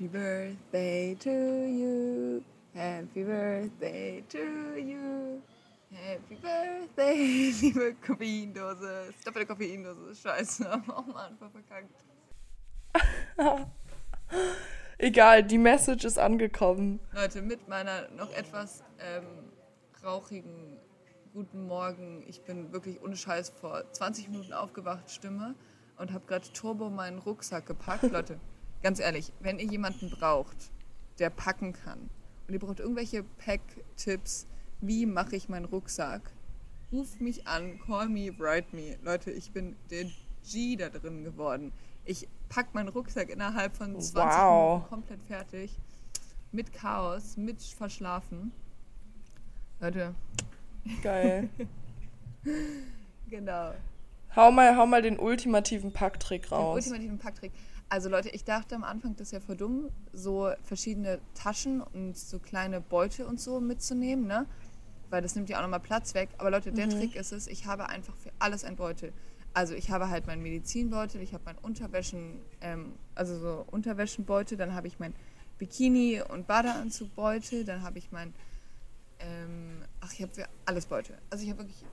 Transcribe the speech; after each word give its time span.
Happy 0.00 0.08
Birthday 0.08 1.14
to 1.16 1.30
you. 1.30 2.42
Happy 2.74 3.22
Birthday 3.22 4.24
to 4.30 4.38
you. 4.78 5.42
Happy 5.92 6.36
Birthday, 6.36 7.52
liebe 7.60 7.94
Koffeindose. 8.00 9.12
Doppelte 9.22 9.44
Koffeindose. 9.44 10.14
Scheiße. 10.14 10.82
Oh 10.88 11.02
Mann, 11.02 11.36
voll 11.36 11.50
verkackt. 11.50 11.92
Egal, 14.96 15.42
die 15.42 15.58
Message 15.58 16.06
ist 16.06 16.18
angekommen. 16.18 16.98
Leute, 17.12 17.42
mit 17.42 17.68
meiner 17.68 18.08
noch 18.16 18.32
etwas 18.32 18.82
ähm, 19.00 19.52
rauchigen 20.02 20.78
Guten 21.34 21.66
Morgen. 21.66 22.24
Ich 22.26 22.40
bin 22.40 22.72
wirklich 22.72 23.02
ohne 23.02 23.16
Scheiß 23.16 23.50
vor 23.50 23.84
20 23.92 24.30
Minuten 24.30 24.54
aufgewacht, 24.54 25.10
Stimme 25.10 25.56
und 25.98 26.14
habe 26.14 26.24
gerade 26.26 26.50
Turbo 26.54 26.88
meinen 26.88 27.18
Rucksack 27.18 27.66
gepackt. 27.66 28.10
Leute, 28.10 28.40
ganz 28.82 29.00
ehrlich, 29.00 29.32
wenn 29.40 29.58
ihr 29.58 29.66
jemanden 29.66 30.10
braucht, 30.10 30.70
der 31.18 31.30
packen 31.30 31.72
kann 31.72 32.10
und 32.46 32.54
ihr 32.54 32.60
braucht 32.60 32.80
irgendwelche 32.80 33.22
Pack-Tipps, 33.44 34.46
wie 34.80 35.06
mache 35.06 35.36
ich 35.36 35.48
meinen 35.48 35.66
Rucksack, 35.66 36.22
ruft 36.92 37.20
mich 37.20 37.46
an, 37.46 37.78
call 37.78 38.08
me, 38.08 38.32
write 38.38 38.74
me. 38.74 38.96
Leute, 39.02 39.30
ich 39.30 39.52
bin 39.52 39.76
der 39.90 40.06
G 40.50 40.76
da 40.76 40.88
drin 40.88 41.24
geworden. 41.24 41.72
Ich 42.04 42.26
pack 42.48 42.74
meinen 42.74 42.88
Rucksack 42.88 43.28
innerhalb 43.28 43.76
von 43.76 44.00
20 44.00 44.14
wow. 44.14 44.72
Minuten 44.72 44.88
komplett 44.88 45.22
fertig. 45.24 45.78
Mit 46.52 46.72
Chaos, 46.72 47.36
mit 47.36 47.62
Verschlafen. 47.62 48.52
Leute. 49.80 50.14
Geil. 51.02 51.48
genau. 53.30 53.74
Hau 54.34 54.50
mal, 54.50 54.76
hau 54.76 54.86
mal 54.86 55.02
den 55.02 55.18
ultimativen 55.18 55.92
Packtrick 55.92 56.50
raus. 56.50 56.84
Den 56.84 56.92
ultimativen 56.92 57.18
Packtrick. 57.18 57.52
Also 57.90 58.08
Leute, 58.08 58.28
ich 58.28 58.44
dachte 58.44 58.76
am 58.76 58.84
Anfang, 58.84 59.16
das 59.16 59.28
ist 59.28 59.32
ja 59.32 59.40
voll 59.40 59.56
dumm, 59.56 59.90
so 60.12 60.48
verschiedene 60.62 61.18
Taschen 61.34 61.80
und 61.80 62.16
so 62.16 62.38
kleine 62.38 62.80
Beute 62.80 63.26
und 63.26 63.40
so 63.40 63.60
mitzunehmen, 63.60 64.28
ne? 64.28 64.46
Weil 65.10 65.22
das 65.22 65.34
nimmt 65.34 65.48
ja 65.48 65.58
auch 65.58 65.62
nochmal 65.62 65.80
Platz 65.80 66.14
weg. 66.14 66.28
Aber 66.38 66.52
Leute, 66.52 66.70
der 66.70 66.86
mhm. 66.86 66.90
Trick 66.90 67.16
ist 67.16 67.32
es, 67.32 67.48
ich 67.48 67.66
habe 67.66 67.88
einfach 67.88 68.14
für 68.14 68.30
alles 68.38 68.62
ein 68.62 68.76
Beutel. 68.76 69.12
Also 69.54 69.74
ich 69.74 69.90
habe 69.90 70.08
halt 70.08 70.28
meinen 70.28 70.40
Medizinbeutel, 70.40 71.20
ich 71.20 71.34
habe 71.34 71.42
meinen 71.44 71.58
Unterwäschen, 71.58 72.40
ähm, 72.60 72.92
also 73.16 73.36
so 73.36 73.64
Unterwäschenbeutel, 73.72 74.56
dann 74.56 74.72
habe 74.72 74.86
ich 74.86 75.00
mein 75.00 75.12
Bikini- 75.58 76.22
und 76.22 76.46
Badeanzugbeutel, 76.46 77.64
dann 77.64 77.82
habe 77.82 77.98
ich 77.98 78.12
mein, 78.12 78.32
ähm, 79.18 79.82
ach, 80.00 80.12
ich 80.12 80.22
habe 80.22 80.32
für 80.32 80.46
alles 80.64 80.86
Beutel. 80.86 81.18
Also 81.28 81.42
ich 81.42 81.50
habe 81.50 81.64
wirklich 81.64 81.84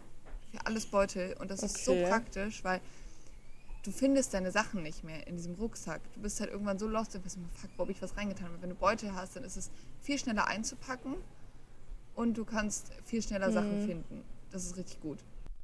für 0.52 0.64
alles 0.68 0.86
Beutel 0.86 1.36
und 1.40 1.50
das 1.50 1.64
okay. 1.64 1.74
ist 1.74 1.86
so 1.86 1.96
praktisch, 2.04 2.64
weil 2.64 2.82
du 3.88 3.92
findest 3.92 4.34
deine 4.34 4.52
Sachen 4.52 4.84
nicht 4.84 5.06
mehr 5.06 5.26
in 5.28 5.38
diesem 5.38 5.56
Rucksack. 5.56 6.02
Du 6.14 6.20
bist 6.20 6.42
halt 6.42 6.52
irgendwann 6.52 6.78
so 6.78 6.88
lost, 6.88 7.16
du 7.16 7.24
weißt 7.24 7.38
immer, 7.38 7.48
fuck, 7.50 7.70
wo 7.78 7.84
habe 7.84 7.92
ich 7.94 8.02
was 8.02 8.18
reingetan? 8.18 8.54
Und 8.54 8.62
wenn 8.62 8.70
du 8.70 8.76
Beutel 8.76 9.16
hast, 9.16 9.38
dann 9.38 9.46
ist 9.46 9.56
es 9.56 9.72
viel 10.02 10.20
schneller 10.20 10.48
einzupacken 10.48 11.16
und 12.14 12.38
du 12.38 12.44
kannst 12.44 12.92
viel 13.06 13.22
schneller 13.22 13.48
mhm. 13.48 13.54
Sachen 13.54 13.86
finden. 13.86 14.24
Das 14.52 14.66
ist 14.66 14.76
richtig 14.76 15.00
gut. 15.00 15.20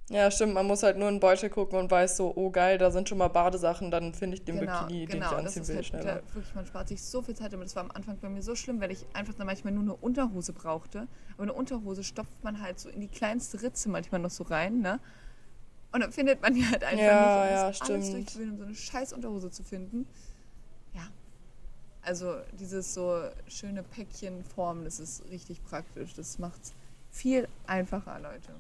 Ja, 0.09 0.29
stimmt. 0.31 0.53
Man 0.53 0.67
muss 0.67 0.83
halt 0.83 0.97
nur 0.97 1.07
in 1.07 1.15
den 1.15 1.19
Beutel 1.19 1.49
gucken 1.49 1.79
und 1.79 1.89
weiß 1.89 2.17
so, 2.17 2.33
oh 2.35 2.49
geil, 2.49 2.77
da 2.77 2.91
sind 2.91 3.09
schon 3.09 3.17
mal 3.17 3.29
Badesachen, 3.29 3.89
dann 3.89 4.13
finde 4.13 4.35
ich 4.37 4.43
den 4.43 4.59
genau, 4.59 4.85
Bikini, 4.85 5.05
genau. 5.05 5.29
den 5.29 5.39
ich 5.39 5.45
anziehen 5.45 5.67
will, 5.67 5.75
halt 5.75 5.85
schneller. 5.85 6.15
Wirklich, 6.33 6.55
man 6.55 6.65
spart 6.65 6.87
sich 6.89 7.01
so 7.01 7.21
viel 7.21 7.35
Zeit, 7.35 7.53
aber 7.53 7.63
das 7.63 7.75
war 7.75 7.83
am 7.83 7.91
Anfang 7.91 8.17
bei 8.19 8.29
mir 8.29 8.43
so 8.43 8.55
schlimm, 8.55 8.79
weil 8.81 8.91
ich 8.91 9.05
einfach 9.13 9.33
dann 9.33 9.47
manchmal 9.47 9.73
nur 9.73 9.83
eine 9.83 9.95
Unterhose 9.95 10.53
brauchte. 10.53 11.07
Aber 11.33 11.43
eine 11.43 11.53
Unterhose 11.53 12.03
stopft 12.03 12.43
man 12.43 12.61
halt 12.61 12.79
so 12.79 12.89
in 12.89 12.99
die 12.99 13.07
kleinste 13.07 13.61
Ritze 13.61 13.89
manchmal 13.89 14.21
noch 14.21 14.31
so 14.31 14.43
rein, 14.43 14.79
ne? 14.79 14.99
Und 15.93 16.01
dann 16.01 16.11
findet 16.11 16.41
man 16.41 16.55
die 16.55 16.65
halt 16.65 16.83
einfach 16.83 17.03
ja, 17.03 17.43
nicht. 17.43 17.51
Und 17.51 17.59
ja, 17.59 17.73
stimmt. 17.73 17.91
alles 17.91 18.11
durchzuwählen, 18.11 18.51
um 18.51 18.57
so 18.57 18.63
eine 18.65 18.75
scheiß 18.75 19.13
Unterhose 19.13 19.51
zu 19.51 19.63
finden. 19.63 20.07
Ja. 20.93 21.07
Also 22.01 22.35
dieses 22.59 22.93
so 22.93 23.21
schöne 23.47 23.83
Päckchenform, 23.83 24.83
das 24.83 24.99
ist 24.99 25.23
richtig 25.29 25.63
praktisch. 25.63 26.15
Das 26.15 26.39
macht 26.39 26.63
es 26.63 26.73
viel 27.11 27.47
einfacher, 27.67 28.19
Leute. 28.19 28.53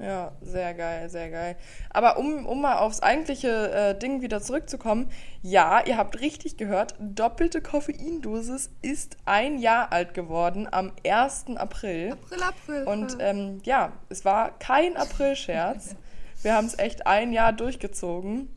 Ja, 0.00 0.32
sehr 0.40 0.72
geil, 0.74 1.10
sehr 1.10 1.30
geil. 1.30 1.56
Aber 1.90 2.18
um, 2.18 2.46
um 2.46 2.60
mal 2.60 2.78
aufs 2.78 3.00
eigentliche 3.00 3.70
äh, 3.70 3.98
Ding 3.98 4.22
wieder 4.22 4.40
zurückzukommen, 4.40 5.10
ja, 5.42 5.84
ihr 5.86 5.96
habt 5.98 6.20
richtig 6.20 6.56
gehört, 6.56 6.94
doppelte 6.98 7.60
Koffeindosis 7.60 8.70
ist 8.80 9.18
ein 9.26 9.58
Jahr 9.58 9.92
alt 9.92 10.14
geworden 10.14 10.66
am 10.70 10.92
1. 11.06 11.56
April. 11.56 12.12
April, 12.12 12.42
April. 12.42 12.82
Und 12.84 13.18
ähm, 13.20 13.60
ja, 13.64 13.92
es 14.08 14.24
war 14.24 14.58
kein 14.58 14.96
April-Scherz. 14.96 15.94
Wir 16.42 16.54
haben 16.54 16.66
es 16.66 16.78
echt 16.78 17.06
ein 17.06 17.32
Jahr 17.32 17.52
durchgezogen. 17.52 18.48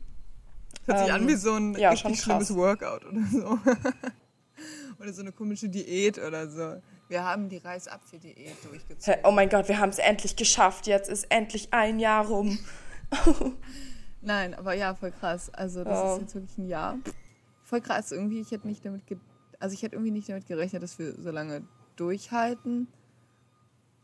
Hört 0.86 0.98
sich 0.98 1.08
ähm, 1.08 1.14
an 1.14 1.28
wie 1.28 1.34
so 1.34 1.54
ein 1.54 1.74
ja, 1.74 1.90
richtig 1.90 2.20
schlimmes 2.20 2.54
Workout 2.54 3.04
oder 3.04 3.22
so. 3.30 3.58
oder 5.00 5.12
so 5.12 5.22
eine 5.22 5.32
komische 5.32 5.68
Diät 5.68 6.18
oder 6.18 6.48
so. 6.48 6.80
Wir 7.08 7.24
haben 7.24 7.48
die 7.48 7.58
Reisapfel-Diät 7.58 8.56
durchgezogen. 8.68 9.20
Oh 9.24 9.30
mein 9.30 9.48
Gott, 9.48 9.68
wir 9.68 9.78
haben 9.78 9.90
es 9.90 9.98
endlich 9.98 10.36
geschafft. 10.36 10.86
Jetzt 10.86 11.08
ist 11.08 11.30
endlich 11.30 11.72
ein 11.72 11.98
Jahr 11.98 12.26
rum. 12.26 12.58
Nein, 14.22 14.54
aber 14.54 14.74
ja, 14.74 14.94
voll 14.94 15.12
krass. 15.12 15.52
Also 15.52 15.84
das 15.84 15.98
oh. 15.98 16.14
ist 16.14 16.20
jetzt 16.22 16.34
wirklich 16.34 16.58
ein 16.58 16.68
Jahr. 16.68 16.98
Voll 17.62 17.82
krass 17.82 18.10
irgendwie. 18.12 18.40
Ich 18.40 18.50
hätte 18.50 18.66
nicht 18.66 18.84
damit, 18.84 19.02
also 19.58 19.74
ich 19.74 19.82
hätte 19.82 19.96
irgendwie 19.96 20.12
nicht 20.12 20.28
damit 20.28 20.46
gerechnet, 20.46 20.82
dass 20.82 20.98
wir 20.98 21.14
so 21.14 21.30
lange 21.30 21.62
durchhalten. 21.96 22.88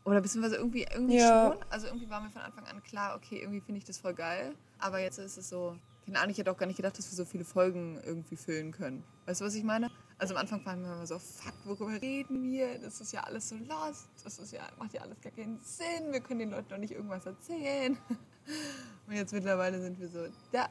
Oder 0.03 0.21
beziehungsweise 0.21 0.55
irgendwie, 0.55 0.85
irgendwie 0.91 1.17
ja. 1.17 1.53
schon. 1.53 1.65
Also 1.69 1.87
irgendwie 1.87 2.09
war 2.09 2.21
mir 2.21 2.31
von 2.31 2.41
Anfang 2.41 2.65
an 2.65 2.81
klar, 2.83 3.15
okay, 3.15 3.39
irgendwie 3.39 3.61
finde 3.61 3.79
ich 3.79 3.85
das 3.85 3.99
voll 3.99 4.13
geil. 4.13 4.55
Aber 4.79 4.99
jetzt 4.99 5.19
ist 5.19 5.37
es 5.37 5.49
so, 5.49 5.77
keine 6.05 6.19
Ahnung, 6.19 6.31
ich 6.31 6.37
hätte 6.37 6.51
auch 6.51 6.57
gar 6.57 6.65
nicht 6.65 6.77
gedacht, 6.77 6.97
dass 6.97 7.11
wir 7.11 7.15
so 7.15 7.25
viele 7.25 7.45
Folgen 7.45 7.99
irgendwie 8.03 8.35
füllen 8.35 8.71
können. 8.71 9.03
Weißt 9.25 9.41
du, 9.41 9.45
was 9.45 9.53
ich 9.53 9.63
meine? 9.63 9.91
Also 10.17 10.35
am 10.35 10.41
Anfang 10.41 10.65
waren 10.65 10.81
wir 10.81 10.93
immer 10.93 11.05
so, 11.05 11.19
fuck, 11.19 11.53
worüber 11.65 12.01
reden 12.01 12.43
wir? 12.43 12.79
Das 12.79 13.01
ist 13.01 13.11
ja 13.11 13.21
alles 13.21 13.49
so 13.49 13.55
lost. 13.55 14.09
Das 14.23 14.37
ist 14.39 14.51
ja, 14.51 14.61
macht 14.77 14.93
ja 14.93 15.01
alles 15.01 15.21
gar 15.21 15.31
keinen 15.31 15.59
Sinn. 15.61 16.11
Wir 16.11 16.19
können 16.19 16.39
den 16.39 16.51
Leuten 16.51 16.69
doch 16.69 16.77
nicht 16.77 16.91
irgendwas 16.91 17.25
erzählen. 17.25 17.97
Und 19.07 19.15
jetzt 19.15 19.33
mittlerweile 19.33 19.79
sind 19.81 19.99
wir 19.99 20.07
so, 20.09 20.27
da. 20.51 20.69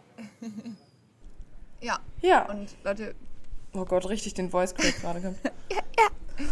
ja. 1.81 1.99
Ja. 2.21 2.51
Und 2.51 2.77
Leute. 2.85 3.15
Oh 3.73 3.85
Gott, 3.85 4.09
richtig 4.09 4.35
den 4.35 4.51
Voice 4.51 4.75
Crack 4.75 5.01
gerade 5.01 5.21
gehabt. 5.21 5.39
ja, 5.71 5.83
ja. 5.99 6.47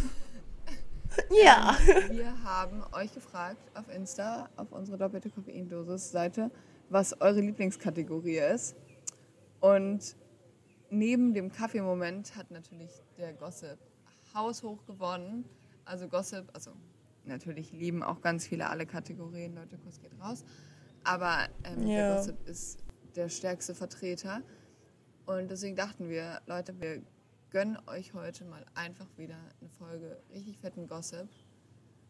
Ja. 1.31 1.77
Ähm, 1.89 2.17
wir 2.17 2.43
haben 2.45 2.83
euch 2.93 3.13
gefragt 3.13 3.71
auf 3.75 3.89
Insta, 3.95 4.49
auf 4.57 4.73
unsere 4.73 4.99
doppelte 4.99 5.31
Koffeindosis-Seite, 5.31 6.51
was 6.89 7.21
eure 7.21 7.41
Lieblingskategorie 7.41 8.39
ist. 8.39 8.77
Und 9.61 10.17
neben 10.91 11.35
dem 11.35 11.53
Kaffeemoment 11.53 12.37
hat 12.37 12.51
natürlich 12.51 12.91
der 13.17 13.33
Gossip 13.35 13.79
haushoch 14.35 14.85
gewonnen. 14.87 15.45
Also 15.85 16.09
Gossip, 16.09 16.49
also 16.53 16.73
natürlich 17.25 17.73
lieben 17.73 18.03
auch 18.03 18.21
ganz 18.21 18.47
viele 18.47 18.69
alle 18.69 18.87
Kategorien, 18.87 19.55
Leute, 19.55 19.79
Kuss 19.79 20.01
geht 20.01 20.13
raus. 20.21 20.45
Aber 21.05 21.49
ähm, 21.65 21.87
ja. 21.87 21.97
der 21.97 22.17
Gossip 22.17 22.49
ist 22.49 22.79
der 23.17 23.29
stärkste 23.29 23.75
Vertreter. 23.75 24.43
Und 25.27 25.51
deswegen 25.51 25.77
dachten 25.77 26.09
wir, 26.09 26.41
Leute, 26.47 26.81
wir 26.81 27.03
gönnen 27.51 27.79
euch 27.87 28.15
heute 28.15 28.45
mal 28.45 28.65
einfach 28.75 29.07
wieder 29.17 29.39
eine 29.61 29.71
Folge 29.71 30.19
richtig 30.33 30.59
fetten 30.59 30.87
Gossip. 30.87 31.29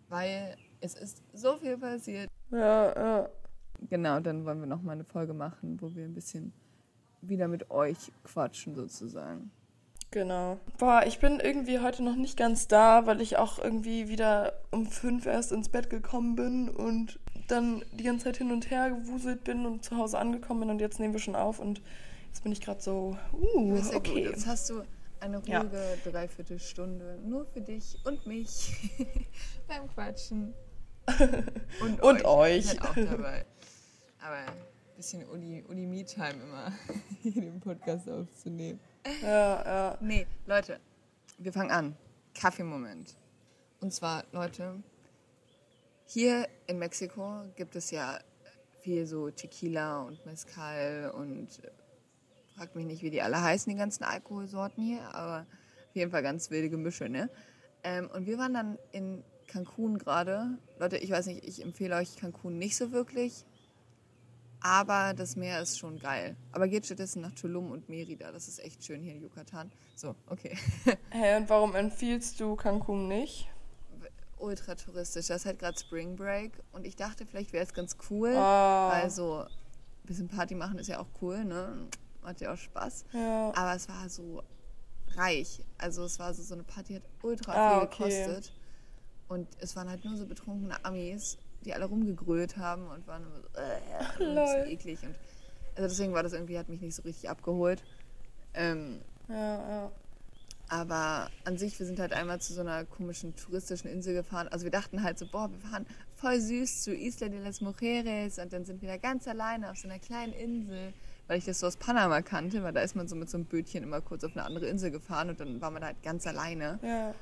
Weil 0.08 0.56
es 0.80 0.94
ist 0.94 1.22
so 1.34 1.58
viel 1.58 1.76
passiert. 1.76 2.30
Ja, 2.50 2.94
ja. 2.94 3.28
Genau, 3.88 4.20
dann 4.20 4.44
wollen 4.44 4.60
wir 4.60 4.66
noch 4.66 4.82
mal 4.82 4.92
eine 4.92 5.04
Folge 5.04 5.34
machen, 5.34 5.80
wo 5.80 5.94
wir 5.94 6.04
ein 6.04 6.14
bisschen 6.14 6.52
wieder 7.20 7.48
mit 7.48 7.70
euch 7.70 8.12
quatschen 8.24 8.74
sozusagen. 8.74 9.50
Genau. 10.10 10.58
Boah, 10.78 11.02
ich 11.06 11.18
bin 11.18 11.38
irgendwie 11.38 11.80
heute 11.80 12.02
noch 12.02 12.16
nicht 12.16 12.36
ganz 12.38 12.66
da, 12.66 13.06
weil 13.06 13.20
ich 13.20 13.36
auch 13.36 13.58
irgendwie 13.58 14.08
wieder 14.08 14.54
um 14.70 14.86
fünf 14.86 15.26
erst 15.26 15.52
ins 15.52 15.68
Bett 15.68 15.90
gekommen 15.90 16.34
bin 16.34 16.70
und 16.70 17.20
dann 17.48 17.84
die 17.92 18.04
ganze 18.04 18.24
Zeit 18.24 18.38
hin 18.38 18.50
und 18.50 18.70
her 18.70 18.90
gewuselt 18.90 19.44
bin 19.44 19.66
und 19.66 19.84
zu 19.84 19.96
Hause 19.96 20.18
angekommen 20.18 20.60
bin 20.60 20.70
und 20.70 20.80
jetzt 20.80 20.98
nehmen 20.98 21.12
wir 21.12 21.20
schon 21.20 21.36
auf 21.36 21.58
und 21.58 21.82
jetzt 22.28 22.42
bin 22.42 22.52
ich 22.52 22.60
gerade 22.62 22.80
so, 22.80 23.18
uh, 23.32 23.78
okay. 23.94 24.24
Gut. 24.24 24.32
Jetzt 24.32 24.46
hast 24.46 24.70
du 24.70 24.82
eine 25.20 25.38
ruhige 25.38 25.98
ja. 26.04 26.10
Dreiviertelstunde 26.10 27.18
nur 27.24 27.46
für 27.46 27.60
dich 27.60 27.98
und 28.04 28.26
mich 28.26 28.90
beim 29.68 29.88
Quatschen. 29.92 30.54
Und, 31.80 32.02
und 32.02 32.24
euch. 32.26 32.66
euch. 32.66 32.80
Halt 32.80 32.82
auch 32.82 32.94
dabei. 32.94 33.46
Aber 34.20 34.44
bisschen 34.98 35.24
Uni-Me-Time 35.28 36.42
immer 36.42 36.72
hier 37.22 37.40
den 37.40 37.60
Podcast 37.60 38.10
aufzunehmen. 38.10 38.80
Ja, 39.22 39.64
ja. 39.64 39.98
Nee, 40.00 40.26
Leute, 40.44 40.80
wir 41.38 41.52
fangen 41.52 41.70
an. 41.70 41.96
Kaffeemoment. 42.34 43.16
Und 43.80 43.94
zwar, 43.94 44.24
Leute, 44.32 44.82
hier 46.04 46.48
in 46.66 46.80
Mexiko 46.80 47.44
gibt 47.54 47.76
es 47.76 47.92
ja 47.92 48.18
viel 48.80 49.06
so 49.06 49.30
Tequila 49.30 50.02
und 50.02 50.26
Mezcal 50.26 51.12
und 51.14 51.48
fragt 52.58 52.76
mich 52.76 52.86
nicht, 52.86 53.02
wie 53.02 53.10
die 53.10 53.22
alle 53.22 53.40
heißen, 53.40 53.70
die 53.70 53.78
ganzen 53.78 54.04
Alkoholsorten 54.04 54.82
hier, 54.82 55.14
aber 55.14 55.46
auf 55.88 55.96
jeden 55.96 56.10
Fall 56.10 56.22
ganz 56.22 56.50
wilde 56.50 56.68
Gemische, 56.68 57.08
ne? 57.08 57.30
Ähm, 57.84 58.10
und 58.12 58.26
wir 58.26 58.36
waren 58.38 58.52
dann 58.52 58.78
in 58.90 59.22
Cancun 59.46 59.98
gerade. 59.98 60.58
Leute, 60.78 60.98
ich 60.98 61.10
weiß 61.10 61.26
nicht, 61.26 61.44
ich 61.44 61.62
empfehle 61.62 61.96
euch 61.96 62.16
Cancun 62.16 62.58
nicht 62.58 62.76
so 62.76 62.92
wirklich 62.92 63.44
Aber 64.60 65.14
das 65.14 65.36
Meer 65.36 65.60
ist 65.62 65.78
schon 65.78 65.98
geil. 65.98 66.36
Aber 66.52 66.66
geht 66.66 66.86
stattdessen 66.86 67.22
nach 67.22 67.32
Tulum 67.32 67.70
und 67.70 67.88
Merida. 67.88 68.32
Das 68.32 68.48
ist 68.48 68.58
echt 68.58 68.84
schön 68.84 69.02
hier 69.02 69.12
in 69.12 69.22
Yucatan. 69.22 69.70
So, 69.94 70.16
okay. 70.26 70.56
Hey, 71.10 71.36
und 71.36 71.48
warum 71.48 71.76
empfiehlst 71.76 72.40
du 72.40 72.56
Cancun 72.56 73.06
nicht? 73.06 73.48
Ultra 74.38 74.74
touristisch. 74.74 75.28
Das 75.28 75.42
ist 75.42 75.46
halt 75.46 75.60
gerade 75.60 75.78
Spring 75.78 76.16
Break. 76.16 76.52
Und 76.72 76.86
ich 76.86 76.96
dachte, 76.96 77.24
vielleicht 77.24 77.52
wäre 77.52 77.64
es 77.64 77.72
ganz 77.72 77.96
cool. 78.10 78.34
Ah. 78.36 78.90
Weil 78.92 79.10
so 79.10 79.42
ein 79.42 79.48
bisschen 80.06 80.28
Party 80.28 80.56
machen 80.56 80.78
ist 80.78 80.88
ja 80.88 80.98
auch 80.98 81.08
cool, 81.22 81.44
ne? 81.44 81.88
Macht 82.28 82.42
ja 82.42 82.52
auch 82.52 82.58
Spaß. 82.58 83.06
Ja. 83.14 83.52
Aber 83.56 83.74
es 83.74 83.88
war 83.88 84.06
so 84.10 84.42
reich. 85.16 85.64
Also 85.78 86.04
es 86.04 86.18
war 86.18 86.34
so, 86.34 86.42
so 86.42 86.52
eine 86.52 86.62
Party, 86.62 86.94
hat 86.96 87.02
ultra 87.22 87.52
Ah, 87.54 87.78
viel 87.80 87.86
okay. 87.88 88.24
gekostet. 88.26 88.52
Und 89.28 89.48
es 89.60 89.74
waren 89.76 89.88
halt 89.88 90.04
nur 90.04 90.14
so 90.18 90.26
betrunkene 90.26 90.84
Amis, 90.84 91.38
die 91.64 91.72
alle 91.72 91.86
rumgegrölt 91.86 92.58
haben 92.58 92.86
und 92.88 93.06
waren 93.06 93.22
immer 93.22 93.40
so, 93.40 93.48
äh, 93.58 94.30
und 94.30 94.36
ein 94.38 94.44
bisschen 94.44 94.66
eklig. 94.70 95.02
Und 95.04 95.14
also 95.76 95.88
deswegen 95.88 96.12
war 96.12 96.22
das 96.22 96.34
irgendwie, 96.34 96.58
hat 96.58 96.68
mich 96.68 96.82
nicht 96.82 96.94
so 96.94 97.02
richtig 97.02 97.30
abgeholt. 97.30 97.82
Ähm, 98.52 99.00
Ja, 99.28 99.70
ja. 99.84 99.92
aber 100.68 101.30
an 101.44 101.56
sich, 101.56 101.78
wir 101.78 101.86
sind 101.86 101.98
halt 101.98 102.12
einmal 102.12 102.40
zu 102.42 102.52
so 102.52 102.60
einer 102.60 102.84
komischen 102.84 103.34
touristischen 103.36 103.88
Insel 103.90 104.12
gefahren. 104.12 104.48
Also 104.48 104.64
wir 104.64 104.70
dachten 104.70 105.02
halt 105.02 105.18
so, 105.18 105.26
boah, 105.26 105.50
wir 105.50 105.58
fahren 105.60 105.86
voll 106.14 106.40
süß 106.40 106.82
zu 106.82 106.94
Isla 106.94 107.28
de 107.28 107.40
las 107.42 107.62
Mujeres 107.62 108.38
und 108.38 108.52
dann 108.52 108.66
sind 108.66 108.82
wir 108.82 108.88
da 108.90 108.98
ganz 108.98 109.26
alleine 109.28 109.70
auf 109.70 109.78
so 109.78 109.88
einer 109.88 109.98
kleinen 109.98 110.32
Insel, 110.34 110.92
weil 111.28 111.38
ich 111.38 111.44
das 111.44 111.60
so 111.60 111.66
aus 111.68 111.76
Panama 111.76 112.22
kannte, 112.22 112.62
weil 112.64 112.72
da 112.72 112.80
ist 112.80 112.96
man 112.96 113.06
so 113.06 113.14
mit 113.14 113.30
so 113.30 113.36
einem 113.36 113.46
Bötchen 113.46 113.82
immer 113.84 114.00
kurz 114.00 114.24
auf 114.24 114.32
eine 114.32 114.44
andere 114.44 114.66
Insel 114.66 114.90
gefahren 114.90 115.28
und 115.30 115.38
dann 115.40 115.60
war 115.60 115.70
man 115.70 115.82
da 115.82 115.88
halt 115.88 116.02
ganz 116.02 116.26
alleine. 116.26 116.78
Ja. 116.82 117.14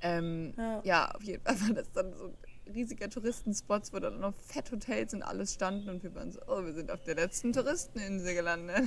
Ähm, 0.00 0.54
Ja. 0.56 0.80
ja. 0.84 1.10
auf 1.14 1.22
jeden 1.22 1.42
Fall 1.42 1.60
war 1.60 1.74
das 1.74 1.90
dann 1.92 2.12
so 2.14 2.26
ein 2.26 2.72
riesiger 2.72 3.08
Touristenspots, 3.08 3.92
wo 3.92 3.98
dann 3.98 4.20
noch 4.20 4.34
Fetthotels 4.36 5.14
und 5.14 5.22
alles 5.22 5.54
standen 5.54 5.88
und 5.88 6.02
wir 6.02 6.14
waren 6.14 6.30
so, 6.30 6.40
oh, 6.46 6.64
wir 6.64 6.74
sind 6.74 6.90
auf 6.90 7.02
der 7.04 7.14
letzten 7.16 7.52
Touristeninsel 7.52 8.34
gelandet. 8.34 8.82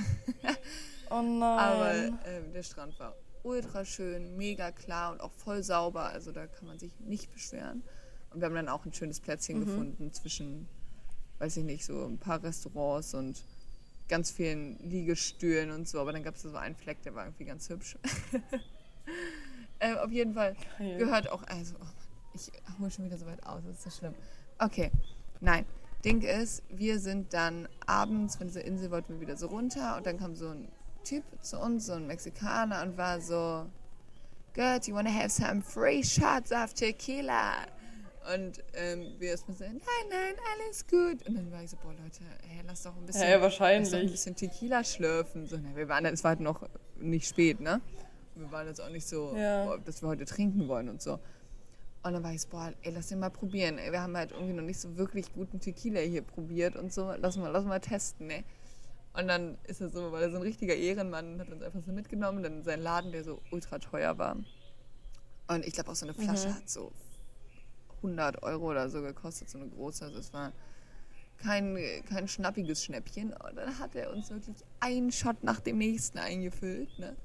Oh 1.10 1.20
nein. 1.22 1.42
Aber 1.42 1.94
ähm, 2.26 2.52
der 2.54 2.62
Strand 2.62 2.98
war 3.00 3.14
ultra 3.42 3.84
schön, 3.84 4.36
mega 4.36 4.70
klar 4.70 5.10
und 5.12 5.20
auch 5.20 5.32
voll 5.32 5.64
sauber. 5.64 6.04
Also 6.04 6.30
da 6.30 6.46
kann 6.46 6.68
man 6.68 6.78
sich 6.78 6.92
nicht 7.00 7.32
beschweren. 7.32 7.82
Und 8.30 8.40
wir 8.40 8.46
haben 8.46 8.54
dann 8.54 8.68
auch 8.68 8.86
ein 8.86 8.92
schönes 8.94 9.18
Plätzchen 9.20 9.58
Mhm. 9.58 9.64
gefunden 9.66 10.12
zwischen, 10.12 10.68
weiß 11.40 11.56
ich 11.56 11.64
nicht, 11.64 11.84
so 11.84 12.04
ein 12.06 12.18
paar 12.18 12.40
Restaurants 12.42 13.14
und 13.14 13.42
ganz 14.12 14.30
vielen 14.30 14.78
Liegestühlen 14.90 15.70
und 15.70 15.88
so. 15.88 15.98
Aber 15.98 16.12
dann 16.12 16.22
gab 16.22 16.34
es 16.34 16.42
so 16.42 16.54
einen 16.54 16.76
Fleck, 16.76 17.00
der 17.00 17.14
war 17.14 17.24
irgendwie 17.24 17.46
ganz 17.46 17.70
hübsch. 17.70 17.96
ähm, 19.80 19.96
auf 19.96 20.12
jeden 20.12 20.34
Fall 20.34 20.54
Geil. 20.76 20.98
gehört 20.98 21.32
auch, 21.32 21.42
also, 21.44 21.76
oh 21.76 21.84
Mann, 21.84 21.94
ich 22.34 22.52
hole 22.78 22.90
schon 22.90 23.06
wieder 23.06 23.16
so 23.16 23.24
weit 23.24 23.42
aus, 23.46 23.62
das 23.66 23.78
ist 23.78 23.84
so 23.84 23.90
schlimm. 23.90 24.14
Okay, 24.58 24.90
nein. 25.40 25.64
Ding 26.04 26.20
ist, 26.20 26.62
wir 26.68 26.98
sind 26.98 27.32
dann 27.32 27.66
abends 27.86 28.36
von 28.36 28.48
dieser 28.48 28.66
Insel 28.66 28.90
wollten 28.90 29.14
wir 29.14 29.20
wieder 29.20 29.36
so 29.38 29.46
runter 29.46 29.96
und 29.96 30.04
dann 30.04 30.18
kam 30.18 30.36
so 30.36 30.50
ein 30.50 30.68
Typ 31.04 31.24
zu 31.40 31.58
uns, 31.58 31.86
so 31.86 31.94
ein 31.94 32.06
Mexikaner 32.06 32.82
und 32.82 32.98
war 32.98 33.18
so, 33.18 33.64
Good, 34.52 34.88
you 34.88 34.94
wanna 34.94 35.10
have 35.10 35.30
some 35.30 35.62
free 35.62 36.02
shots 36.02 36.52
of 36.52 36.74
tequila? 36.74 37.66
Und 38.34 38.62
ähm, 38.74 39.14
wir 39.18 39.30
erstmal 39.30 39.56
so, 39.56 39.64
nein, 39.64 39.80
nein, 40.08 40.34
alles 40.58 40.86
gut. 40.86 41.26
Und 41.26 41.34
dann 41.34 41.50
war 41.50 41.62
ich 41.62 41.70
so, 41.70 41.76
boah 41.82 41.92
Leute, 41.92 42.20
hey, 42.46 42.62
lass 42.66 42.82
doch 42.84 42.96
ein 42.96 43.04
bisschen, 43.04 43.22
ja, 43.28 43.36
lass 43.36 43.56
doch 43.58 43.60
ein 43.66 43.70
wahrscheinlich. 43.82 44.10
bisschen 44.12 44.36
Tequila 44.36 44.84
schlürfen. 44.84 45.46
So, 45.46 45.56
na, 45.60 45.74
wir 45.74 45.88
waren, 45.88 46.04
es 46.06 46.22
war 46.22 46.30
halt 46.30 46.40
noch 46.40 46.68
nicht 46.96 47.26
spät, 47.28 47.60
ne? 47.60 47.80
Wir 48.36 48.50
waren 48.52 48.66
jetzt 48.68 48.80
auch 48.80 48.88
nicht 48.90 49.06
so, 49.06 49.34
Ja. 49.36 49.64
boah, 49.64 49.78
dass 49.78 50.02
wir 50.02 50.08
heute 50.08 50.24
trinken 50.24 50.68
wollen 50.68 50.88
und 50.88 51.02
so. 51.02 51.14
Und 52.04 52.12
dann 52.14 52.22
war 52.22 52.32
ich 52.32 52.42
so, 52.42 52.48
boah, 52.48 52.72
ey, 52.82 52.92
lass 52.92 53.08
den 53.08 53.18
mal 53.18 53.30
probieren. 53.30 53.78
Ey, 53.78 53.90
wir 53.92 54.00
haben 54.02 54.16
halt 54.16 54.30
irgendwie 54.32 54.52
noch 54.54 54.62
nicht 54.64 54.78
so 54.80 54.96
wirklich 54.96 55.32
guten 55.32 55.60
Tequila 55.60 56.00
hier 56.00 56.22
probiert 56.22 56.76
und 56.76 56.92
so. 56.92 57.12
Lass 57.18 57.36
mal, 57.36 57.50
lass 57.50 57.64
mal 57.64 57.80
testen, 57.80 58.28
ne? 58.28 58.44
Und 59.14 59.28
dann 59.28 59.58
ist 59.64 59.80
er 59.80 59.90
so, 59.90 60.10
weil 60.10 60.22
er 60.22 60.30
so 60.30 60.36
ein 60.36 60.42
richtiger 60.42 60.74
Ehrenmann 60.74 61.38
hat 61.40 61.50
uns 61.50 61.62
einfach 61.62 61.82
so 61.84 61.92
mitgenommen. 61.92 62.42
Dann 62.42 62.62
sein 62.64 62.80
Laden, 62.80 63.12
der 63.12 63.24
so 63.24 63.42
ultra 63.50 63.78
teuer 63.78 64.16
war. 64.16 64.36
Und 65.48 65.66
ich 65.66 65.74
glaube 65.74 65.90
auch 65.90 65.94
so 65.96 66.06
eine 66.06 66.14
Flasche 66.14 66.48
Mhm. 66.48 66.54
hat 66.54 66.70
so 66.70 66.92
100 68.02 68.42
Euro 68.42 68.70
oder 68.70 68.88
so 68.88 69.02
gekostet, 69.02 69.48
so 69.50 69.58
eine 69.58 69.68
große. 69.68 70.04
Also 70.04 70.18
es 70.18 70.32
war 70.32 70.52
kein, 71.38 71.76
kein 72.08 72.28
schnappiges 72.28 72.84
Schnäppchen. 72.84 73.32
Und 73.32 73.56
dann 73.56 73.78
hat 73.78 73.94
er 73.94 74.12
uns 74.12 74.30
wirklich 74.30 74.56
einen 74.80 75.10
Shot 75.12 75.42
nach 75.42 75.60
dem 75.60 75.78
nächsten 75.78 76.18
eingefüllt. 76.18 76.98
Ne? 76.98 77.16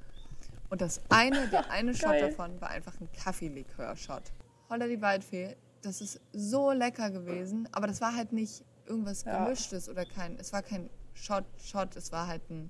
Und 0.69 0.81
das 0.81 1.01
eine, 1.09 1.47
der 1.47 1.69
eine 1.71 1.93
Shot 1.93 2.19
davon 2.19 2.59
war 2.61 2.69
einfach 2.69 2.99
ein 2.99 3.09
Kaffeelikör-Shot. 3.11 4.31
Holla 4.69 4.87
die 4.87 5.01
Waldfee, 5.01 5.55
das 5.81 6.01
ist 6.01 6.19
so 6.33 6.71
lecker 6.71 7.09
gewesen, 7.11 7.69
aber 7.71 7.87
das 7.87 8.01
war 8.01 8.15
halt 8.15 8.33
nicht 8.33 8.63
irgendwas 8.85 9.23
Ja. 9.23 9.43
gemischtes 9.43 9.87
oder 9.89 10.05
kein, 10.05 10.37
es 10.39 10.51
war 10.51 10.61
kein 10.61 10.89
Shot, 11.13 11.45
Shot, 11.63 11.95
es 11.95 12.11
war 12.11 12.27
halt 12.27 12.49
ein 12.49 12.69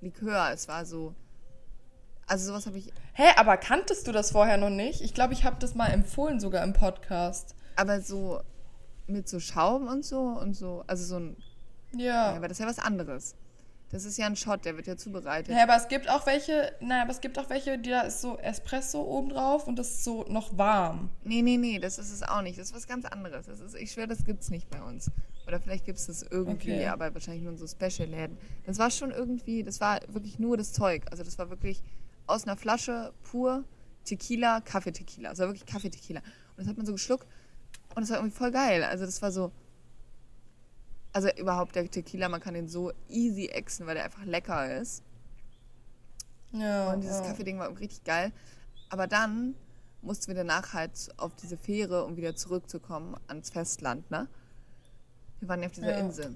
Likör, 0.00 0.50
es 0.52 0.68
war 0.68 0.84
so, 0.84 1.14
also 2.28 2.46
sowas 2.46 2.66
habe 2.66 2.78
ich, 2.78 2.92
Hä, 3.14 3.24
aber 3.36 3.56
kanntest 3.56 4.06
du 4.06 4.12
das 4.12 4.30
vorher 4.32 4.56
noch 4.56 4.70
nicht? 4.70 5.00
Ich 5.00 5.14
glaube, 5.14 5.32
ich 5.32 5.44
habe 5.44 5.56
das 5.58 5.74
mal 5.74 5.88
empfohlen 5.88 6.40
sogar 6.40 6.62
im 6.64 6.72
Podcast. 6.72 7.54
aber 7.76 8.00
so 8.00 8.40
mit 9.06 9.28
so 9.28 9.40
Schaum 9.40 9.88
und 9.88 10.04
so 10.04 10.20
und 10.20 10.54
so, 10.54 10.84
also 10.86 11.04
so 11.04 11.16
ein, 11.18 11.36
ja, 11.96 12.30
Ja. 12.32 12.36
aber 12.36 12.48
das 12.48 12.58
ist 12.58 12.62
ja 12.64 12.68
was 12.68 12.78
anderes. 12.78 13.34
Das 13.90 14.04
ist 14.04 14.18
ja 14.18 14.26
ein 14.26 14.36
Shot, 14.36 14.66
der 14.66 14.76
wird 14.76 14.86
ja 14.86 14.98
zubereitet. 14.98 15.54
Ja, 15.56 15.62
aber 15.62 15.76
es 15.76 15.88
gibt 15.88 16.10
auch 16.10 16.26
welche, 16.26 16.72
naja, 16.80 17.02
aber 17.02 17.10
es 17.12 17.22
gibt 17.22 17.38
auch 17.38 17.48
welche, 17.48 17.78
die 17.78 17.88
da 17.88 18.02
ist 18.02 18.20
so 18.20 18.36
Espresso 18.36 19.00
obendrauf 19.00 19.66
und 19.66 19.78
das 19.78 19.88
ist 19.88 20.04
so 20.04 20.24
noch 20.28 20.58
warm. 20.58 21.08
Nee, 21.24 21.40
nee, 21.40 21.56
nee, 21.56 21.78
das 21.78 21.96
ist 21.98 22.12
es 22.12 22.22
auch 22.22 22.42
nicht. 22.42 22.58
Das 22.58 22.66
ist 22.66 22.74
was 22.76 22.86
ganz 22.86 23.06
anderes. 23.06 23.46
Das 23.46 23.60
ist, 23.60 23.74
ich 23.74 23.92
schwöre, 23.92 24.08
das 24.08 24.24
gibt's 24.26 24.50
nicht 24.50 24.68
bei 24.68 24.82
uns. 24.82 25.10
Oder 25.46 25.58
vielleicht 25.58 25.86
gibt 25.86 25.98
es 25.98 26.06
das 26.06 26.22
irgendwie, 26.22 26.72
Okay. 26.74 26.86
aber 26.88 27.14
wahrscheinlich 27.14 27.42
nur 27.42 27.52
in 27.52 27.58
so 27.58 27.66
Special-Läden. 27.66 28.36
Das 28.66 28.78
war 28.78 28.90
schon 28.90 29.10
irgendwie, 29.10 29.62
das 29.64 29.80
war 29.80 30.00
wirklich 30.08 30.38
nur 30.38 30.58
das 30.58 30.74
Zeug. 30.74 31.04
Also 31.10 31.24
das 31.24 31.38
war 31.38 31.48
wirklich 31.48 31.82
aus 32.28 32.44
einer 32.44 32.56
Flasche 32.56 33.12
pur 33.24 33.64
Tequila, 34.04 34.60
Kaffee-Tequila. 34.60 35.36
War 35.36 35.48
wirklich 35.48 35.66
Kaffee-Tequila. 35.66 36.20
Und 36.20 36.58
das 36.58 36.68
hat 36.68 36.76
man 36.76 36.86
so 36.86 36.92
geschluckt 36.92 37.26
und 37.94 38.02
das 38.02 38.10
war 38.10 38.18
irgendwie 38.18 38.36
voll 38.36 38.50
geil. 38.50 38.84
Also 38.84 39.04
das 39.04 39.20
war 39.22 39.32
so, 39.32 39.52
also 41.12 41.28
überhaupt 41.36 41.74
der 41.74 41.90
Tequila, 41.90 42.28
man 42.28 42.40
kann 42.40 42.54
den 42.54 42.68
so 42.68 42.92
easy 43.08 43.46
exen, 43.46 43.86
weil 43.86 43.94
der 43.94 44.04
einfach 44.04 44.24
lecker 44.24 44.78
ist. 44.80 45.02
Ja. 46.52 46.92
Und 46.92 47.02
dieses 47.02 47.18
ja. 47.18 47.26
Kaffeeding 47.26 47.58
war 47.58 47.66
irgendwie 47.66 47.84
richtig 47.84 48.04
geil. 48.04 48.32
Aber 48.88 49.06
dann 49.06 49.54
mussten 50.02 50.28
wir 50.28 50.34
danach 50.34 50.72
halt 50.72 51.08
auf 51.16 51.34
diese 51.34 51.56
Fähre, 51.56 52.04
um 52.04 52.16
wieder 52.16 52.36
zurückzukommen 52.36 53.16
ans 53.26 53.50
Festland, 53.50 54.10
ne? 54.10 54.28
Wir 55.40 55.48
waren 55.48 55.60
ja 55.60 55.66
auf 55.66 55.74
dieser 55.74 55.90
Ja. 55.90 55.98
Insel. 55.98 56.34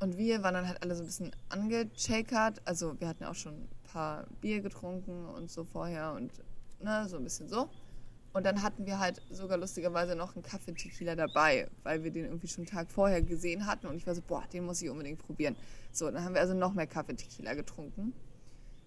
Und 0.00 0.16
wir 0.16 0.42
waren 0.42 0.54
dann 0.54 0.68
halt 0.68 0.82
alle 0.82 0.94
so 0.94 1.02
ein 1.02 1.06
bisschen 1.06 1.34
angechakert. 1.48 2.62
Also 2.64 2.98
wir 3.00 3.08
hatten 3.08 3.22
ja 3.22 3.30
auch 3.30 3.34
schon 3.34 3.68
paar 3.94 4.26
Bier 4.40 4.60
getrunken 4.60 5.24
und 5.26 5.50
so 5.50 5.64
vorher 5.64 6.12
und 6.12 6.32
ne, 6.80 7.08
so 7.08 7.16
ein 7.16 7.24
bisschen 7.24 7.48
so. 7.48 7.70
Und 8.32 8.44
dann 8.44 8.62
hatten 8.62 8.84
wir 8.84 8.98
halt 8.98 9.22
sogar 9.30 9.56
lustigerweise 9.56 10.16
noch 10.16 10.34
einen 10.34 10.42
Kaffee-Tequila 10.42 11.14
dabei, 11.14 11.68
weil 11.84 12.02
wir 12.02 12.10
den 12.10 12.24
irgendwie 12.24 12.48
schon 12.48 12.62
einen 12.66 12.70
Tag 12.70 12.90
vorher 12.90 13.22
gesehen 13.22 13.66
hatten. 13.66 13.86
Und 13.86 13.96
ich 13.96 14.06
war 14.08 14.14
so, 14.16 14.22
boah, 14.26 14.42
den 14.52 14.64
muss 14.64 14.82
ich 14.82 14.90
unbedingt 14.90 15.20
probieren. 15.20 15.54
So, 15.92 16.10
dann 16.10 16.24
haben 16.24 16.34
wir 16.34 16.40
also 16.40 16.52
noch 16.52 16.74
mehr 16.74 16.88
Kaffee-Tequila 16.88 17.54
getrunken. 17.54 18.12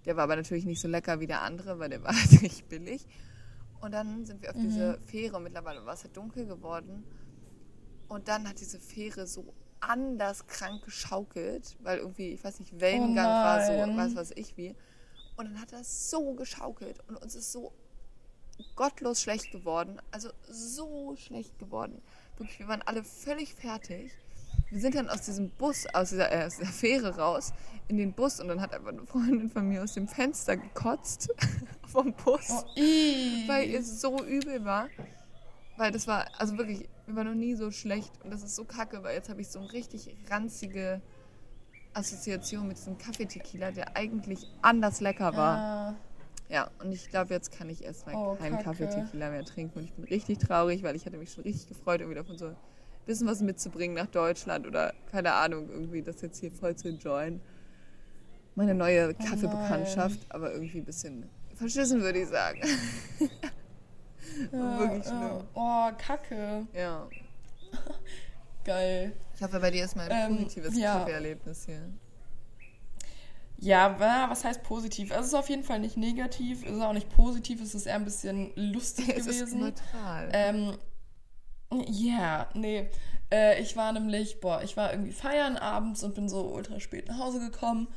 Der 0.06 0.18
war 0.18 0.26
aber 0.26 0.36
natürlich 0.36 0.66
nicht 0.66 0.82
so 0.82 0.90
lecker 0.90 1.22
wie 1.22 1.28
der 1.28 1.44
andere, 1.44 1.80
weil 1.80 1.90
der 1.90 2.04
war 2.04 2.14
halt 2.14 2.32
richtig 2.42 2.66
billig. 2.66 3.08
Und 3.80 3.94
dann 3.94 4.26
sind 4.26 4.42
wir 4.42 4.50
auf 4.50 4.58
diese 4.58 5.00
Fähre 5.06 5.38
und 5.38 5.44
mittlerweile 5.44 5.86
war 5.86 5.94
es 5.94 6.04
halt 6.04 6.18
dunkel 6.18 6.46
geworden. 6.46 7.06
Und 8.10 8.28
dann 8.28 8.50
hat 8.50 8.60
diese 8.60 8.80
Fähre 8.80 9.28
so 9.28 9.54
anders 9.80 10.48
krank 10.48 10.84
geschaukelt, 10.84 11.78
weil 11.82 12.00
irgendwie, 12.00 12.34
ich 12.34 12.44
weiß 12.44 12.60
nicht, 12.60 12.80
Wellengang 12.82 13.26
Oh 13.26 13.30
war 13.46 13.66
so, 13.66 13.72
nein. 13.72 13.98
weiß 13.98 14.16
was 14.16 14.32
ich 14.32 14.58
wie. 14.58 14.76
Und 15.38 15.46
dann 15.46 15.62
hat 15.62 15.72
das 15.72 16.10
so 16.10 16.34
geschaukelt 16.34 17.00
und 17.08 17.16
uns 17.16 17.36
ist 17.36 17.52
so 17.52 17.72
gottlos 18.76 19.22
schlecht 19.22 19.52
geworden. 19.52 20.02
Also 20.12 20.30
so 20.50 21.16
schlecht 21.16 21.58
geworden. 21.60 22.02
Wirklich, 22.38 22.60
wir 22.60 22.68
waren 22.68 22.82
alle 22.82 23.04
völlig 23.04 23.54
fertig. 23.54 24.12
Wir 24.70 24.82
sind 24.82 24.96
dann 24.96 25.10
aus 25.10 25.22
diesem 25.22 25.50
Bus, 25.52 25.86
aus 25.94 26.10
dieser, 26.10 26.32
äh, 26.32 26.46
aus 26.46 26.58
dieser 26.58 26.72
Fähre 26.72 27.16
raus, 27.18 27.54
in 27.88 27.98
den 27.98 28.14
Bus 28.14 28.40
und 28.40 28.50
dann 28.50 28.60
hat 28.60 28.74
einfach 28.74 28.90
eine 28.90 29.06
Freundin 29.06 29.50
von 29.50 29.68
mir 29.68 29.84
aus 29.84 29.94
dem 29.94 30.08
Fenster 30.08 30.58
gekotzt 30.58 31.30
vom 31.88 32.14
Bus 32.14 32.50
Oh, 32.50 32.82
weil 33.48 33.70
ihr 33.70 33.84
so 33.84 34.26
übel 34.26 34.66
war. 34.66 34.90
Weil 35.78 35.92
das 35.92 36.08
war, 36.08 36.28
also 36.38 36.58
wirklich, 36.58 36.90
mir 37.06 37.16
war 37.16 37.24
noch 37.24 37.36
nie 37.36 37.54
so 37.54 37.70
schlecht 37.72 38.12
und 38.24 38.32
das 38.32 38.42
ist 38.42 38.56
so 38.56 38.66
kacke, 38.66 39.04
weil 39.04 39.16
jetzt 39.16 39.30
habe 39.30 39.40
ich 39.40 39.48
so 39.48 39.60
eine 39.60 39.72
richtig 39.72 40.16
ranzige 40.30 41.02
Assoziation 41.98 42.68
mit 42.68 42.78
diesem 42.78 42.98
Kaffee-Tequila, 42.98 43.72
der 43.72 43.96
eigentlich 43.98 44.48
anders 44.62 45.02
lecker 45.02 45.36
war. 45.36 45.58
Ah, 45.58 45.96
Ja, 46.50 46.70
und 46.82 46.92
ich 46.92 47.10
glaube, 47.10 47.34
jetzt 47.34 47.52
kann 47.52 47.70
ich 47.70 47.84
erstmal 47.84 48.16
Oh, 48.16 48.36
keinen. 48.36 48.60
Kaffee-Tequila 48.60 49.30
mehr 49.32 49.44
trinken 49.44 49.80
und 49.80 49.86
ich 49.86 49.94
bin 49.94 50.06
richtig 50.06 50.38
traurig, 50.38 50.84
weil 50.84 50.96
ich 50.96 51.06
hatte 51.06 51.18
mich 51.18 51.34
schon 51.34 51.44
richtig 51.44 51.68
gefreut, 51.68 52.00
irgendwie 52.02 52.16
davon 52.20 52.38
so 52.38 52.48
ein 52.48 52.56
bisschen 53.06 53.28
was 53.28 53.42
mitzubringen 53.42 53.96
nach 53.96 54.08
Deutschland 54.08 54.66
oder 54.68 54.94
keine 55.12 55.34
Ahnung, 55.34 55.70
irgendwie 55.70 56.02
das 56.04 56.22
jetzt 56.22 56.40
hier 56.40 56.52
voll 56.52 56.76
zu 56.76 56.88
enjoyen. 56.90 57.42
Meine 58.56 58.74
neue 58.76 59.14
Kaffeebekanntschaft, 59.14 60.20
aber 60.30 60.52
irgendwie 60.54 60.80
ein 60.80 60.86
bisschen 60.86 61.30
verschissen, 61.56 62.02
würde 62.02 62.20
ich 62.20 62.28
sagen. 62.30 62.60
ja, 64.52 64.78
Wirklich 64.80 65.06
ja. 65.06 65.12
schlimm. 65.12 65.48
Oh, 65.54 65.90
Kacke. 65.98 66.68
Ja. 66.74 67.08
Geil. 68.64 69.14
Ich 69.38 69.42
hoffe, 69.44 69.60
bei 69.62 69.72
dir 69.72 69.86
ist 69.86 69.96
mal 69.96 70.10
ein 70.12 70.32
Ähm, 70.32 70.38
positives 70.38 70.78
ja. 70.78 71.00
Kaffeeerlebnis 71.00 71.66
hier. 71.66 71.94
Ja, 73.60 74.00
wa- 74.00 74.30
was 74.30 74.44
heißt 74.44 74.64
positiv? 74.64 75.12
Also 75.12 75.22
es 75.22 75.28
ist 75.30 75.34
auf 75.34 75.50
jeden 75.50 75.64
Fall 75.64 75.80
nicht 75.80 75.98
negativ, 75.98 76.64
es 76.64 76.72
ist 76.74 76.82
auch 76.82 76.94
nicht 76.94 77.10
positiv, 77.10 77.62
es 77.62 77.74
ist 77.74 77.88
eher 77.88 77.96
ein 77.96 78.06
bisschen 78.06 78.52
lustig 78.56 79.10
Es 79.16 79.26
ist 79.28 79.40
gewesen. 79.40 79.60
neutral. 79.62 80.30
Ähm, 80.34 80.78
ja, 81.90 82.48
nee. 82.54 82.90
Äh, 83.32 83.62
ich 83.62 83.76
war 83.76 83.92
nämlich, 83.92 84.40
boah, 84.40 84.62
ich 84.64 84.78
war 84.78 84.92
irgendwie 84.92 85.12
feiern 85.12 85.58
abends 85.58 86.04
und 86.04 86.16
bin 86.16 86.30
so 86.30 86.54
ultra 86.54 86.80
spät 86.80 87.08
nach 87.10 87.18
Hause 87.20 87.40
gekommen 87.40 87.88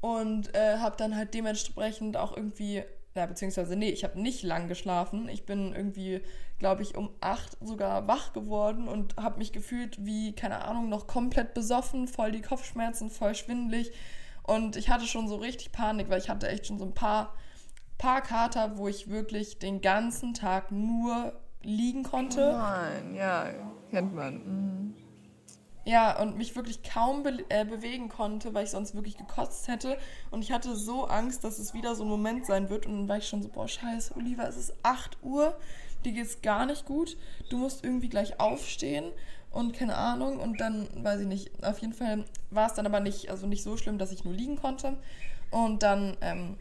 und 0.00 0.54
äh, 0.54 0.78
habe 0.78 0.96
dann 0.96 1.16
halt 1.16 1.34
dementsprechend 1.34 2.16
auch 2.16 2.36
irgendwie, 2.36 2.84
na, 3.16 3.26
beziehungsweise, 3.26 3.76
nee, 3.76 3.88
ich 3.88 4.04
habe 4.04 4.20
nicht 4.20 4.42
lang 4.42 4.68
geschlafen. 4.68 5.28
Ich 5.28 5.46
bin 5.46 5.74
irgendwie, 5.74 6.20
glaube 6.58 6.82
ich, 6.82 6.96
um 6.96 7.10
acht 7.20 7.56
sogar 7.60 8.06
wach 8.06 8.34
geworden 8.34 8.88
und 8.88 9.16
habe 9.16 9.38
mich 9.38 9.52
gefühlt 9.52 10.04
wie, 10.04 10.34
keine 10.34 10.64
Ahnung, 10.64 10.88
noch 10.90 11.06
komplett 11.06 11.54
besoffen, 11.54 12.08
voll 12.08 12.30
die 12.30 12.42
Kopfschmerzen, 12.42 13.08
voll 13.08 13.34
schwindelig. 13.34 13.92
Und 14.42 14.76
ich 14.76 14.90
hatte 14.90 15.06
schon 15.06 15.28
so 15.28 15.36
richtig 15.36 15.72
Panik, 15.72 16.10
weil 16.10 16.20
ich 16.20 16.28
hatte 16.28 16.48
echt 16.48 16.66
schon 16.66 16.78
so 16.78 16.84
ein 16.84 16.94
paar, 16.94 17.34
paar 17.98 18.20
Kater, 18.20 18.76
wo 18.76 18.86
ich 18.86 19.08
wirklich 19.08 19.58
den 19.58 19.80
ganzen 19.80 20.34
Tag 20.34 20.70
nur 20.70 21.32
liegen 21.62 22.02
konnte. 22.02 22.52
Nein, 22.52 23.14
ja, 23.14 23.46
kennt 23.90 24.14
man. 24.14 24.34
Mhm. 24.34 25.05
Ja, 25.86 26.20
und 26.20 26.36
mich 26.36 26.56
wirklich 26.56 26.82
kaum 26.82 27.22
be 27.22 27.44
äh, 27.48 27.64
bewegen 27.64 28.08
konnte, 28.08 28.52
weil 28.52 28.64
ich 28.64 28.70
sonst 28.70 28.96
wirklich 28.96 29.16
gekotzt 29.16 29.68
hätte. 29.68 29.96
Und 30.32 30.42
ich 30.42 30.50
hatte 30.50 30.74
so 30.74 31.04
Angst, 31.04 31.44
dass 31.44 31.60
es 31.60 31.74
wieder 31.74 31.94
so 31.94 32.02
ein 32.02 32.08
Moment 32.08 32.44
sein 32.44 32.68
wird. 32.70 32.86
Und 32.86 32.96
dann 32.96 33.08
war 33.08 33.18
ich 33.18 33.28
schon 33.28 33.40
so, 33.40 33.48
boah, 33.48 33.68
scheiße, 33.68 34.16
Oliver, 34.16 34.48
es 34.48 34.56
ist 34.56 34.74
8 34.82 35.16
Uhr, 35.22 35.56
dir 36.04 36.10
geht's 36.10 36.42
gar 36.42 36.66
nicht 36.66 36.86
gut. 36.86 37.16
Du 37.50 37.58
musst 37.58 37.84
irgendwie 37.84 38.08
gleich 38.08 38.40
aufstehen 38.40 39.12
und 39.52 39.74
keine 39.74 39.94
Ahnung. 39.94 40.40
Und 40.40 40.60
dann, 40.60 40.88
weiß 41.04 41.20
ich 41.20 41.28
nicht, 41.28 41.62
auf 41.62 41.78
jeden 41.78 41.92
Fall 41.92 42.24
war 42.50 42.66
es 42.66 42.74
dann 42.74 42.86
aber 42.86 42.98
nicht, 42.98 43.30
also 43.30 43.46
nicht 43.46 43.62
so 43.62 43.76
schlimm, 43.76 43.96
dass 43.96 44.10
ich 44.10 44.24
nur 44.24 44.34
liegen 44.34 44.56
konnte. 44.56 44.96
Und 45.52 45.84
dann, 45.84 46.16
ähm, 46.20 46.56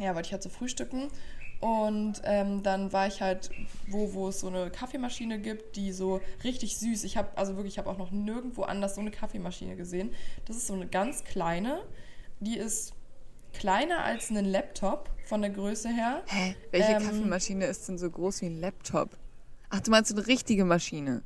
ja, 0.00 0.16
wollte 0.16 0.26
ich 0.26 0.32
halt 0.32 0.42
so 0.42 0.48
frühstücken. 0.48 1.12
Und 1.60 2.20
ähm, 2.24 2.62
dann 2.62 2.92
war 2.92 3.08
ich 3.08 3.20
halt, 3.20 3.50
wo, 3.88 4.12
wo 4.14 4.28
es 4.28 4.40
so 4.40 4.46
eine 4.46 4.70
Kaffeemaschine 4.70 5.40
gibt, 5.40 5.74
die 5.76 5.92
so 5.92 6.20
richtig 6.44 6.76
süß. 6.78 7.02
Ich 7.04 7.16
habe 7.16 7.36
also 7.36 7.56
wirklich, 7.56 7.74
ich 7.74 7.78
habe 7.78 7.90
auch 7.90 7.98
noch 7.98 8.12
nirgendwo 8.12 8.62
anders 8.62 8.94
so 8.94 9.00
eine 9.00 9.10
Kaffeemaschine 9.10 9.74
gesehen. 9.76 10.14
Das 10.44 10.56
ist 10.56 10.68
so 10.68 10.74
eine 10.74 10.86
ganz 10.86 11.24
kleine. 11.24 11.82
Die 12.40 12.56
ist 12.56 12.94
kleiner 13.52 14.04
als 14.04 14.30
ein 14.30 14.44
Laptop 14.44 15.10
von 15.24 15.40
der 15.42 15.50
Größe 15.50 15.88
her. 15.88 16.22
Hä? 16.26 16.54
Welche 16.70 16.92
Ähm, 16.92 17.02
Kaffeemaschine 17.02 17.66
ist 17.66 17.88
denn 17.88 17.98
so 17.98 18.08
groß 18.10 18.42
wie 18.42 18.46
ein 18.46 18.60
Laptop? 18.60 19.18
Ach, 19.70 19.80
du 19.80 19.90
meinst 19.90 20.10
so 20.10 20.16
eine 20.16 20.26
richtige 20.26 20.64
Maschine? 20.64 21.22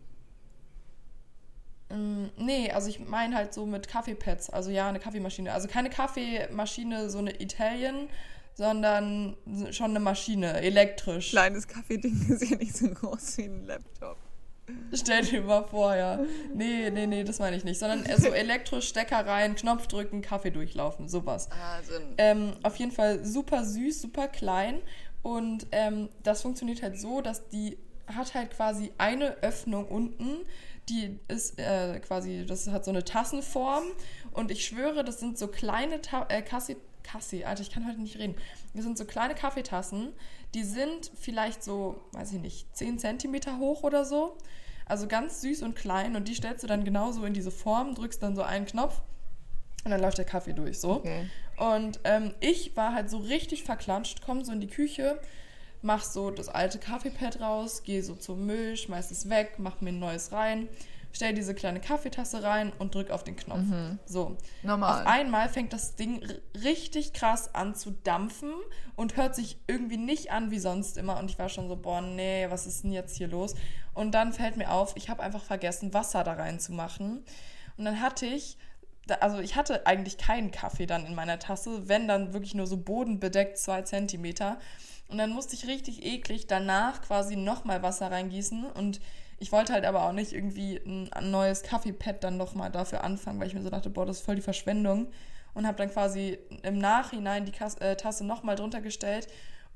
Mm, 1.90 2.26
Nee, 2.38 2.70
also 2.72 2.88
ich 2.88 3.00
meine 3.00 3.36
halt 3.36 3.52
so 3.54 3.66
mit 3.66 3.88
Kaffeepads. 3.88 4.50
Also 4.50 4.70
ja, 4.70 4.88
eine 4.88 4.98
Kaffeemaschine. 5.00 5.52
Also 5.52 5.68
keine 5.68 5.90
Kaffeemaschine, 5.90 7.10
so 7.10 7.18
eine 7.18 7.40
Italien, 7.40 8.08
sondern 8.54 9.36
schon 9.70 9.90
eine 9.90 10.00
Maschine, 10.00 10.60
elektrisch. 10.60 11.30
Kleines 11.30 11.66
Kaffeeding 11.66 12.26
ist 12.28 12.48
ja 12.48 12.56
nicht 12.56 12.76
so 12.76 12.88
groß 12.88 13.38
wie 13.38 13.44
ein 13.44 13.66
Laptop. 13.66 14.18
Stell 14.92 15.22
dir 15.22 15.42
mal 15.42 15.64
vor, 15.64 15.94
ja. 15.94 16.20
Nee, 16.54 16.90
nee, 16.90 17.06
nee, 17.06 17.24
das 17.24 17.38
meine 17.38 17.56
ich 17.56 17.64
nicht. 17.64 17.78
Sondern 17.78 18.04
so 18.18 18.28
elektrisch, 18.28 18.88
Stecker 18.88 19.26
rein, 19.26 19.54
Knopf 19.54 19.86
drücken, 19.86 20.22
Kaffee 20.22 20.50
durchlaufen, 20.50 21.08
sowas. 21.08 21.48
So 21.86 21.96
ein 21.96 22.14
Ähm, 22.18 22.52
auf 22.62 22.76
jeden 22.76 22.92
Fall 22.92 23.24
super 23.24 23.64
süß, 23.64 24.02
super 24.02 24.28
klein. 24.28 24.80
Und 25.22 25.66
ähm, 25.72 26.08
das 26.22 26.42
funktioniert 26.42 26.82
halt 26.82 26.98
so, 26.98 27.20
dass 27.20 27.48
die 27.48 27.78
hat 28.06 28.34
halt 28.34 28.50
quasi 28.50 28.92
eine 28.98 29.42
Öffnung 29.42 29.86
unten. 29.86 30.38
Die 30.88 31.18
ist 31.28 31.58
äh, 31.58 32.00
quasi, 32.00 32.44
das 32.46 32.68
hat 32.68 32.84
so 32.84 32.90
eine 32.90 33.04
Tassenform. 33.04 33.84
Und 34.32 34.50
ich 34.50 34.64
schwöre, 34.64 35.04
das 35.04 35.20
sind 35.20 35.38
so 35.38 35.48
kleine 35.48 36.00
Ta 36.02 36.26
äh, 36.28 36.42
Kassi, 36.42 36.76
Kassi, 37.02 37.44
Alter, 37.44 37.62
ich 37.62 37.70
kann 37.70 37.86
heute 37.86 38.00
nicht 38.00 38.18
reden. 38.18 38.34
Das 38.74 38.84
sind 38.84 38.96
so 38.96 39.04
kleine 39.04 39.34
Kaffeetassen. 39.34 40.12
Die 40.54 40.64
sind 40.64 41.10
vielleicht 41.14 41.62
so, 41.62 42.00
weiß 42.12 42.32
ich 42.32 42.40
nicht, 42.40 42.76
10 42.76 42.98
Zentimeter 42.98 43.58
hoch 43.58 43.82
oder 43.82 44.04
so. 44.04 44.36
Also 44.86 45.06
ganz 45.08 45.40
süß 45.40 45.62
und 45.62 45.76
klein. 45.76 46.16
Und 46.16 46.28
die 46.28 46.34
stellst 46.34 46.62
du 46.62 46.66
dann 46.66 46.84
genauso 46.84 47.24
in 47.24 47.34
diese 47.34 47.50
Form, 47.50 47.94
drückst 47.94 48.22
dann 48.22 48.36
so 48.36 48.42
einen 48.42 48.66
Knopf 48.66 49.00
und 49.84 49.90
dann 49.90 50.00
läuft 50.00 50.18
der 50.18 50.24
Kaffee 50.24 50.52
durch, 50.52 50.78
so. 50.78 50.96
Okay. 50.96 51.28
Und 51.56 52.00
ähm, 52.04 52.34
ich 52.40 52.76
war 52.76 52.94
halt 52.94 53.10
so 53.10 53.18
richtig 53.18 53.64
verklatscht, 53.64 54.22
komm 54.24 54.44
so 54.44 54.52
in 54.52 54.60
die 54.60 54.68
Küche, 54.68 55.20
mach 55.82 56.04
so 56.04 56.30
das 56.30 56.48
alte 56.48 56.78
Kaffeepad 56.78 57.40
raus, 57.40 57.82
gehe 57.82 58.02
so 58.02 58.14
zum 58.14 58.46
Müll, 58.46 58.76
schmeiß 58.76 59.10
es 59.10 59.28
weg, 59.28 59.54
mach 59.58 59.80
mir 59.80 59.90
ein 59.90 59.98
neues 59.98 60.32
rein, 60.32 60.68
stell 61.12 61.34
diese 61.34 61.54
kleine 61.54 61.80
Kaffeetasse 61.80 62.42
rein 62.42 62.72
und 62.78 62.94
drück 62.94 63.10
auf 63.10 63.24
den 63.24 63.36
Knopf. 63.36 63.64
So. 64.06 64.36
Normal. 64.62 65.02
Auf 65.02 65.06
einmal 65.06 65.48
fängt 65.48 65.72
das 65.72 65.96
Ding 65.96 66.26
richtig 66.64 67.12
krass 67.12 67.54
an 67.54 67.74
zu 67.74 67.90
dampfen 67.90 68.50
und 68.96 69.16
hört 69.16 69.34
sich 69.34 69.58
irgendwie 69.66 69.98
nicht 69.98 70.32
an 70.32 70.50
wie 70.50 70.58
sonst 70.58 70.96
immer. 70.96 71.18
Und 71.18 71.30
ich 71.30 71.38
war 71.38 71.48
schon 71.48 71.68
so, 71.68 71.76
boah, 71.76 72.00
nee, 72.00 72.46
was 72.48 72.66
ist 72.66 72.84
denn 72.84 72.92
jetzt 72.92 73.16
hier 73.16 73.28
los? 73.28 73.54
Und 73.94 74.12
dann 74.12 74.32
fällt 74.32 74.56
mir 74.56 74.70
auf, 74.70 74.96
ich 74.96 75.08
habe 75.08 75.22
einfach 75.22 75.42
vergessen, 75.42 75.94
Wasser 75.94 76.24
da 76.24 76.32
reinzumachen. 76.32 77.24
Und 77.76 77.84
dann 77.84 78.00
hatte 78.00 78.26
ich, 78.26 78.56
also 79.20 79.40
ich 79.40 79.56
hatte 79.56 79.86
eigentlich 79.86 80.18
keinen 80.18 80.50
Kaffee 80.50 80.86
dann 80.86 81.06
in 81.06 81.14
meiner 81.14 81.38
Tasse, 81.38 81.88
wenn 81.88 82.08
dann 82.08 82.32
wirklich 82.32 82.54
nur 82.54 82.66
so 82.66 82.76
bodenbedeckt 82.76 83.58
zwei 83.58 83.82
Zentimeter. 83.82 84.58
Und 85.08 85.18
dann 85.18 85.30
musste 85.30 85.54
ich 85.54 85.66
richtig 85.66 86.04
eklig 86.04 86.46
danach 86.46 87.02
quasi 87.02 87.36
nochmal 87.36 87.82
Wasser 87.82 88.10
reingießen 88.10 88.64
und 88.64 89.00
ich 89.42 89.50
wollte 89.50 89.72
halt 89.72 89.84
aber 89.84 90.04
auch 90.04 90.12
nicht 90.12 90.32
irgendwie 90.32 90.76
ein, 90.76 91.12
ein 91.12 91.32
neues 91.32 91.64
Kaffeepad 91.64 92.22
dann 92.22 92.36
nochmal 92.36 92.70
dafür 92.70 93.02
anfangen, 93.02 93.40
weil 93.40 93.48
ich 93.48 93.54
mir 93.54 93.62
so 93.62 93.70
dachte, 93.70 93.90
boah, 93.90 94.06
das 94.06 94.18
ist 94.18 94.24
voll 94.24 94.36
die 94.36 94.40
Verschwendung. 94.40 95.08
Und 95.52 95.66
habe 95.66 95.76
dann 95.76 95.90
quasi 95.90 96.38
im 96.62 96.78
Nachhinein 96.78 97.44
die 97.44 97.50
Kas 97.50 97.74
äh, 97.78 97.96
Tasse 97.96 98.24
nochmal 98.24 98.54
drunter 98.54 98.80
gestellt 98.80 99.26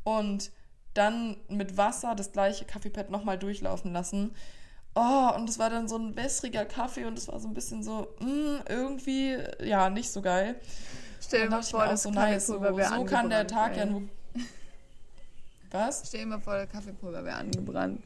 und 0.04 0.52
dann 0.94 1.37
mit 1.49 1.76
Wasser 1.76 2.14
das 2.14 2.30
gleiche 2.30 2.64
Kaffeepad 2.64 3.11
nochmal 3.11 3.38
durchlaufen 3.38 3.92
lassen. 3.92 4.37
Oh, 4.94 5.32
und 5.35 5.50
es 5.50 5.58
war 5.58 5.68
dann 5.68 5.88
so 5.88 5.99
ein 5.99 6.14
wässriger 6.14 6.64
Kaffee 6.64 7.04
und 7.04 7.18
es 7.18 7.26
war 7.26 7.40
so 7.40 7.49
ein 7.49 7.54
bisschen 7.54 7.82
so, 7.82 8.14
mm, 8.20 8.68
irgendwie, 8.68 9.37
ja, 9.64 9.90
nicht 9.90 10.12
so 10.12 10.23
geil. 10.23 10.54
Stell 11.20 11.42
dir 11.42 11.50
mal 11.50 11.62
vor, 11.64 11.87
das 11.87 12.04
so 12.04 12.11
nice, 12.12 12.46
so, 12.46 12.62
so 12.62 13.04
kann 13.04 13.28
der 13.28 13.49
Tag 13.49 13.76
ja 13.76 13.85
nur... 13.85 14.02
Was? 15.73 16.04
Stell 16.06 16.20
dir 16.20 16.26
mal 16.26 16.40
vor, 16.40 16.54
der 16.54 16.68
Kaffeepulver 16.68 17.25
wäre 17.25 17.37
angebrannt. 17.37 18.00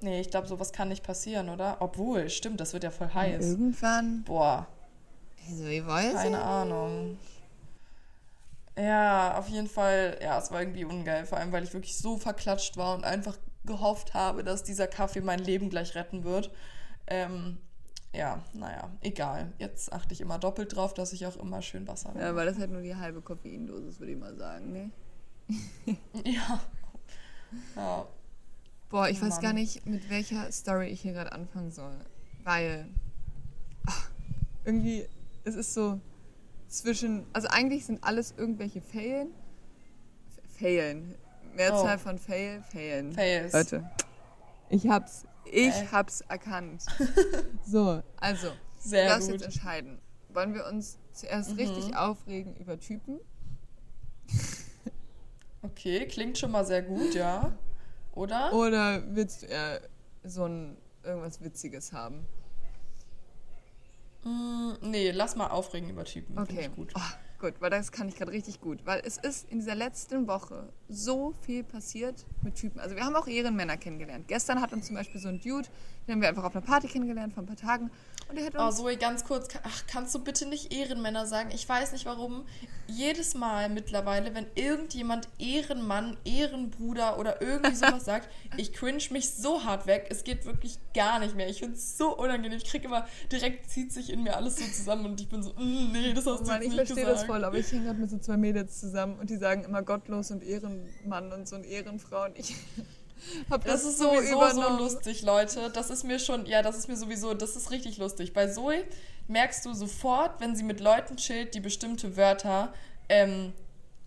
Nee, 0.00 0.20
ich 0.20 0.30
glaube, 0.30 0.46
sowas 0.46 0.72
kann 0.72 0.88
nicht 0.88 1.02
passieren, 1.02 1.48
oder? 1.48 1.78
Obwohl, 1.80 2.30
stimmt, 2.30 2.60
das 2.60 2.72
wird 2.72 2.84
ja 2.84 2.90
voll 2.90 3.12
heiß. 3.12 3.44
Irgendwann. 3.44 4.22
Boah, 4.24 4.66
Also, 5.48 5.64
wie 5.64 5.84
weiß 5.84 6.14
keine 6.14 6.40
Ahnung. 6.42 7.18
Ja, 8.78 9.36
auf 9.36 9.48
jeden 9.48 9.66
Fall, 9.66 10.18
ja, 10.22 10.38
es 10.38 10.52
war 10.52 10.60
irgendwie 10.60 10.84
ungeil. 10.84 11.26
Vor 11.26 11.38
allem, 11.38 11.50
weil 11.50 11.64
ich 11.64 11.72
wirklich 11.74 11.96
so 11.98 12.16
verklatscht 12.16 12.76
war 12.76 12.94
und 12.94 13.04
einfach 13.04 13.36
gehofft 13.64 14.14
habe, 14.14 14.44
dass 14.44 14.62
dieser 14.62 14.86
Kaffee 14.86 15.20
mein 15.20 15.40
Leben 15.40 15.68
gleich 15.68 15.96
retten 15.96 16.22
wird. 16.22 16.52
Ähm, 17.08 17.58
ja, 18.14 18.40
naja, 18.54 18.88
egal. 19.00 19.52
Jetzt 19.58 19.92
achte 19.92 20.14
ich 20.14 20.20
immer 20.20 20.38
doppelt 20.38 20.76
drauf, 20.76 20.94
dass 20.94 21.12
ich 21.12 21.26
auch 21.26 21.36
immer 21.36 21.60
schön 21.60 21.88
Wasser 21.88 22.12
Ja, 22.14 22.26
habe. 22.26 22.36
weil 22.36 22.46
das 22.46 22.58
halt 22.58 22.70
nur 22.70 22.82
die 22.82 22.94
halbe 22.94 23.20
Koffeindosis, 23.20 23.98
würde 23.98 24.12
ich 24.12 24.18
mal 24.18 24.36
sagen, 24.36 24.72
ne? 24.72 24.90
Ja. 26.24 26.60
ja. 27.74 28.06
Boah, 28.90 29.08
ich 29.08 29.20
Oh 29.22 29.26
weiß 29.26 29.40
gar 29.40 29.52
nicht, 29.52 29.84
mit 29.86 30.08
welcher 30.08 30.50
Story 30.50 30.86
ich 30.88 31.00
hier 31.02 31.12
gerade 31.12 31.32
anfangen 31.32 31.70
soll. 31.70 31.94
Weil 32.44 32.88
ach, 33.86 34.10
irgendwie, 34.64 35.06
es 35.44 35.54
ist 35.54 35.74
so 35.74 36.00
zwischen, 36.68 37.26
also 37.32 37.48
eigentlich 37.48 37.84
sind 37.86 38.02
alles 38.02 38.32
irgendwelche 38.36 38.80
Failen. 38.80 39.28
Failen. 40.58 41.14
Mehrzahl 41.54 41.96
Oh. 41.96 41.98
von 41.98 42.18
Fail, 42.18 42.62
Failen. 42.62 43.12
Fails. 43.12 43.52
Leute, 43.52 43.90
ich 44.70 44.86
hab's, 44.88 45.24
ich 45.44 45.74
Äh. 45.74 45.86
hab's 45.92 46.20
erkannt. 46.22 46.84
so, 47.66 48.02
also, 48.16 48.48
Sehr 48.78 49.04
du 49.04 49.08
darfst 49.10 49.30
gut. 49.30 49.40
jetzt 49.40 49.54
entscheiden. 49.54 49.98
Wollen 50.30 50.54
wir 50.54 50.66
uns 50.66 50.98
zuerst 51.12 51.50
Mhm. 51.52 51.56
richtig 51.56 51.96
aufregen 51.96 52.54
über 52.56 52.78
Typen? 52.78 53.18
Okay, 55.62 56.06
klingt 56.06 56.38
schon 56.38 56.50
mal 56.52 56.64
sehr 56.64 56.82
gut, 56.82 57.14
ja. 57.14 57.52
Oder? 58.12 58.52
Oder 58.52 59.02
willst 59.14 59.42
du 59.42 59.46
eher 59.46 59.80
so 60.24 60.44
ein 60.44 60.76
irgendwas 61.04 61.42
Witziges 61.42 61.92
haben? 61.92 62.26
Mm, 64.24 64.72
nee, 64.82 65.10
lass 65.10 65.36
mal 65.36 65.48
aufregen 65.48 65.88
über 65.90 66.04
Typen. 66.04 66.38
Okay. 66.38 66.68
ich 66.70 66.76
gut. 66.76 66.92
Oh, 66.96 67.00
gut, 67.38 67.54
weil 67.60 67.70
das 67.70 67.92
kann 67.92 68.08
ich 68.08 68.16
gerade 68.16 68.32
richtig 68.32 68.60
gut. 68.60 68.80
Weil 68.84 69.02
es 69.04 69.16
ist 69.16 69.50
in 69.50 69.58
dieser 69.60 69.74
letzten 69.74 70.26
Woche 70.26 70.68
so 70.88 71.32
viel 71.42 71.64
passiert 71.64 72.26
mit 72.42 72.56
Typen. 72.56 72.80
Also 72.80 72.96
wir 72.96 73.04
haben 73.04 73.16
auch 73.16 73.26
Ehrenmänner 73.26 73.76
kennengelernt. 73.76 74.26
Gestern 74.28 74.60
hat 74.60 74.72
uns 74.72 74.86
zum 74.86 74.96
Beispiel 74.96 75.20
so 75.20 75.28
ein 75.28 75.40
Dude, 75.40 75.68
den 76.06 76.14
haben 76.14 76.22
wir 76.22 76.28
einfach 76.28 76.44
auf 76.44 76.56
einer 76.56 76.64
Party 76.64 76.88
kennengelernt 76.88 77.34
vor 77.34 77.42
ein 77.42 77.46
paar 77.46 77.56
Tagen. 77.56 77.90
Und 78.28 78.36
der 78.36 78.46
hat 78.46 78.54
Oh, 78.58 78.66
uns... 78.66 78.76
Zoe, 78.76 78.96
ganz 78.96 79.24
kurz. 79.24 79.48
Ach, 79.62 79.84
kannst 79.86 80.14
du 80.14 80.18
bitte 80.22 80.46
nicht 80.46 80.72
Ehrenmänner 80.72 81.26
sagen? 81.26 81.50
Ich 81.52 81.68
weiß 81.68 81.92
nicht 81.92 82.06
warum. 82.06 82.44
Jedes 82.86 83.34
Mal 83.34 83.68
mittlerweile, 83.68 84.34
wenn 84.34 84.46
irgendjemand 84.54 85.28
Ehrenmann, 85.38 86.16
Ehrenbruder 86.24 87.18
oder 87.18 87.40
irgendwie 87.42 87.74
sowas 87.74 88.04
sagt, 88.04 88.28
ich 88.56 88.72
cringe 88.72 89.02
mich 89.10 89.30
so 89.30 89.64
hart 89.64 89.86
weg. 89.86 90.06
Es 90.10 90.24
geht 90.24 90.44
wirklich 90.46 90.78
gar 90.94 91.18
nicht 91.18 91.36
mehr. 91.36 91.48
Ich 91.48 91.58
finde 91.60 91.74
es 91.74 91.96
so 91.98 92.16
unangenehm. 92.16 92.58
Ich 92.58 92.64
kriege 92.64 92.86
immer, 92.86 93.06
direkt 93.30 93.70
zieht 93.70 93.92
sich 93.92 94.10
in 94.10 94.22
mir 94.22 94.36
alles 94.36 94.56
so 94.56 94.64
zusammen 94.64 95.06
und 95.06 95.20
ich 95.20 95.28
bin 95.28 95.42
so, 95.42 95.50
mm, 95.52 95.92
nee, 95.92 96.12
das 96.14 96.26
hast 96.26 96.40
Oh 96.40 96.44
du 96.44 96.50
Mann, 96.50 96.60
nicht 96.60 96.76
gesagt. 96.86 97.27
Voll, 97.28 97.44
aber 97.44 97.56
ich 97.58 97.70
hänge 97.70 97.84
gerade 97.84 97.98
mit 98.00 98.10
so 98.10 98.18
zwei 98.18 98.36
Mädels 98.36 98.80
zusammen 98.80 99.16
und 99.20 99.30
die 99.30 99.36
sagen 99.36 99.64
immer 99.64 99.82
gottlos 99.82 100.30
und 100.30 100.42
Ehrenmann 100.42 101.32
und 101.32 101.46
so 101.48 101.56
und 101.56 101.64
Ehrenfrau 101.64 102.24
und 102.24 102.38
ich 102.38 102.54
habe 103.50 103.64
das, 103.64 103.82
Das 103.82 103.92
ist 103.92 103.98
so 103.98 104.14
sowieso 104.14 104.32
übernommen. 104.36 104.78
so 104.78 104.84
lustig, 104.84 105.22
Leute. 105.22 105.70
Das 105.70 105.90
ist 105.90 106.04
mir 106.04 106.18
schon, 106.18 106.46
ja, 106.46 106.62
das 106.62 106.76
ist 106.76 106.88
mir 106.88 106.96
sowieso, 106.96 107.34
das 107.34 107.56
ist 107.56 107.70
richtig 107.70 107.98
lustig. 107.98 108.32
Bei 108.32 108.46
Zoe 108.48 108.84
merkst 109.28 109.64
du 109.66 109.72
sofort, 109.74 110.40
wenn 110.40 110.56
sie 110.56 110.64
mit 110.64 110.80
Leuten 110.80 111.16
chillt, 111.16 111.54
die 111.54 111.60
bestimmte 111.60 112.16
Wörter 112.16 112.72
ähm, 113.08 113.52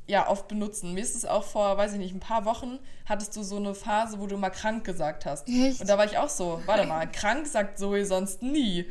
ja 0.08 0.28
oft 0.28 0.48
benutzen. 0.48 0.94
Mir 0.94 1.02
ist 1.04 1.16
es 1.16 1.26
auch 1.26 1.44
vor, 1.44 1.78
weiß 1.78 1.94
ich 1.94 2.00
nicht, 2.00 2.14
ein 2.14 2.20
paar 2.20 2.44
Wochen 2.46 2.80
hattest 3.06 3.36
du 3.36 3.44
so 3.44 3.58
eine 3.58 3.76
Phase, 3.76 4.20
wo 4.20 4.28
du 4.28 4.36
mal 4.38 4.50
krank 4.50 4.84
gesagt 4.84 5.26
hast. 5.26 5.48
Echt? 5.48 5.80
Und 5.82 5.90
da 5.90 5.98
war 5.98 6.06
ich 6.06 6.18
auch 6.18 6.28
so, 6.30 6.62
warte 6.66 6.86
mal, 6.88 7.06
krank 7.10 7.46
sagt 7.48 7.78
Zoe 7.80 8.06
sonst 8.06 8.42
nie. 8.42 8.86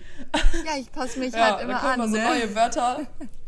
Ja, 0.65 0.77
ich 0.79 0.91
passe 0.93 1.19
mich 1.19 1.33
Ja, 1.35 1.53
halt 1.53 1.63
immer 1.63 1.79
kommen 1.79 2.01
an. 2.03 2.11
so 2.11 2.17
ne? 2.17 2.25
neue 2.25 2.55
Wörter. 2.55 3.01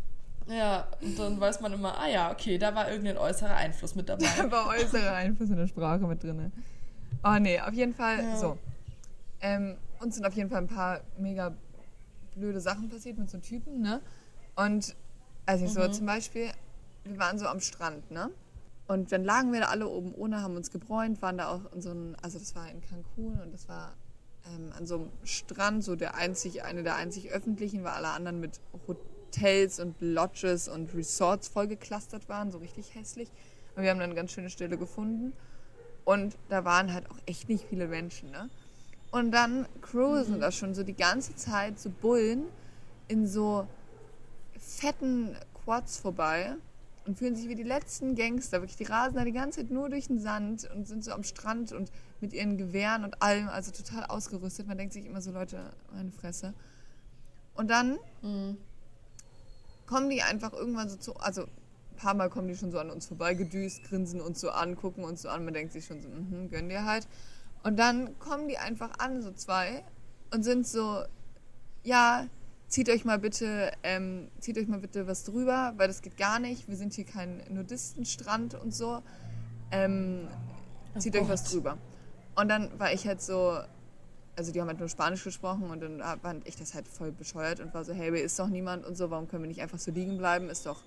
Ja, 0.49 0.88
und 1.00 1.18
dann 1.18 1.40
weiß 1.40 1.61
man 1.61 1.72
immer, 1.72 1.96
ah 1.99 2.08
ja, 2.08 2.30
okay, 2.32 2.58
da 2.58 2.75
war 2.75 2.90
irgendein 2.90 3.16
äußerer 3.18 3.54
Einfluss 3.56 3.94
mit 3.94 4.08
dabei. 4.08 4.26
Da 4.37 4.50
war 4.50 4.68
äußere 4.68 5.12
Einfluss 5.12 5.50
in 5.50 5.56
der 5.56 5.66
Sprache 5.68 6.06
mit 6.06 6.22
drin. 6.22 6.52
Oh 7.25 7.38
nee, 7.38 7.61
auf 7.61 7.72
jeden 7.72 7.94
Fall 7.94 8.18
Ja. 8.18 8.37
so. 8.37 8.58
Ähm, 9.40 9.76
uns 10.00 10.16
sind 10.16 10.26
auf 10.26 10.34
jeden 10.34 10.50
Fall 10.50 10.58
ein 10.58 10.66
paar 10.68 11.00
mega 11.18 11.54
blöde 12.34 12.61
Sachen 12.61 12.88
passiert 12.88 13.18
mit 13.18 13.30
so 13.30 13.38
Typen, 13.38 13.80
ne? 13.80 14.00
Und 14.56 14.94
also 15.46 15.64
ich 15.64 15.72
so 15.72 15.80
Mhm. 15.80 15.92
zum 15.92 16.06
Beispiel, 16.06 16.50
wir 17.04 17.18
waren 17.18 17.38
so 17.38 17.46
am 17.46 17.61
Strand, 17.61 18.11
ne? 18.11 18.30
Und 18.88 19.12
dann 19.12 19.25
lagen 19.25 19.52
wir 19.52 19.61
da 19.61 19.66
alle 19.68 19.88
oben 19.88 20.12
ohne, 20.14 20.42
haben 20.42 20.56
uns 20.56 20.70
gebräunt, 20.70 21.22
waren 21.22 21.38
da 21.38 21.49
auch 21.50 21.72
in 21.72 21.80
so 21.80 21.90
einem, 21.90 22.16
also 22.20 22.38
das 22.38 22.54
war 22.56 22.68
in 22.68 22.80
Cancun 22.80 23.40
und 23.40 23.52
das 23.52 23.68
war 23.68 23.94
ähm, 24.46 24.72
an 24.76 24.87
so 24.87 24.96
einem 24.96 25.11
Strand, 25.22 25.84
so 25.84 25.94
der 25.96 26.16
einzig, 26.16 26.64
eine 26.64 26.82
der 26.82 26.96
einzig 26.96 27.30
öffentlichen, 27.30 27.84
weil 27.84 27.92
alle 27.92 28.08
anderen 28.08 28.40
mit 28.40 28.61
Hotels 29.32 29.80
und 29.80 29.96
Lodges 30.00 30.68
und 30.68 30.94
Resorts 30.94 31.48
vollgeklustert 31.48 32.28
waren, 32.28 32.50
so 32.50 32.58
richtig 32.58 32.94
hässlich. 32.94 33.30
Und 33.74 33.82
wir 33.82 33.90
haben 33.90 33.98
dann 33.98 34.10
eine 34.10 34.14
ganz 34.14 34.32
schöne 34.32 34.50
Stelle 34.50 34.76
gefunden. 34.76 35.32
Und 36.04 36.36
da 36.48 36.64
waren 36.64 36.92
halt 36.92 37.10
auch 37.10 37.18
echt 37.26 37.48
nicht 37.48 37.64
viele 37.68 37.86
Menschen, 37.88 38.30
ne? 38.30 38.50
Und 39.10 39.30
dann 39.30 39.66
cruisen 39.82 40.40
da 40.40 40.50
schon 40.50 40.74
so 40.74 40.82
die 40.82 40.96
ganze 40.96 41.36
Zeit 41.36 41.78
so 41.78 41.90
Bullen 41.90 42.44
in 43.08 43.26
so 43.26 43.68
fetten 44.58 45.36
Quads 45.64 45.98
vorbei 45.98 46.56
und 47.06 47.18
fühlen 47.18 47.36
sich 47.36 47.48
wie 47.48 47.54
die 47.54 47.62
letzten 47.62 48.14
Gangster. 48.14 48.62
Wirklich, 48.62 48.78
die 48.78 48.84
rasen 48.84 49.16
da 49.16 49.24
die 49.24 49.32
ganze 49.32 49.60
Zeit 49.60 49.70
nur 49.70 49.90
durch 49.90 50.06
den 50.06 50.18
Sand 50.18 50.68
und 50.74 50.88
sind 50.88 51.04
so 51.04 51.12
am 51.12 51.24
Strand 51.24 51.72
und 51.72 51.92
mit 52.20 52.32
ihren 52.32 52.56
Gewehren 52.56 53.04
und 53.04 53.20
allem, 53.20 53.48
also 53.48 53.70
total 53.70 54.06
ausgerüstet. 54.06 54.66
Man 54.66 54.78
denkt 54.78 54.94
sich 54.94 55.04
immer 55.04 55.20
so, 55.20 55.30
Leute, 55.30 55.72
meine 55.94 56.10
Fresse. 56.10 56.54
Und 57.54 57.70
dann 57.70 57.98
Mhm. 58.22 58.56
Kommen 59.86 60.10
die 60.10 60.22
einfach 60.22 60.52
irgendwann 60.52 60.88
so 60.88 60.96
zu, 60.96 61.16
also 61.16 61.42
ein 61.42 61.96
paar 61.96 62.14
Mal 62.14 62.30
kommen 62.30 62.48
die 62.48 62.56
schon 62.56 62.72
so 62.72 62.78
an 62.78 62.90
uns 62.90 63.06
vorbei, 63.06 63.34
gedüst, 63.34 63.84
grinsen 63.84 64.20
uns 64.20 64.40
so 64.40 64.50
an, 64.50 64.76
gucken 64.76 65.04
uns 65.04 65.22
so 65.22 65.28
an, 65.28 65.44
man 65.44 65.54
denkt 65.54 65.72
sich 65.72 65.84
schon 65.84 66.00
so, 66.00 66.08
mhm, 66.08 66.50
gönn 66.50 66.68
dir 66.68 66.84
halt. 66.84 67.06
Und 67.62 67.78
dann 67.78 68.18
kommen 68.18 68.48
die 68.48 68.58
einfach 68.58 68.98
an, 68.98 69.22
so 69.22 69.32
zwei, 69.32 69.84
und 70.32 70.42
sind 70.42 70.66
so, 70.66 71.04
ja, 71.84 72.26
zieht 72.68 72.88
euch 72.88 73.04
mal 73.04 73.18
bitte, 73.18 73.70
ähm, 73.82 74.28
zieht 74.40 74.56
euch 74.56 74.66
mal 74.66 74.80
bitte 74.80 75.06
was 75.06 75.24
drüber, 75.24 75.74
weil 75.76 75.88
das 75.88 76.00
geht 76.00 76.16
gar 76.16 76.38
nicht. 76.38 76.68
Wir 76.68 76.76
sind 76.76 76.94
hier 76.94 77.04
kein 77.04 77.42
Nudistenstrand 77.50 78.54
und 78.54 78.74
so. 78.74 79.02
Ähm, 79.70 80.26
zieht 80.98 81.14
euch 81.16 81.28
was 81.28 81.44
drüber. 81.44 81.76
Und 82.34 82.48
dann 82.48 82.78
war 82.78 82.92
ich 82.92 83.07
halt 83.07 83.20
so, 83.20 83.59
also 84.37 84.51
die 84.53 84.61
haben 84.61 84.68
halt 84.68 84.79
nur 84.79 84.88
Spanisch 84.88 85.25
gesprochen 85.25 85.64
und 85.71 85.81
dann 85.81 86.01
fand 86.21 86.47
ich 86.49 86.57
das 86.57 86.75
halt 86.75 86.88
voll 86.88 87.12
bescheuert 87.12 87.61
und 87.61 87.75
war 87.75 87.85
so, 87.85 87.92
hey, 87.92 88.18
ist 88.21 88.38
doch 88.38 88.49
niemand 88.49 88.85
und 88.87 88.97
so, 88.97 89.11
warum 89.11 89.29
können 89.29 89.42
wir 89.42 89.49
nicht 89.49 89.61
einfach 89.61 89.79
so 89.79 89.90
liegen 89.90 90.16
bleiben? 90.18 90.49
Ist 90.49 90.64
doch, 90.66 90.81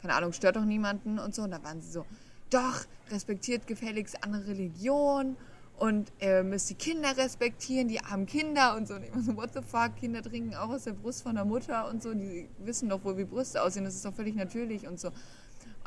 keine 0.00 0.14
Ahnung, 0.14 0.32
stört 0.32 0.56
doch 0.56 0.64
niemanden 0.64 1.18
und 1.18 1.34
so. 1.34 1.42
Und 1.42 1.52
dann 1.52 1.62
waren 1.62 1.80
sie 1.80 1.90
so, 1.90 2.04
doch, 2.50 2.84
respektiert 3.10 3.66
gefälligst 3.66 4.24
andere 4.24 4.48
Religion 4.48 5.36
und 5.78 6.12
ihr 6.20 6.42
müsst 6.42 6.68
die 6.68 6.74
Kinder 6.74 7.16
respektieren, 7.16 7.86
die 7.88 8.00
armen 8.00 8.26
Kinder 8.26 8.76
und 8.76 8.88
so. 8.88 8.94
Und 8.94 9.14
war 9.14 9.22
so, 9.22 9.36
what 9.36 9.50
the 9.54 9.60
fuck, 9.62 9.96
Kinder 9.96 10.20
trinken 10.22 10.54
auch 10.56 10.68
aus 10.70 10.84
der 10.84 10.92
Brust 10.92 11.22
von 11.22 11.36
der 11.36 11.44
Mutter 11.44 11.88
und 11.88 12.02
so, 12.02 12.12
die 12.12 12.48
wissen 12.58 12.88
doch 12.88 13.02
wohl, 13.04 13.16
wie 13.16 13.24
Brüste 13.24 13.62
aussehen, 13.62 13.84
das 13.84 13.94
ist 13.94 14.04
doch 14.04 14.14
völlig 14.14 14.34
natürlich 14.34 14.86
und 14.88 14.98
so. 14.98 15.08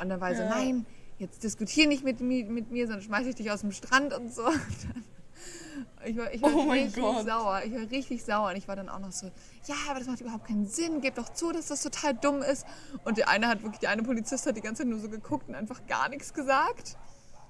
Und 0.02 0.08
dann 0.10 0.22
war 0.22 0.32
ich 0.32 0.38
so, 0.38 0.44
Ja. 0.44 0.50
nein, 0.50 0.86
jetzt 1.20 1.44
diskutier 1.44 1.88
nicht 1.88 2.04
mit, 2.04 2.22
mi- 2.22 2.46
mit 2.46 2.72
mir, 2.72 2.88
sonst 2.88 3.04
schmeiß 3.04 3.28
ich 3.28 3.36
dich 3.36 3.52
aus 3.52 3.60
dem 3.62 3.72
Strand 3.74 4.14
und 4.18 4.34
so. 4.34 4.44
Ich 6.06 6.18
war, 6.18 6.34
ich 6.34 6.42
war 6.42 6.54
Oh 6.54 6.70
richtig 6.70 7.04
sauer. 7.04 7.62
Ich 7.66 7.74
war 7.74 7.92
richtig 7.92 8.24
sauer. 8.24 8.50
Und 8.50 8.56
ich 8.56 8.68
war 8.68 8.76
dann 8.76 8.90
auch 8.90 9.00
noch 9.00 9.12
so, 9.12 9.28
ja, 9.66 9.76
aber 9.90 10.00
das 10.00 10.08
macht 10.08 10.22
überhaupt 10.22 10.48
keinen 10.48 10.68
Sinn. 10.68 11.02
Gebt 11.02 11.18
doch 11.18 11.30
zu, 11.30 11.52
dass 11.52 11.68
das 11.68 11.82
total 11.82 12.14
dumm 12.14 12.42
ist. 12.42 12.66
Und 13.06 13.18
der 13.18 13.30
eine 13.30 13.48
hat 13.48 13.64
wirklich, 13.64 13.80
der 13.80 13.90
eine 13.90 14.04
Polizist 14.04 14.46
hat 14.46 14.58
die 14.58 14.62
ganze 14.62 14.84
Zeit 14.84 14.90
nur 14.90 15.00
so 15.00 15.10
geguckt 15.10 15.50
und 15.50 15.56
einfach 15.56 15.86
gar 15.88 16.10
nichts 16.10 16.34
gesagt 16.34 16.98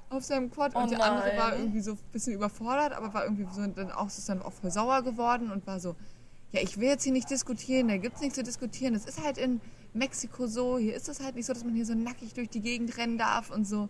auf 0.10 0.24
seinem 0.24 0.52
Quad. 0.52 0.76
Und 0.76 0.84
Oh 0.84 0.88
der 0.88 1.04
andere 1.04 1.38
war 1.38 1.58
irgendwie 1.58 1.82
so 1.82 1.94
ein 1.94 2.00
bisschen 2.12 2.34
überfordert, 2.34 2.94
aber 2.94 3.14
war 3.14 3.24
irgendwie 3.24 3.48
so 3.52 3.66
dann 3.66 3.92
auch, 3.92 4.08
ist 4.08 4.30
dann 4.30 4.42
auch 4.42 4.54
voll 4.54 4.72
sauer 4.72 5.02
geworden 5.02 5.52
und 5.52 5.66
war 5.66 5.80
so, 5.80 5.96
ja, 6.52 6.62
ich 6.62 6.80
will 6.80 6.88
jetzt 6.88 7.04
hier 7.04 7.14
nicht 7.14 7.30
diskutieren, 7.30 7.88
da 7.88 7.98
gibt's 7.98 8.22
nichts 8.22 8.36
zu 8.36 8.44
diskutieren. 8.44 8.94
Das 8.94 9.06
ist 9.06 9.24
halt 9.24 9.38
in 9.38 9.60
Mexiko 9.94 10.48
so. 10.48 10.78
Hier 10.78 10.96
ist 10.96 11.08
das 11.08 11.20
halt 11.20 11.36
nicht 11.36 11.46
so, 11.46 11.54
dass 11.54 11.64
man 11.64 11.74
hier 11.74 11.86
so 11.86 11.96
nackig 11.96 12.34
durch 12.34 12.50
die 12.50 12.62
Gegend 12.62 12.98
rennen 12.98 13.18
darf 13.18 13.50
und 13.50 13.66
so. 13.66 13.90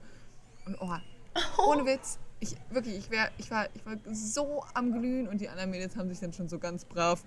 Und 0.66 0.78
oh, 0.80 0.94
ohne 1.68 1.86
Witz, 1.86 2.20
ich 2.44 2.56
wirklich, 2.70 2.98
ich, 2.98 3.10
wär, 3.10 3.30
ich, 3.38 3.50
war, 3.50 3.68
ich 3.74 3.86
war 3.86 3.96
so 4.12 4.64
am 4.74 4.92
Glühen 4.92 5.28
und 5.28 5.40
die 5.40 5.50
anderen 5.50 5.72
Mädels 5.72 5.96
haben 5.96 6.10
sich 6.10 6.20
dann 6.20 6.34
schon 6.34 6.50
so 6.50 6.60
ganz 6.60 6.86
brav 6.86 7.24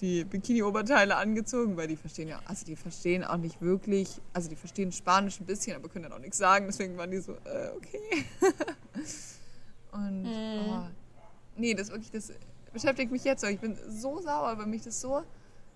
die 0.00 0.24
Bikini-Oberteile 0.24 1.16
angezogen, 1.16 1.76
weil 1.76 1.86
die 1.86 1.96
verstehen 1.96 2.28
ja, 2.28 2.40
also 2.44 2.66
die 2.66 2.74
verstehen 2.74 3.22
auch 3.22 3.36
nicht 3.36 3.62
wirklich, 3.62 4.20
also 4.32 4.48
die 4.48 4.56
verstehen 4.56 4.90
Spanisch 4.90 5.40
ein 5.40 5.46
bisschen, 5.46 5.76
aber 5.76 5.88
können 5.88 6.04
dann 6.04 6.12
auch 6.12 6.18
nichts 6.18 6.38
sagen, 6.38 6.66
deswegen 6.66 6.96
waren 6.96 7.10
die 7.10 7.18
so, 7.18 7.32
äh, 7.32 7.70
okay. 7.76 8.24
und, 9.92 10.26
oh, 10.26 10.88
nee, 11.56 11.74
das 11.74 11.90
wirklich, 11.90 12.10
das 12.10 12.32
beschäftigt 12.72 13.12
mich 13.12 13.24
jetzt 13.24 13.42
so. 13.42 13.46
Ich 13.46 13.60
bin 13.60 13.78
so 13.88 14.20
sauer, 14.20 14.58
weil 14.58 14.66
mich 14.66 14.82
das 14.82 15.00
so 15.00 15.22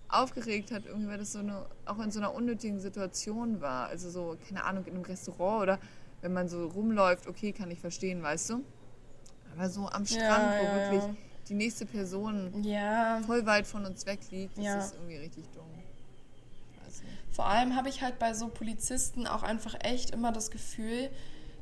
aufgeregt 0.09 0.71
hat, 0.71 0.85
irgendwie, 0.85 1.07
weil 1.07 1.17
das 1.17 1.31
so 1.31 1.39
eine, 1.39 1.65
auch 1.85 1.99
in 1.99 2.11
so 2.11 2.19
einer 2.19 2.33
unnötigen 2.33 2.79
Situation 2.79 3.61
war. 3.61 3.87
Also 3.87 4.09
so, 4.09 4.37
keine 4.45 4.65
Ahnung, 4.65 4.85
in 4.85 4.95
einem 4.95 5.05
Restaurant 5.05 5.63
oder 5.63 5.79
wenn 6.21 6.33
man 6.33 6.49
so 6.49 6.67
rumläuft, 6.67 7.27
okay, 7.27 7.53
kann 7.53 7.71
ich 7.71 7.79
verstehen, 7.79 8.21
weißt 8.21 8.51
du? 8.51 8.63
Aber 9.55 9.69
so 9.69 9.87
am 9.89 10.05
Strand, 10.05 10.53
Ja, 10.53 10.59
wo 10.59 10.75
wirklich 10.75 11.17
die 11.49 11.53
nächste 11.53 11.85
Person 11.85 12.63
voll 13.25 13.45
weit 13.45 13.67
von 13.67 13.85
uns 13.85 14.05
weg 14.05 14.19
liegt, 14.31 14.57
das 14.57 14.85
ist 14.85 14.93
irgendwie 14.95 15.17
richtig 15.17 15.45
dumm. 15.53 15.65
Nicht. 15.75 15.87
Vor 17.31 17.45
allem 17.45 17.75
habe 17.75 17.89
ich 17.89 18.01
halt 18.01 18.19
bei 18.19 18.33
so 18.33 18.47
Polizisten 18.47 19.25
auch 19.27 19.43
einfach 19.43 19.75
echt 19.83 20.11
immer 20.11 20.31
das 20.31 20.51
Gefühl, 20.51 21.09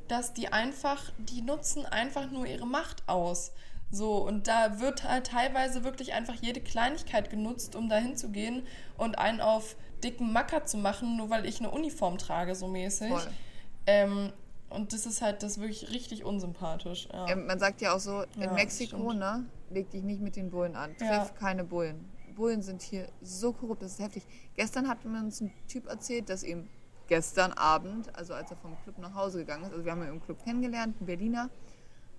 dass 0.08 0.32
die 0.32 0.52
einfach, 0.52 1.12
die 1.18 1.40
nutzen 1.42 1.86
einfach 1.86 2.30
nur 2.30 2.46
ihre 2.46 2.66
Macht 2.66 3.08
aus. 3.08 3.52
So, 3.92 4.18
und 4.18 4.46
da 4.46 4.78
wird 4.80 5.04
halt 5.04 5.28
teilweise 5.28 5.82
wirklich 5.84 6.12
einfach 6.12 6.34
jede 6.34 6.60
Kleinigkeit 6.60 7.30
genutzt, 7.30 7.74
um 7.74 7.88
da 7.88 7.96
hinzugehen 7.96 8.64
und 8.96 9.18
einen 9.18 9.40
auf 9.40 9.76
dicken 10.02 10.32
Macker 10.32 10.64
zu 10.64 10.76
machen, 10.78 11.16
nur 11.16 11.30
weil 11.30 11.44
ich 11.46 11.58
eine 11.58 11.70
Uniform 11.70 12.18
trage, 12.18 12.54
so 12.54 12.68
mäßig. 12.68 13.10
Ähm, 13.86 14.32
und 14.70 14.92
das 14.92 15.06
ist 15.06 15.20
halt 15.22 15.42
das 15.42 15.52
ist 15.52 15.60
wirklich 15.60 15.90
richtig 15.90 16.24
unsympathisch. 16.24 17.08
Ja. 17.12 17.28
Ähm, 17.28 17.46
man 17.46 17.58
sagt 17.58 17.80
ja 17.80 17.94
auch 17.94 18.00
so, 18.00 18.22
in 18.36 18.42
Ja, 18.42 18.52
Mexiko, 18.52 19.12
ne, 19.12 19.46
leg 19.70 19.90
dich 19.90 20.02
nicht 20.02 20.20
mit 20.22 20.36
den 20.36 20.50
Bullen 20.50 20.76
an. 20.76 20.96
Triff 20.96 21.08
Ja. 21.08 21.30
keine 21.38 21.64
Bullen. 21.64 22.08
Bullen 22.34 22.62
sind 22.62 22.80
hier 22.82 23.08
so 23.20 23.52
korrupt, 23.52 23.82
das 23.82 23.92
ist 23.92 23.98
heftig. 24.00 24.22
Gestern 24.54 24.88
hat 24.88 25.04
mir 25.04 25.18
uns 25.18 25.40
ein 25.40 25.52
Typ 25.68 25.86
erzählt, 25.88 26.28
dass 26.30 26.42
ihm 26.42 26.68
gestern 27.08 27.52
Abend, 27.52 28.14
also 28.16 28.34
als 28.34 28.50
er 28.50 28.56
vom 28.56 28.76
Club 28.84 28.96
nach 28.98 29.14
Hause 29.14 29.40
gegangen 29.40 29.64
ist, 29.64 29.72
also 29.72 29.84
wir 29.84 29.92
haben 29.92 30.02
ihn 30.02 30.08
im 30.08 30.22
Club 30.22 30.42
kennengelernt, 30.44 31.00
ein 31.00 31.06
Berliner 31.06 31.50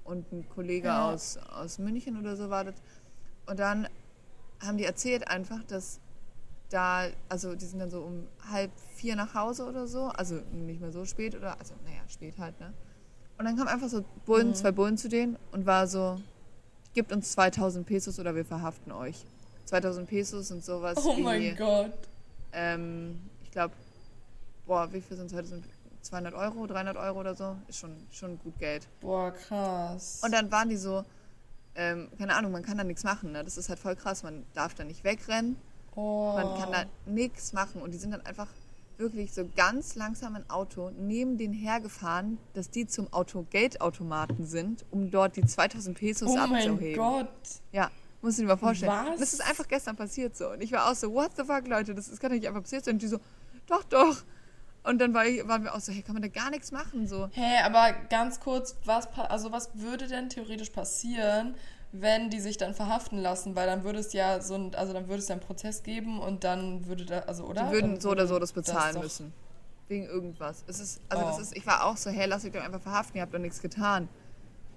und 0.04 0.32
ein 0.32 0.48
Kollege 0.50 0.94
aus, 0.94 1.38
aus 1.38 1.80
München 1.80 2.20
oder 2.20 2.36
so 2.36 2.50
war 2.50 2.66
das. 2.66 2.76
Und 3.48 3.60
dann 3.60 3.88
haben 4.62 4.78
die 4.78 4.84
erzählt 4.86 5.28
einfach, 5.30 5.64
dass 5.64 6.00
da, 6.72 7.08
also 7.30 7.54
die 7.56 7.66
sind 7.66 7.80
dann 7.80 7.90
so 7.92 8.02
um 8.02 8.28
halb 8.50 8.72
vier 8.96 9.16
nach 9.16 9.34
Hause 9.36 9.66
oder 9.66 9.88
so, 9.88 10.06
also 10.08 10.36
nicht 10.52 10.82
mehr 10.82 10.92
so 10.92 11.06
spät 11.06 11.36
oder, 11.36 11.60
also 11.60 11.74
naja, 11.86 12.02
spät 12.08 12.38
halt, 12.40 12.60
ne? 12.60 12.74
Und 13.38 13.46
dann 13.46 13.56
kamen 13.58 13.68
einfach 13.70 13.90
so 13.90 14.04
Bullen, 14.26 14.50
Mhm. 14.50 14.56
zwei 14.56 14.72
Bullen 14.72 14.98
zu 14.98 15.10
denen 15.10 15.38
und 15.52 15.66
war 15.66 15.88
so, 15.88 16.20
gebt 16.94 17.12
uns 17.12 17.32
2000 17.34 17.86
Pesos 17.86 18.20
oder 18.20 18.36
wir 18.36 18.46
verhaften 18.46 18.92
euch. 18.92 19.26
2000 19.66 20.08
Pesos 20.08 20.52
und 20.52 20.64
sowas 20.64 20.98
oh 21.06 21.14
mein 21.18 21.56
Gott. 21.56 21.92
ähm, 22.54 23.20
ich 23.44 23.52
glaube, 23.52 23.74
boah, 24.66 24.92
wie 24.94 25.02
viel 25.02 25.18
sind 25.18 25.28
es 25.28 25.34
heute? 25.34 25.48
Sind 25.48 25.66
200 26.02 26.34
Euro, 26.34 26.68
300 26.68 26.98
Euro 26.98 27.20
oder 27.20 27.36
so? 27.36 27.56
Ist 27.68 27.78
schon, 27.80 27.96
schon 28.12 28.40
gut 28.40 28.58
Geld. 28.60 28.88
Boah, 29.02 29.32
krass. 29.32 30.20
Und 30.24 30.32
dann 30.34 30.52
waren 30.52 30.70
die 30.70 30.78
so, 30.78 31.04
ähm, 31.76 32.10
keine 32.18 32.36
Ahnung, 32.36 32.52
man 32.52 32.64
kann 32.64 32.78
da 32.78 32.84
nichts 32.84 33.04
machen. 33.04 33.32
Ne? 33.32 33.44
Das 33.44 33.58
ist 33.58 33.70
halt 33.70 33.80
voll 33.80 33.96
krass. 33.96 34.24
Man 34.24 34.46
darf 34.54 34.74
da 34.74 34.84
nicht 34.84 35.04
wegrennen. 35.04 35.56
Oh. 35.96 36.34
Man 36.34 36.60
kann 36.60 36.72
da 36.72 36.86
nichts 37.06 37.54
machen. 37.54 37.82
Und 37.82 37.94
die 37.94 37.98
sind 37.98 38.12
dann 38.12 38.26
einfach 38.26 38.48
wirklich 38.98 39.34
so 39.34 39.50
ganz 39.56 39.96
langsam 39.96 40.36
im 40.36 40.50
Auto 40.50 40.92
neben 40.98 41.38
den 41.38 41.54
hergefahren, 41.54 42.38
dass 42.54 42.70
die 42.70 42.88
zum 42.88 43.12
Auto 43.12 43.46
Geldautomaten 43.50 44.46
sind, 44.46 44.86
um 44.92 45.10
dort 45.10 45.36
die 45.36 45.46
2000 45.46 45.98
Pesos 45.98 46.30
oh 46.30 46.36
mein 46.36 46.70
abzuheben. 46.70 46.96
Gott. 46.96 47.28
Ja, 47.72 47.90
musst 48.22 48.38
du 48.38 48.44
dir 48.44 48.50
mal 48.50 48.58
vorstellen. 48.58 48.92
Was? 48.92 49.20
Das 49.20 49.34
ist 49.34 49.42
einfach 49.42 49.68
gestern 49.68 49.96
passiert 49.96 50.38
so. 50.38 50.52
Und 50.52 50.62
ich 50.62 50.72
war 50.72 50.90
auch 50.90 50.96
so, 50.96 51.12
what 51.14 51.32
the 51.36 51.44
fuck, 51.44 51.68
Leute, 51.68 51.96
das, 51.96 52.10
das 52.10 52.20
kann 52.20 52.30
doch 52.30 52.36
nicht 52.36 52.48
einfach 52.48 52.62
passiert 52.62 52.86
sein. 52.86 52.96
Und 52.96 53.02
die 53.02 53.08
so, 53.08 53.20
doch, 53.68 53.84
doch. 53.86 54.24
Und 54.84 55.00
dann 55.00 55.14
war 55.14 55.26
ich, 55.26 55.48
waren 55.48 55.64
wir 55.64 55.76
auch 55.76 55.80
so, 55.80 55.92
hey, 55.92 56.02
kann 56.02 56.14
man 56.14 56.24
da 56.24 56.28
gar 56.28 56.50
nichts 56.50 56.72
machen? 56.72 57.08
So, 57.08 57.30
hey, 57.34 57.64
aber 57.64 57.94
ganz 58.10 58.40
kurz, 58.40 58.76
was, 58.86 59.08
also 59.16 59.52
was 59.52 59.70
würde 59.76 60.08
denn 60.08 60.30
theoretisch 60.30 60.72
passieren, 60.72 61.56
wenn 61.92 62.30
die 62.30 62.40
sich 62.40 62.58
dann 62.58 62.74
verhaften 62.74 63.18
lassen? 63.18 63.56
Weil 63.56 63.68
dann 63.68 63.84
würde 63.84 64.00
es 64.00 64.14
ja 64.14 64.42
so 64.42 64.56
ein, 64.56 64.74
also 64.76 64.94
dann 64.94 65.08
würde 65.08 65.20
es 65.20 65.28
ja 65.28 65.34
einen 65.36 65.42
Prozess 65.44 65.84
geben 65.84 66.20
und 66.20 66.44
dann 66.44 66.86
würde 66.88 67.06
da, 67.06 67.20
also 67.20 67.46
oder? 67.46 67.66
die 67.66 67.72
würden 67.74 67.92
Dann 67.94 68.02
so 68.02 68.12
oder 68.12 68.28
so 68.28 68.40
das 68.40 68.54
bezahlen 68.54 68.96
doch- 68.96 69.04
müssen. 69.04 69.34
Wegen 69.88 70.06
irgendwas. 70.06 70.64
Es 70.68 70.80
ist, 70.80 71.02
also 71.10 71.26
das 71.26 71.38
Oh. 71.38 71.42
ist, 71.42 71.58
ich 71.58 71.68
war 71.68 71.86
auch 71.86 71.98
so, 71.98 72.10
hey, 72.10 72.26
lasst 72.26 72.46
euch 72.46 72.54
doch 72.54 72.64
einfach 72.64 72.80
verhaften, 72.82 73.18
ihr 73.18 73.24
habt 73.24 73.34
doch 73.34 73.40
nichts 73.40 73.62
getan. 73.62 74.08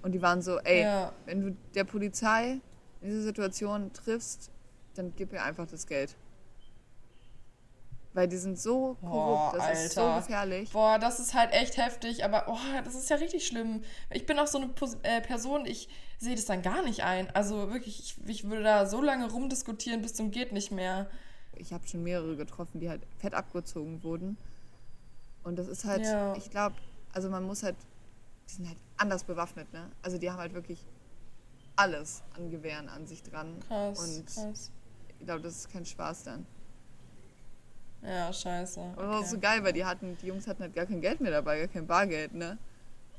Und 0.02 0.10
die 0.12 0.20
waren 0.20 0.42
so, 0.42 0.58
ey, 0.58 0.82
Ja. 0.82 1.12
wenn 1.24 1.40
du 1.40 1.56
der 1.74 1.84
Polizei 1.84 2.58
in 3.00 3.10
dieser 3.10 3.22
Situation 3.22 3.92
triffst, 3.92 4.50
dann 4.96 5.12
gib 5.16 5.30
mir 5.30 5.42
einfach 5.42 5.66
das 5.68 5.86
Geld. 5.86 6.16
Weil 8.14 8.28
die 8.28 8.36
sind 8.36 8.58
so 8.60 8.94
korrupt, 9.00 9.56
das 9.56 9.82
ist 9.82 9.94
so 9.94 10.02
Alter. 10.02 10.20
gefährlich. 10.20 10.70
Boah, 10.70 10.98
das 11.00 11.18
ist 11.18 11.34
halt 11.34 11.52
echt 11.52 11.76
heftig, 11.76 12.24
aber 12.24 12.44
oh, 12.48 12.58
das 12.84 12.94
ist 12.94 13.10
ja 13.10 13.16
richtig 13.16 13.44
schlimm. 13.46 13.82
Ich 14.10 14.24
bin 14.24 14.38
auch 14.38 14.46
so 14.46 14.58
eine 14.58 14.70
äh, 15.02 15.20
Person, 15.20 15.66
ich 15.66 15.88
sehe 16.18 16.36
das 16.36 16.44
dann 16.44 16.62
gar 16.62 16.82
nicht 16.82 17.02
ein. 17.02 17.28
Also 17.34 17.72
wirklich, 17.72 17.98
ich, 17.98 18.28
ich 18.28 18.44
würde 18.48 18.62
da 18.62 18.86
so 18.86 19.02
lange 19.02 19.28
rumdiskutieren 19.30 20.00
bis 20.00 20.14
zum 20.14 20.30
geht 20.30 20.52
nicht 20.52 20.70
mehr. 20.70 21.10
Ich 21.56 21.72
habe 21.72 21.86
schon 21.88 22.04
mehrere 22.04 22.36
getroffen, 22.36 22.78
die 22.78 22.88
halt 22.88 23.02
fett 23.18 23.34
abgezogen 23.34 24.02
wurden. 24.04 24.36
Und 25.42 25.56
das 25.58 25.66
ist 25.66 25.84
halt, 25.84 26.04
Ja. 26.04 26.34
ich 26.36 26.50
glaube, 26.50 26.76
also 27.12 27.28
man 27.30 27.42
muss 27.42 27.64
halt, 27.64 27.76
die 28.48 28.54
sind 28.54 28.68
halt 28.68 28.78
anders 28.96 29.24
bewaffnet, 29.24 29.72
ne? 29.72 29.90
Also 30.02 30.18
die 30.18 30.30
haben 30.30 30.38
halt 30.38 30.54
wirklich 30.54 30.84
alles 31.74 32.22
an 32.36 32.48
Gewehren 32.50 32.88
an 32.88 33.06
sich 33.08 33.24
dran. 33.24 33.58
Krass, 33.66 33.98
Und 33.98 34.26
krass. 34.26 34.70
ich 35.18 35.26
glaube, 35.26 35.42
das 35.42 35.56
ist 35.56 35.72
kein 35.72 35.84
Spaß 35.84 36.22
dann. 36.24 36.46
Ja, 38.06 38.32
scheiße. 38.32 38.80
Aber 38.96 39.02
das 39.02 39.10
war 39.10 39.18
Okay. 39.20 39.28
so 39.28 39.38
geil, 39.38 39.64
weil 39.64 39.72
die 39.72 39.84
hatten, 39.84 40.16
die 40.20 40.26
Jungs 40.26 40.46
hatten 40.46 40.62
halt 40.62 40.74
gar 40.74 40.86
kein 40.86 41.00
Geld 41.00 41.20
mehr 41.20 41.30
dabei, 41.32 41.58
gar 41.58 41.68
kein 41.68 41.86
Bargeld, 41.86 42.34
ne? 42.34 42.58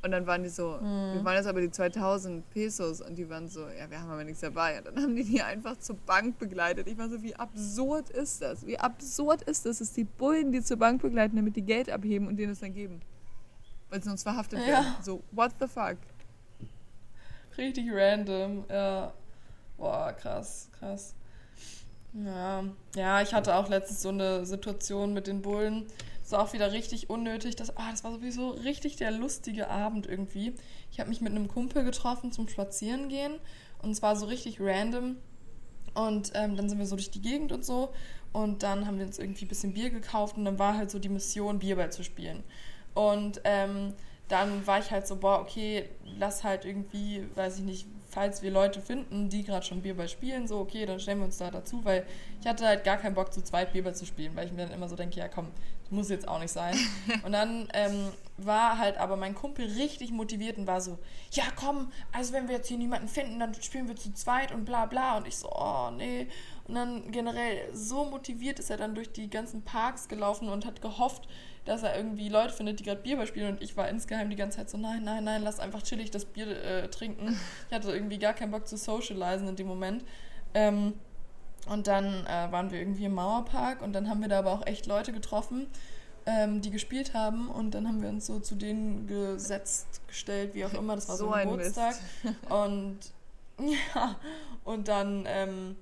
Und 0.03 0.11
dann 0.11 0.27
waren 0.27 0.43
die 0.43 0.49
so, 0.49 0.79
Hm. 0.79 1.13
wir 1.13 1.25
wollen 1.25 1.35
jetzt 1.37 1.47
aber 1.47 1.61
die 1.61 1.71
2000 1.71 2.47
Pesos 2.51 3.01
und 3.01 3.15
die 3.15 3.27
waren 3.27 3.47
so, 3.47 3.61
ja, 3.67 3.89
wir 3.89 3.99
haben 3.99 4.11
aber 4.11 4.23
nichts 4.23 4.41
dabei. 4.41 4.77
Und 4.77 4.85
dann 4.87 5.01
haben 5.01 5.15
die 5.15 5.23
die 5.23 5.41
einfach 5.41 5.77
zur 5.77 5.95
Bank 5.95 6.37
begleitet. 6.37 6.87
Ich 6.87 6.95
war 6.97 7.09
so, 7.09 7.23
wie 7.23 7.35
absurd 7.35 8.11
ist 8.11 8.41
das? 8.43 8.63
Wie 8.67 8.77
absurd 8.77 9.41
ist 9.43 9.65
das, 9.65 9.79
dass 9.79 9.93
die 9.93 10.03
Bullen 10.03 10.51
die 10.51 10.61
zur 10.61 10.77
Bank 10.77 11.01
begleiten, 11.01 11.35
damit 11.35 11.55
die 11.55 11.63
Geld 11.63 11.89
abheben 11.89 12.27
und 12.27 12.37
denen 12.37 12.51
das 12.51 12.59
dann 12.59 12.73
geben? 12.73 13.01
Weil 13.89 14.03
sie 14.03 14.09
sonst 14.09 14.21
verhaftet 14.23 14.59
Ja. 14.59 14.67
werden. 14.67 14.95
So, 15.01 15.23
what 15.31 15.53
the 15.59 15.67
fuck? 15.67 15.97
Richtig 17.57 17.91
random, 17.91 18.65
ja. 18.69 19.11
Boah, 19.77 20.13
krass, 20.13 20.69
krass. 20.77 21.15
Ja. 22.23 22.63
ja, 22.95 23.21
ich 23.21 23.33
hatte 23.33 23.55
auch 23.55 23.67
letztens 23.67 24.01
so 24.01 24.09
eine 24.09 24.45
Situation 24.45 25.13
mit 25.13 25.27
den 25.27 25.41
Bullen. 25.41 25.85
Das 26.21 26.31
war 26.31 26.41
auch 26.41 26.53
wieder 26.53 26.71
richtig 26.71 27.09
unnötig. 27.09 27.55
Das, 27.55 27.75
ah, 27.75 27.91
das 27.91 28.03
war 28.03 28.11
sowieso 28.11 28.51
richtig 28.51 28.95
der 28.95 29.11
lustige 29.11 29.69
Abend 29.69 30.07
irgendwie. 30.07 30.55
Ich 30.91 30.99
habe 30.99 31.09
mich 31.09 31.19
mit 31.19 31.31
einem 31.31 31.47
Kumpel 31.47 31.83
getroffen 31.83 32.31
zum 32.31 32.47
Spazierengehen 32.47 33.35
und 33.81 33.91
es 33.91 34.01
war 34.01 34.15
so 34.15 34.25
richtig 34.27 34.61
random. 34.61 35.17
Und 35.93 36.31
ähm, 36.35 36.55
dann 36.55 36.69
sind 36.69 36.79
wir 36.79 36.85
so 36.85 36.95
durch 36.95 37.11
die 37.11 37.21
Gegend 37.21 37.51
und 37.51 37.65
so. 37.65 37.93
Und 38.31 38.63
dann 38.63 38.87
haben 38.87 38.97
wir 38.97 39.05
uns 39.05 39.19
irgendwie 39.19 39.45
ein 39.45 39.49
bisschen 39.49 39.73
Bier 39.73 39.89
gekauft 39.89 40.37
und 40.37 40.45
dann 40.45 40.57
war 40.57 40.77
halt 40.77 40.91
so 40.91 40.99
die 40.99 41.09
Mission, 41.09 41.59
Bierball 41.59 41.91
zu 41.91 42.03
spielen. 42.03 42.43
Und 42.93 43.41
ähm, 43.43 43.93
dann 44.27 44.65
war 44.65 44.79
ich 44.79 44.91
halt 44.91 45.05
so, 45.05 45.17
boah, 45.17 45.39
okay, 45.41 45.89
lass 46.17 46.43
halt 46.43 46.65
irgendwie, 46.65 47.25
weiß 47.35 47.59
ich 47.59 47.63
nicht, 47.63 47.87
falls 48.15 48.41
wir 48.41 48.49
Leute 48.49 48.79
finden, 48.79 49.27
die 49.27 49.43
gerade 49.43 49.65
schon 49.65 49.81
Bierball 49.81 50.07
spielen, 50.07 50.47
so, 50.47 50.59
okay, 50.59 50.85
dann 50.85 51.01
stellen 51.01 51.19
wir 51.19 51.25
uns 51.25 51.37
da 51.37 51.51
dazu, 51.51 51.83
weil 51.83 52.07
ich 52.39 52.47
hatte 52.47 52.65
halt 52.65 52.85
gar 52.85 52.95
keinen 52.95 53.13
Bock, 53.13 53.33
zu 53.33 53.43
zweit 53.43 53.73
Bierball 53.73 53.93
zu 53.93 54.05
spielen, 54.05 54.33
weil 54.37 54.47
ich 54.47 54.53
mir 54.53 54.63
dann 54.63 54.71
immer 54.71 54.87
so 54.87 54.95
denke, 54.95 55.19
ja 55.19 55.27
komm, 55.27 55.47
das 55.83 55.91
muss 55.91 56.09
jetzt 56.09 56.25
auch 56.25 56.39
nicht 56.39 56.51
sein. 56.51 56.77
Und 57.23 57.33
dann 57.33 57.67
ähm, 57.73 58.13
war 58.37 58.77
halt 58.77 58.97
aber 58.97 59.17
mein 59.17 59.35
Kumpel 59.35 59.65
richtig 59.65 60.11
motiviert 60.11 60.57
und 60.57 60.65
war 60.65 60.81
so, 60.81 60.97
ja 61.31 61.43
komm, 61.55 61.91
also 62.11 62.33
wenn 62.33 62.47
wir 62.47 62.55
jetzt 62.55 62.69
hier 62.69 62.77
niemanden 62.77 63.07
finden, 63.09 63.37
dann 63.37 63.53
spielen 63.55 63.87
wir 63.87 63.95
zu 63.95 64.13
zweit 64.13 64.51
und 64.51 64.65
bla 64.65 64.85
bla. 64.85 65.17
Und 65.17 65.27
ich 65.27 65.37
so, 65.37 65.49
oh 65.51 65.91
nee. 65.91 66.27
Und 66.67 66.75
dann 66.75 67.11
generell 67.11 67.69
so 67.73 68.05
motiviert 68.05 68.59
ist 68.59 68.69
er 68.69 68.77
dann 68.77 68.95
durch 68.95 69.11
die 69.11 69.29
ganzen 69.29 69.61
Parks 69.61 70.07
gelaufen 70.07 70.49
und 70.49 70.65
hat 70.65 70.81
gehofft, 70.81 71.27
dass 71.65 71.83
er 71.83 71.97
irgendwie 71.97 72.29
Leute 72.29 72.53
findet, 72.53 72.79
die 72.79 72.83
gerade 72.83 73.01
Bierball 73.01 73.27
spielen. 73.27 73.53
Und 73.55 73.61
ich 73.61 73.75
war 73.75 73.89
insgeheim 73.89 74.29
die 74.29 74.35
ganze 74.35 74.57
Zeit 74.57 74.69
so, 74.69 74.77
nein, 74.77 75.03
nein, 75.03 75.23
nein, 75.23 75.41
lass 75.41 75.59
einfach 75.59 75.81
chillig 75.81 76.11
das 76.11 76.25
Bier 76.25 76.47
äh, 76.47 76.87
trinken. 76.89 77.39
Ich 77.69 77.75
hatte 77.75 77.91
irgendwie 77.91 78.19
gar 78.19 78.33
keinen 78.33 78.51
Bock 78.51 78.67
zu 78.67 78.77
socialisen 78.77 79.47
in 79.47 79.55
dem 79.55 79.67
Moment. 79.67 80.03
Ähm, 80.53 80.93
und 81.67 81.87
dann 81.87 82.25
äh, 82.27 82.51
waren 82.51 82.71
wir 82.71 82.79
irgendwie 82.79 83.05
im 83.05 83.15
Mauerpark 83.15 83.81
und 83.81 83.93
dann 83.93 84.07
haben 84.07 84.21
wir 84.21 84.27
da 84.29 84.39
aber 84.39 84.51
auch 84.51 84.67
echt 84.67 84.85
Leute 84.85 85.11
getroffen, 85.11 85.65
ähm, 86.27 86.61
die 86.61 86.69
gespielt 86.69 87.13
haben. 87.15 87.49
Und 87.49 87.71
dann 87.71 87.87
haben 87.87 88.01
wir 88.01 88.09
uns 88.09 88.27
so 88.27 88.39
zu 88.39 88.55
denen 88.55 89.07
gesetzt, 89.07 90.01
gestellt, 90.07 90.53
wie 90.53 90.65
auch 90.65 90.73
immer. 90.73 90.95
Das 90.95 91.09
war 91.09 91.17
so, 91.17 91.25
So 91.25 91.31
ein 91.33 91.49
ein 91.49 91.55
Mist. 91.55 91.75
Geburtstag. 91.75 91.95
Und 92.51 92.99
ja, 93.95 94.15
und 94.63 94.87
dann, 94.87 95.25
ähm, 95.27 95.75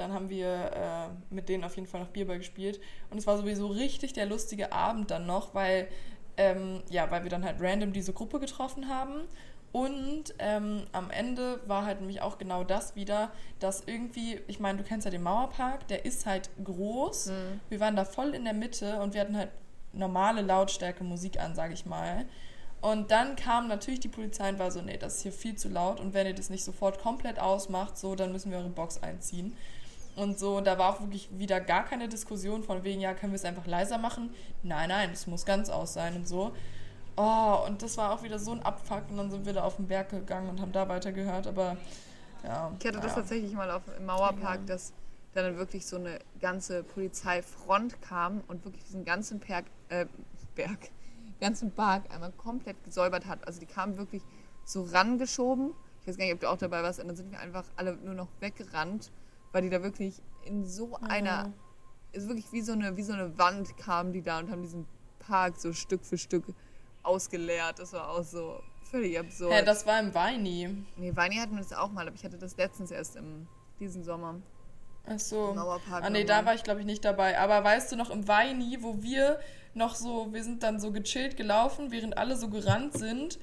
dann 0.00 0.12
haben 0.12 0.30
wir 0.30 0.46
äh, 0.48 1.34
mit 1.34 1.48
denen 1.48 1.64
auf 1.64 1.76
jeden 1.76 1.86
Fall 1.86 2.00
noch 2.00 2.08
Bierball 2.08 2.38
gespielt. 2.38 2.80
Und 3.10 3.18
es 3.18 3.26
war 3.26 3.36
sowieso 3.36 3.68
richtig 3.68 4.12
der 4.12 4.26
lustige 4.26 4.72
Abend 4.72 5.10
dann 5.10 5.26
noch, 5.26 5.54
weil, 5.54 5.88
ähm, 6.36 6.82
ja, 6.88 7.10
weil 7.10 7.22
wir 7.22 7.30
dann 7.30 7.44
halt 7.44 7.56
random 7.60 7.92
diese 7.92 8.12
Gruppe 8.12 8.40
getroffen 8.40 8.88
haben. 8.88 9.22
Und 9.72 10.34
ähm, 10.40 10.84
am 10.90 11.10
Ende 11.10 11.60
war 11.66 11.84
halt 11.84 12.00
nämlich 12.00 12.22
auch 12.22 12.38
genau 12.38 12.64
das 12.64 12.96
wieder, 12.96 13.30
dass 13.60 13.84
irgendwie, 13.86 14.40
ich 14.48 14.58
meine, 14.58 14.78
du 14.78 14.84
kennst 14.84 15.04
ja 15.04 15.12
den 15.12 15.22
Mauerpark, 15.22 15.86
der 15.86 16.04
ist 16.04 16.26
halt 16.26 16.50
groß. 16.64 17.26
Mhm. 17.26 17.60
Wir 17.68 17.78
waren 17.78 17.94
da 17.94 18.04
voll 18.04 18.34
in 18.34 18.44
der 18.44 18.54
Mitte 18.54 19.00
und 19.00 19.14
wir 19.14 19.20
hatten 19.20 19.36
halt 19.36 19.50
normale 19.92 20.42
Lautstärke 20.42 21.04
Musik 21.04 21.38
an, 21.40 21.54
sage 21.54 21.74
ich 21.74 21.86
mal. 21.86 22.26
Und 22.80 23.10
dann 23.10 23.36
kam 23.36 23.68
natürlich 23.68 24.00
die 24.00 24.08
Polizei 24.08 24.48
und 24.48 24.58
war 24.58 24.70
so, 24.70 24.80
nee, 24.80 24.96
das 24.96 25.16
ist 25.16 25.22
hier 25.22 25.32
viel 25.32 25.54
zu 25.54 25.68
laut 25.68 26.00
und 26.00 26.14
wenn 26.14 26.26
ihr 26.26 26.34
das 26.34 26.48
nicht 26.48 26.64
sofort 26.64 26.98
komplett 26.98 27.38
ausmacht, 27.38 27.98
so, 27.98 28.14
dann 28.14 28.32
müssen 28.32 28.50
wir 28.50 28.58
eure 28.58 28.70
Box 28.70 29.02
einziehen. 29.02 29.54
Und 30.16 30.38
so, 30.38 30.56
und 30.56 30.66
da 30.66 30.78
war 30.78 30.94
auch 30.94 31.00
wirklich 31.00 31.28
wieder 31.32 31.60
gar 31.60 31.84
keine 31.84 32.08
Diskussion 32.08 32.62
von 32.62 32.84
wegen, 32.84 33.00
ja, 33.00 33.14
können 33.14 33.32
wir 33.32 33.36
es 33.36 33.44
einfach 33.44 33.66
leiser 33.66 33.98
machen? 33.98 34.30
Nein, 34.62 34.88
nein, 34.88 35.10
es 35.12 35.26
muss 35.26 35.46
ganz 35.46 35.70
aus 35.70 35.94
sein 35.94 36.16
und 36.16 36.28
so. 36.28 36.52
Oh, 37.16 37.64
und 37.66 37.82
das 37.82 37.96
war 37.96 38.12
auch 38.12 38.22
wieder 38.22 38.38
so 38.38 38.52
ein 38.52 38.62
Abfuck 38.62 39.04
und 39.10 39.16
dann 39.16 39.30
sind 39.30 39.46
wir 39.46 39.52
da 39.52 39.62
auf 39.62 39.76
den 39.76 39.86
Berg 39.86 40.10
gegangen 40.10 40.48
und 40.48 40.60
haben 40.60 40.72
da 40.72 40.88
weitergehört, 40.88 41.46
aber 41.46 41.76
ja. 42.44 42.72
Ich 42.78 42.86
hatte 42.86 42.98
das 42.98 43.12
ja. 43.12 43.20
tatsächlich 43.20 43.52
mal 43.52 43.70
auf, 43.70 43.82
im 43.96 44.06
Mauerpark, 44.06 44.60
Ja. 44.60 44.66
dass 44.66 44.92
dann 45.34 45.56
wirklich 45.56 45.86
so 45.86 45.96
eine 45.96 46.18
ganze 46.40 46.82
Polizeifront 46.82 48.00
kam 48.02 48.42
und 48.48 48.64
wirklich 48.64 48.84
diesen 48.84 49.04
ganzen 49.04 49.38
Berg, 49.38 49.66
äh, 49.88 50.06
Berg, 50.54 50.90
ganzen 51.40 51.70
Park 51.70 52.04
einmal 52.12 52.32
komplett 52.32 52.82
gesäubert 52.84 53.26
hat. 53.26 53.46
Also 53.46 53.60
die 53.60 53.66
kamen 53.66 53.96
wirklich 53.96 54.22
so 54.64 54.82
rangeschoben. 54.82 55.72
Ich 56.00 56.08
weiß 56.08 56.16
gar 56.16 56.24
nicht, 56.24 56.34
ob 56.34 56.40
du 56.40 56.48
auch 56.48 56.56
dabei 56.56 56.82
warst. 56.82 57.00
Und 57.00 57.08
dann 57.08 57.16
sind 57.16 57.30
wir 57.30 57.38
einfach 57.38 57.64
alle 57.76 57.94
nur 57.96 58.14
noch 58.14 58.28
weggerannt, 58.40 59.10
weil 59.52 59.62
die 59.62 59.70
da 59.70 59.82
wirklich 59.82 60.22
in 60.44 60.64
so 60.64 60.96
einer, 61.00 61.52
ist 62.12 62.28
wirklich 62.28 62.50
wie 62.52 62.62
so 62.62 62.72
eine, 62.72 62.96
wie 62.96 63.02
so 63.02 63.12
eine 63.12 63.38
Wand 63.38 63.76
kamen 63.76 64.12
die 64.12 64.22
da 64.22 64.38
und 64.38 64.50
haben 64.50 64.62
diesen 64.62 64.86
Park 65.18 65.58
so 65.58 65.72
Stück 65.72 66.04
für 66.04 66.18
Stück 66.18 66.44
ausgeleert. 67.02 67.78
Das 67.78 67.92
war 67.92 68.10
auch 68.10 68.24
so 68.24 68.60
völlig 68.90 69.18
absurd. 69.18 69.52
Hä, 69.52 69.64
das 69.64 69.86
war 69.86 70.00
im 70.00 70.14
Weini. 70.14 70.84
Nee, 70.96 71.14
Weini 71.14 71.36
hatten 71.36 71.54
wir 71.54 71.62
das 71.62 71.72
auch 71.72 71.90
mal, 71.90 72.06
aber 72.06 72.16
ich 72.16 72.24
hatte 72.24 72.38
das 72.38 72.56
letztens 72.56 72.90
erst 72.90 73.16
im 73.16 73.46
diesen 73.78 74.04
Sommer. 74.04 74.40
Ach 75.06 75.18
so. 75.18 75.54
Mauerpark 75.54 76.04
Ah 76.04 76.10
nee, 76.10 76.24
da 76.24 76.44
war 76.44 76.54
ich 76.54 76.62
glaube 76.62 76.80
ich 76.80 76.86
nicht 76.86 77.04
dabei. 77.04 77.38
Aber 77.38 77.64
weißt 77.64 77.90
du 77.92 77.96
noch 77.96 78.10
im 78.10 78.28
Weini, 78.28 78.78
wo 78.80 79.02
wir 79.02 79.40
noch 79.74 79.94
so, 79.94 80.32
wir 80.32 80.44
sind 80.44 80.62
dann 80.62 80.80
so 80.80 80.92
gechillt 80.92 81.36
gelaufen, 81.36 81.90
während 81.90 82.18
alle 82.18 82.36
so 82.36 82.48
gerannt 82.48 82.94
sind. 82.94 83.38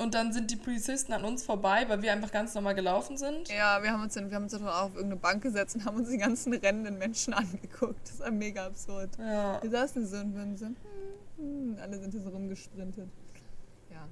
Und 0.00 0.14
dann 0.14 0.32
sind 0.32 0.50
die 0.50 0.56
Polizisten 0.56 1.12
an 1.12 1.24
uns 1.26 1.42
vorbei, 1.44 1.84
weil 1.88 2.00
wir 2.00 2.10
einfach 2.10 2.32
ganz 2.32 2.54
normal 2.54 2.74
gelaufen 2.74 3.18
sind. 3.18 3.50
Ja, 3.50 3.82
wir 3.82 3.92
haben 3.92 4.02
uns 4.02 4.14
dann, 4.14 4.30
wir 4.30 4.36
haben 4.36 4.44
uns 4.44 4.52
dann 4.52 4.66
auch 4.66 4.84
auf 4.84 4.94
irgendeine 4.94 5.20
Bank 5.20 5.42
gesetzt 5.42 5.76
und 5.76 5.84
haben 5.84 5.98
uns 5.98 6.08
die 6.08 6.16
ganzen 6.16 6.54
rennenden 6.54 6.96
Menschen 6.96 7.34
angeguckt. 7.34 8.08
Das 8.08 8.20
war 8.20 8.30
mega 8.30 8.66
absurd. 8.66 9.10
Ja. 9.18 9.62
Wir 9.62 9.70
saßen 9.70 10.06
so 10.06 10.16
und 10.16 10.34
waren 10.34 10.56
so, 10.56 10.66
hm, 10.66 10.76
hm, 11.36 11.76
alle 11.82 11.98
sind 11.98 12.12
hier 12.12 12.22
so 12.22 12.30
rumgesprintet. 12.30 13.10
Ja. 13.90 14.08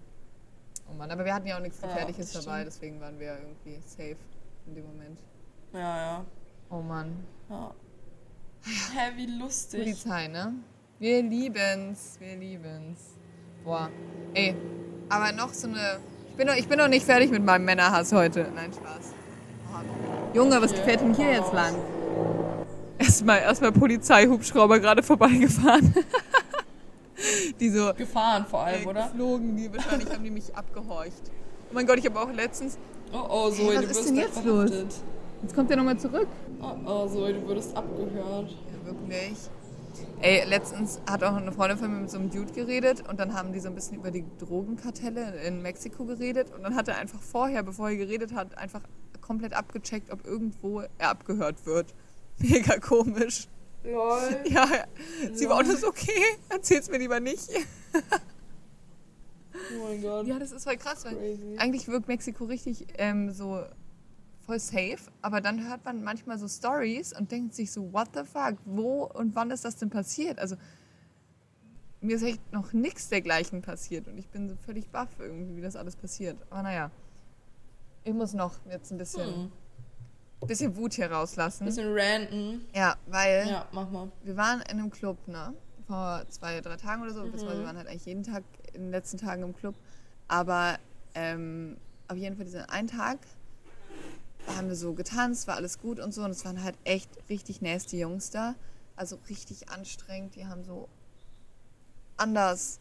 Oh 0.90 0.94
Mann, 0.94 1.11
aber 1.11 1.24
wir 1.24 1.33
hatten 1.33 1.46
ja 1.46 1.57
auch 1.57 1.62
nichts 1.62 1.81
Ja, 1.81 1.88
Gefährliches 1.88 2.33
das 2.33 2.44
dabei, 2.44 2.64
deswegen 2.64 3.01
waren 3.01 3.18
wir 3.18 3.38
irgendwie 3.38 3.81
safe 3.87 4.16
in 4.66 4.74
dem 4.74 4.87
Moment. 4.88 5.18
Ja, 5.72 5.96
ja. 5.96 6.24
Oh 6.68 6.83
Mann. 6.83 7.16
ja. 7.48 7.74
Hä, 8.92 9.12
wie 9.16 9.38
lustig. 9.38 9.81
Polizei, 9.81 10.29
ne? 10.29 10.53
Wir 10.98 11.22
lieben's, 11.22 12.18
wir 12.20 12.37
lieben's. 12.37 13.17
Boah, 13.68 13.90
ey, 14.33 14.54
aber 15.11 15.31
noch 15.33 15.52
so 15.52 15.68
eine. 15.68 15.98
Ich 16.31 16.37
bin 16.37 16.46
noch, 16.46 16.54
ich 16.54 16.66
bin 16.66 16.78
noch 16.78 16.88
nicht 16.88 17.04
fertig 17.04 17.31
mit 17.31 17.44
meinem 17.44 17.66
Männerhass 17.66 18.11
heute. 18.12 18.50
Nein, 18.54 18.72
Spaß. 18.72 19.12
Oh. 19.74 20.35
Junge, 20.35 20.62
was 20.62 20.72
fährt 20.72 21.02
denn 21.02 21.12
hier 21.12 21.33
jetzt 21.33 21.52
lang? 21.52 21.74
Erstmal, 22.98 23.40
erstmal 23.40 23.72
Polizeihubschrauber 23.72 24.78
gerade 24.78 25.02
vorbeigefahren. 25.02 25.94
die 27.61 27.68
so. 27.68 27.92
Gefahren 27.92 28.46
vor 28.46 28.64
allem, 28.64 28.85
äh, 28.85 28.87
oder? 28.87 29.09
Geflogen, 29.09 29.57
die 29.59 29.70
wahrscheinlich 29.70 30.09
haben 30.09 30.24
die 30.24 30.31
mich 30.31 30.57
abgehorcht. 30.57 31.31
Oh 31.70 31.74
mein 31.74 31.87
Gott, 31.87 31.98
ich 31.98 32.07
habe 32.07 32.18
auch 32.20 32.33
letztens. 32.33 32.78
Oh 33.12 33.18
oh, 33.28 33.50
Zoe, 33.50 33.72
Hä, 33.72 33.76
was 33.76 33.85
du 33.85 33.90
ist 33.90 34.09
denn 34.09 34.16
jetzt 34.16 34.44
los? 34.46 34.70
Jetzt 35.42 35.54
kommt 35.54 35.68
der 35.68 35.76
nochmal 35.76 35.98
zurück. 35.98 36.28
Oh 36.62 36.72
oh, 36.87 37.07
Zoe, 37.07 37.35
du 37.35 37.46
würdest 37.46 37.76
abgehört. 37.76 38.48
Ja, 38.48 38.87
wirklich. 38.87 39.37
Ey, 40.21 40.45
letztens 40.49 41.01
hat 41.09 41.23
auch 41.23 41.35
eine 41.35 41.53
Freundin 41.53 41.79
von 41.79 41.91
mir 41.93 42.01
mit 42.01 42.11
so 42.11 42.19
einem 42.19 42.31
Dude 42.31 42.53
geredet 42.53 43.09
und 43.09 43.19
dann 43.21 43.35
haben 43.35 43.53
die 43.53 43.61
so 43.61 43.69
ein 43.69 43.75
bisschen 43.75 43.97
über 43.97 44.11
die 44.11 44.25
Drogenkartelle 44.39 45.41
in 45.43 45.63
Mexiko 45.63 46.05
geredet 46.05 46.53
und 46.55 46.63
dann 46.63 46.75
hat 46.75 46.89
er 46.89 46.97
einfach 46.99 47.21
vorher, 47.21 47.63
bevor 47.63 47.91
er 47.91 47.97
geredet 47.97 48.35
hat, 48.35 48.59
einfach 48.59 48.81
komplett 49.21 49.53
abgecheckt, 49.55 50.11
ob 50.11 50.27
irgendwo 50.27 50.81
er 50.99 51.11
abgehört 51.11 51.67
wird. 51.67 51.95
Mega 52.39 52.79
komisch. 52.79 53.49
Lol. 53.85 54.37
Ja, 54.49 54.67
sie 55.33 55.49
war 55.49 55.57
auch 55.57 55.63
Lol. 55.63 55.77
so, 55.77 55.89
okay, 55.89 56.23
erzähl's 56.49 56.91
mir 56.91 56.99
lieber 56.99 57.21
nicht. 57.21 57.49
Oh 59.77 59.89
mein 59.89 60.01
Gott. 60.03 60.27
Ja, 60.27 60.39
das 60.39 60.53
ist 60.53 60.65
voll 60.65 60.77
krass, 60.77 61.05
weil 61.05 61.17
Crazy. 61.17 61.57
eigentlich 61.59 61.89
wirkt 61.89 62.07
Mexiko 62.07 62.45
richtig 62.45 62.87
ähm, 62.97 63.33
so 63.33 63.61
voll 64.49 64.59
safe, 64.59 65.11
aber 65.21 65.43
dann 65.43 65.69
hört 65.69 65.85
man 65.85 66.03
manchmal 66.03 66.39
so 66.39 66.49
Stories 66.49 67.13
und 67.13 67.31
denkt 67.31 67.55
sich 67.55 67.71
so, 67.71 67.93
what 67.93 68.09
the 68.15 68.25
fuck, 68.25 68.57
wo 68.65 69.05
und 69.05 69.35
wann 69.37 69.51
ist 69.51 69.63
das 69.67 69.77
denn 69.77 69.91
passiert? 69.91 70.39
Also 70.39 70.57
mir 72.01 72.17
ist 72.17 72.23
echt 72.23 72.41
noch 72.51 72.73
nichts 72.73 73.11
dergleichen 73.11 73.61
passiert 73.61 74.09
und 74.09 74.17
ich 74.17 74.29
bin 74.31 74.49
so 74.49 74.57
völlig 74.57 74.89
baff 74.89 75.11
irgendwie, 75.19 75.57
wie 75.57 75.61
das 75.61 75.77
alles 75.77 75.97
passiert. 75.97 76.39
Aber 76.49 76.63
naja, 76.63 76.91
ich 78.05 78.15
muss 78.15 78.33
noch 78.33 78.55
jetzt 78.71 78.91
ein 78.91 78.97
bisschen, 78.97 79.51
Hm. 80.41 80.47
bisschen 80.47 80.75
Wut 80.77 80.95
hier 80.95 81.11
rauslassen. 81.13 81.67
Bisschen 81.67 81.93
ranten. 81.95 82.65
Ja, 82.75 82.97
weil 83.07 83.49
Ja, 83.49 83.69
mach 83.73 83.91
mal. 83.91 84.11
wir 84.23 84.37
waren 84.39 84.61
in 84.63 84.79
einem 84.79 84.91
Club, 84.91 85.19
ne? 85.29 85.53
Vor 85.87 86.25
zwei, 86.31 86.63
drei 86.63 86.77
Tagen 86.77 87.03
oder 87.03 87.13
so. 87.13 87.23
Beziehungsweise 87.25 87.59
wir 87.61 87.67
waren 87.67 87.77
halt 87.77 87.89
eigentlich 87.89 88.07
jeden 88.07 88.23
Tag 88.23 88.45
in 88.73 88.83
den 88.85 88.91
letzten 88.93 89.19
Tagen 89.19 89.43
im 89.43 89.55
Club. 89.55 89.75
Aber 90.27 90.79
ähm, 91.15 91.77
auf 92.09 92.17
jeden 92.17 92.37
Fall 92.37 92.45
diesen 92.47 92.61
einen 92.63 92.89
Tag 92.89 93.19
haben 94.57 94.69
wir 94.69 94.77
so 94.77 94.95
getanzt, 94.95 95.47
war 95.47 95.57
alles 95.57 95.79
gut 95.79 96.01
und 96.01 96.13
so. 96.13 96.23
Und 96.25 96.31
es 96.31 96.45
waren 96.45 96.63
halt 96.63 96.77
echt 96.85 97.11
richtig 97.29 97.63
nasty 97.63 97.99
Jungs 98.01 98.31
da. 98.31 98.55
Also 98.97 99.19
richtig 99.29 99.69
anstrengend. 99.69 100.35
Die 100.35 100.47
haben 100.47 100.65
so 100.65 100.89
anders 102.17 102.81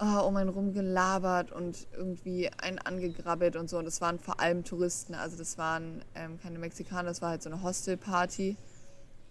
oh, 0.00 0.26
um 0.26 0.36
einen 0.36 0.48
rum 0.48 0.72
gelabert 0.72 1.52
und 1.52 1.86
irgendwie 1.92 2.50
einen 2.50 2.78
angegrabbelt 2.78 3.56
und 3.56 3.70
so. 3.70 3.78
Und 3.78 3.84
das 3.84 4.00
waren 4.00 4.18
vor 4.18 4.40
allem 4.40 4.64
Touristen. 4.64 5.14
Also 5.14 5.36
das 5.36 5.58
waren 5.58 6.02
ähm, 6.14 6.38
keine 6.40 6.58
Mexikaner, 6.58 7.08
das 7.08 7.22
war 7.22 7.30
halt 7.30 7.42
so 7.42 7.50
eine 7.50 7.62
Hostelparty. 7.62 8.56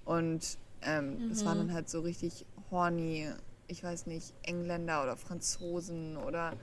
Und 0.06 0.58
ähm, 0.82 1.30
das 1.30 1.46
waren 1.46 1.58
dann 1.60 1.74
halt 1.74 1.90
so 1.90 2.02
richtig 2.02 2.46
horny, 2.72 3.30
ich 3.68 3.84
weiß 3.84 4.08
nicht, 4.08 4.34
Engländer 4.44 5.04
oder 5.04 5.16
Franzosen 5.16 6.18
oder 6.18 6.54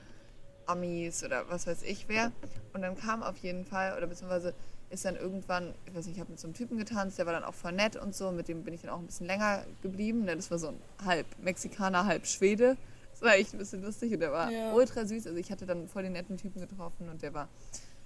Amis 0.68 1.24
oder 1.24 1.48
was 1.48 1.66
weiß 1.66 1.82
ich 1.82 2.08
wer. 2.08 2.32
Und 2.72 2.82
dann 2.82 2.96
kam 2.96 3.22
auf 3.22 3.36
jeden 3.38 3.64
Fall, 3.64 3.96
oder 3.96 4.06
beziehungsweise 4.06 4.54
ist 4.90 5.04
dann 5.04 5.16
irgendwann, 5.16 5.74
ich 5.86 5.94
weiß 5.94 6.06
nicht, 6.06 6.16
ich 6.16 6.20
habe 6.20 6.30
mit 6.30 6.40
so 6.40 6.46
einem 6.46 6.54
Typen 6.54 6.78
getanzt, 6.78 7.18
der 7.18 7.26
war 7.26 7.32
dann 7.32 7.44
auch 7.44 7.54
voll 7.54 7.72
nett 7.72 7.96
und 7.96 8.14
so, 8.14 8.30
mit 8.32 8.48
dem 8.48 8.64
bin 8.64 8.72
ich 8.74 8.82
dann 8.82 8.90
auch 8.90 8.98
ein 8.98 9.06
bisschen 9.06 9.26
länger 9.26 9.64
geblieben. 9.82 10.24
Ne? 10.24 10.36
Das 10.36 10.50
war 10.50 10.58
so 10.58 10.68
ein 10.68 10.80
halb 11.04 11.26
Mexikaner, 11.42 12.06
halb 12.06 12.26
Schwede. 12.26 12.76
Das 13.12 13.22
war 13.22 13.34
echt 13.34 13.52
ein 13.52 13.58
bisschen 13.58 13.82
lustig 13.82 14.12
und 14.14 14.20
der 14.20 14.32
war 14.32 14.50
Ja. 14.50 14.72
ultra 14.72 15.04
süß. 15.04 15.26
Also 15.26 15.38
ich 15.38 15.50
hatte 15.50 15.66
dann 15.66 15.88
voll 15.88 16.04
den 16.04 16.12
netten 16.12 16.36
Typen 16.36 16.60
getroffen 16.60 17.08
und 17.08 17.20
der 17.22 17.34
war 17.34 17.48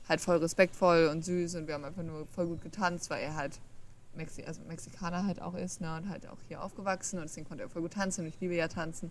halt 0.08 0.20
voll 0.20 0.38
respektvoll 0.38 1.08
und 1.12 1.24
süß 1.24 1.54
und 1.56 1.66
wir 1.66 1.74
haben 1.74 1.84
einfach 1.84 2.02
nur 2.02 2.26
voll 2.26 2.46
gut 2.46 2.62
getanzt, 2.62 3.10
weil 3.10 3.22
er 3.22 3.36
halt 3.36 3.60
Mexi 4.14 4.42
also 4.44 4.60
Mexikaner 4.68 5.24
halt 5.26 5.40
auch 5.40 5.54
ist 5.54 5.80
ne? 5.80 5.96
und 5.96 6.08
halt 6.08 6.26
auch 6.28 6.38
hier 6.48 6.62
aufgewachsen 6.62 7.18
und 7.18 7.24
deswegen 7.28 7.46
konnte 7.46 7.62
er 7.64 7.70
voll 7.70 7.82
gut 7.82 7.92
tanzen 7.92 8.22
und 8.22 8.26
ich 8.28 8.40
liebe 8.40 8.54
ja 8.54 8.68
tanzen. 8.68 9.10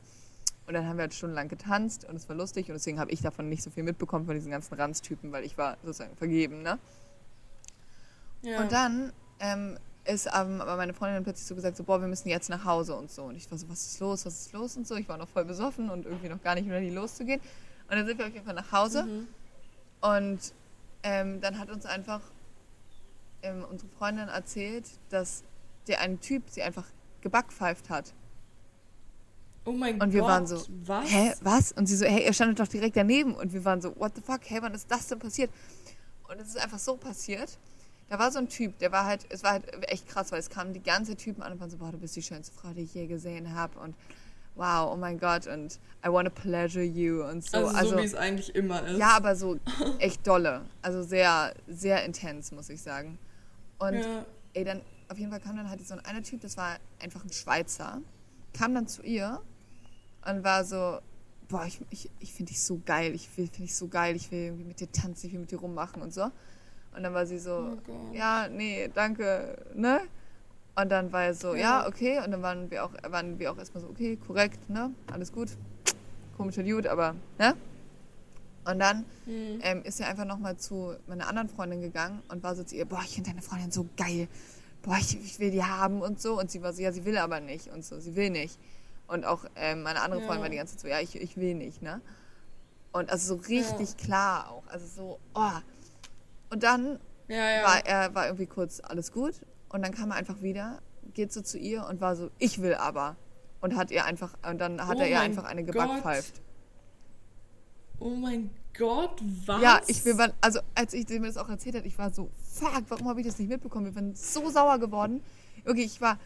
Und 0.71 0.75
dann 0.75 0.87
haben 0.87 0.95
wir 0.95 1.01
halt 1.01 1.13
stundenlang 1.13 1.49
getanzt 1.49 2.05
und 2.05 2.15
es 2.15 2.29
war 2.29 2.35
lustig 2.37 2.69
und 2.69 2.75
deswegen 2.75 2.97
habe 2.97 3.11
ich 3.11 3.21
davon 3.21 3.49
nicht 3.49 3.61
so 3.61 3.69
viel 3.69 3.83
mitbekommen 3.83 4.25
von 4.25 4.35
diesen 4.35 4.51
ganzen 4.51 4.73
Ranztypen, 4.73 5.29
weil 5.33 5.43
ich 5.43 5.57
war 5.57 5.75
sozusagen 5.83 6.15
vergeben, 6.15 6.61
ne? 6.61 6.79
Ja. 8.41 8.61
Und 8.61 8.71
dann 8.71 9.11
ähm, 9.41 9.77
ist 10.05 10.27
ähm, 10.27 10.61
aber 10.61 10.77
meine 10.77 10.93
Freundin 10.93 11.25
plötzlich 11.25 11.45
so 11.45 11.55
gesagt, 11.55 11.75
so, 11.75 11.83
boah, 11.83 11.99
wir 11.99 12.07
müssen 12.07 12.29
jetzt 12.29 12.47
nach 12.47 12.63
Hause 12.63 12.95
und 12.95 13.11
so. 13.11 13.23
Und 13.23 13.35
ich 13.35 13.51
war 13.51 13.57
so, 13.57 13.67
was 13.67 13.85
ist 13.85 13.99
los, 13.99 14.25
was 14.25 14.45
ist 14.45 14.53
los 14.53 14.77
und 14.77 14.87
so. 14.87 14.95
Ich 14.95 15.09
war 15.09 15.17
noch 15.17 15.27
voll 15.27 15.43
besoffen 15.43 15.89
und 15.89 16.05
irgendwie 16.05 16.29
noch 16.29 16.41
gar 16.41 16.55
nicht 16.55 16.69
ready 16.69 16.89
loszugehen. 16.89 17.41
Und 17.89 17.97
dann 17.97 18.07
sind 18.07 18.17
wir 18.17 18.27
auf 18.27 18.33
jeden 18.33 18.45
Fall 18.45 18.55
nach 18.55 18.71
Hause. 18.71 19.03
Mhm. 19.03 19.27
Und 19.99 20.53
ähm, 21.03 21.41
dann 21.41 21.59
hat 21.59 21.69
uns 21.69 21.85
einfach 21.85 22.21
ähm, 23.41 23.65
unsere 23.69 23.91
Freundin 23.97 24.29
erzählt, 24.29 24.85
dass 25.09 25.43
der 25.89 25.99
ein 25.99 26.21
Typ 26.21 26.43
sie 26.47 26.63
einfach 26.63 26.85
gebackpfeift 27.19 27.89
hat. 27.89 28.13
Oh 29.65 29.71
mein 29.71 29.99
Gott. 29.99 30.07
Und 30.07 30.13
wir 30.13 30.23
waren 30.23 30.47
so, 30.47 30.63
was? 30.85 31.09
hä, 31.11 31.33
was? 31.41 31.71
Und 31.71 31.85
sie 31.85 31.95
so, 31.95 32.05
hey, 32.05 32.25
ihr 32.25 32.33
standet 32.33 32.59
doch 32.59 32.67
direkt 32.67 32.95
daneben. 32.97 33.35
Und 33.35 33.53
wir 33.53 33.63
waren 33.63 33.81
so, 33.81 33.95
what 33.97 34.13
the 34.15 34.21
fuck, 34.21 34.41
hey, 34.45 34.61
wann 34.61 34.73
ist 34.73 34.89
das 34.89 35.07
denn 35.07 35.19
passiert? 35.19 35.51
Und 36.27 36.39
es 36.39 36.49
ist 36.49 36.57
einfach 36.57 36.79
so 36.79 36.95
passiert. 36.97 37.57
Da 38.09 38.19
war 38.19 38.31
so 38.31 38.39
ein 38.39 38.49
Typ, 38.49 38.77
der 38.79 38.91
war 38.91 39.05
halt, 39.05 39.25
es 39.29 39.43
war 39.43 39.51
halt 39.51 39.89
echt 39.89 40.07
krass, 40.07 40.31
weil 40.31 40.39
es 40.39 40.49
kamen 40.49 40.73
die 40.73 40.81
ganze 40.83 41.15
Typen 41.15 41.43
an 41.43 41.53
und 41.53 41.59
waren 41.61 41.69
so, 41.69 41.77
boah, 41.77 41.91
du 41.91 41.97
bist 41.97 42.15
die 42.15 42.21
schönste 42.21 42.53
Frau, 42.53 42.69
die 42.73 42.81
ich 42.81 42.93
je 42.93 43.07
gesehen 43.07 43.53
habe. 43.53 43.79
Und 43.79 43.95
wow, 44.55 44.91
oh 44.91 44.97
mein 44.97 45.19
Gott, 45.19 45.47
und 45.47 45.79
I 46.05 46.09
wanna 46.09 46.29
pleasure 46.29 46.83
you 46.83 47.23
und 47.23 47.45
so. 47.45 47.67
Also, 47.67 47.91
so 47.91 47.97
wie 48.01 48.05
es 48.05 48.15
eigentlich 48.15 48.53
immer 48.53 48.85
ist. 48.85 48.97
ja, 48.97 49.11
aber 49.15 49.35
so 49.35 49.59
echt 49.99 50.25
dolle. 50.27 50.61
Also 50.81 51.03
sehr, 51.03 51.53
sehr 51.67 52.03
intens, 52.03 52.51
muss 52.51 52.69
ich 52.69 52.81
sagen. 52.81 53.17
Und 53.79 53.93
Ja. 53.93 54.25
ey, 54.53 54.63
dann 54.65 54.81
auf 55.07 55.17
jeden 55.17 55.31
Fall 55.31 55.39
kam 55.39 55.55
dann 55.55 55.69
halt 55.69 55.85
so 55.87 55.93
ein 55.93 56.03
einer 56.03 56.23
Typ, 56.23 56.41
das 56.41 56.57
war 56.57 56.77
einfach 56.99 57.23
ein 57.23 57.31
Schweizer, 57.31 58.01
kam 58.53 58.73
dann 58.73 58.87
zu 58.87 59.03
ihr 59.03 59.41
und 60.25 60.43
war 60.43 60.63
so, 60.63 60.99
boah, 61.49 61.65
ich, 61.65 61.79
ich, 61.89 62.09
ich 62.19 62.33
finde 62.33 62.51
dich 62.51 62.61
so 62.61 62.79
geil, 62.85 63.13
ich 63.13 63.27
finde 63.29 63.51
dich 63.51 63.75
so 63.75 63.87
geil, 63.87 64.15
ich 64.15 64.31
will 64.31 64.45
irgendwie 64.45 64.63
mit 64.63 64.79
dir 64.79 64.91
tanzen, 64.91 65.27
ich 65.27 65.33
will 65.33 65.39
mit 65.41 65.51
dir 65.51 65.59
rummachen 65.59 66.01
und 66.01 66.13
so. 66.13 66.23
Und 66.95 67.03
dann 67.03 67.13
war 67.13 67.25
sie 67.25 67.39
so, 67.39 67.51
Oh 67.73 67.77
Gott. 67.85 68.13
ja, 68.13 68.47
nee, 68.49 68.89
danke, 68.93 69.57
ne? 69.75 70.01
Und 70.75 70.89
dann 70.89 71.11
war 71.11 71.23
er 71.25 71.33
so, 71.33 71.53
ja, 71.53 71.81
Ja. 71.81 71.87
okay. 71.87 72.19
Und 72.23 72.31
dann 72.31 72.41
waren 72.41 72.71
wir 72.71 72.85
auch, 72.85 72.91
waren 73.09 73.37
wir 73.39 73.51
auch 73.51 73.57
erstmal 73.57 73.81
so, 73.81 73.89
okay, 73.89 74.15
korrekt, 74.17 74.69
ne? 74.69 74.91
Alles 75.11 75.31
gut. 75.31 75.49
Komischer 76.37 76.63
Dude, 76.63 76.89
aber, 76.91 77.15
ne? 77.37 77.55
Und 78.63 78.79
dann 78.79 79.05
Hm. 79.25 79.59
ähm, 79.63 79.81
ist 79.83 79.99
er 79.99 80.07
einfach 80.07 80.25
nochmal 80.25 80.55
zu 80.57 80.95
meiner 81.07 81.27
anderen 81.27 81.49
Freundin 81.49 81.81
gegangen 81.81 82.21
und 82.29 82.43
war 82.43 82.55
so 82.55 82.63
zu 82.63 82.75
ihr, 82.75 82.85
boah, 82.85 83.01
ich 83.03 83.15
finde 83.15 83.31
deine 83.31 83.41
Freundin 83.41 83.71
so 83.71 83.87
geil. 83.97 84.27
Boah, 84.83 84.97
ich, 84.99 85.17
ich 85.23 85.39
will 85.39 85.51
die 85.51 85.63
haben 85.63 86.01
und 86.01 86.21
so. 86.21 86.39
Und 86.39 86.51
sie 86.51 86.61
war 86.61 86.71
so, 86.73 86.81
ja, 86.81 86.91
sie 86.91 87.03
will 87.05 87.17
aber 87.17 87.39
nicht 87.39 87.67
und 87.69 87.83
so, 87.83 87.99
sie 87.99 88.15
will 88.15 88.29
nicht. 88.29 88.57
Und 89.11 89.25
auch 89.25 89.43
ähm, 89.55 89.83
meine 89.83 90.01
andere 90.01 90.21
Ja. 90.21 90.25
Freundin 90.25 90.43
war 90.43 90.49
die 90.49 90.55
ganze 90.55 90.75
Zeit 90.75 90.81
so, 90.81 90.87
ja, 90.87 90.99
ich, 91.01 91.15
ich 91.19 91.35
will 91.35 91.53
nicht, 91.55 91.81
ne? 91.81 91.99
Und 92.93 93.09
also 93.09 93.35
so 93.35 93.41
richtig 93.47 93.97
klar 93.97 94.49
auch. 94.49 94.63
Also 94.67 94.85
so, 94.87 95.19
oh. 95.35 95.59
Und 96.49 96.63
dann 96.63 96.97
Ja, 97.27 97.35
ja. 97.37 97.63
war 97.63 97.85
er 97.85 98.15
war 98.15 98.25
irgendwie 98.27 98.45
kurz 98.45 98.79
alles 98.81 99.11
gut 99.11 99.33
und 99.69 99.81
dann 99.83 99.93
kam 99.93 100.11
er 100.11 100.15
einfach 100.15 100.41
wieder, 100.41 100.79
geht 101.13 101.33
so 101.33 101.41
zu 101.41 101.57
ihr 101.57 101.85
und 101.87 101.99
war 101.99 102.15
so, 102.15 102.29
ich 102.39 102.61
will 102.61 102.75
aber. 102.75 103.17
Und 103.59 103.75
hat 103.75 103.91
ihr 103.91 104.05
einfach, 104.05 104.33
und 104.49 104.59
dann 104.59 104.87
hat 104.87 104.97
Oh 104.97 105.01
er 105.01 105.09
ihr 105.09 105.19
einfach 105.19 105.43
eine 105.43 105.63
Gott. 105.63 105.73
gebackpfeift. 105.73 106.41
oh 107.99 108.09
mein 108.15 108.49
Gott, 108.77 109.21
was? 109.45 109.61
Ja, 109.61 109.81
ich, 109.87 110.05
waren, 110.17 110.31
also 110.41 110.61
als 110.73 110.93
ich 110.93 111.07
mir 111.09 111.27
das 111.27 111.37
auch 111.37 111.49
erzählt 111.49 111.75
hat, 111.75 111.85
ich 111.85 111.97
war 111.97 112.11
so, 112.11 112.31
fuck, 112.37 112.83
warum 112.87 113.09
habe 113.09 113.19
ich 113.21 113.27
das 113.27 113.37
nicht 113.37 113.49
mitbekommen? 113.49 113.85
Wir 113.87 113.95
waren 113.95 114.15
so 114.15 114.49
sauer 114.49 114.79
geworden. 114.79 115.21
Okay, 115.67 115.83
ich 115.83 115.99
war, 116.01 116.17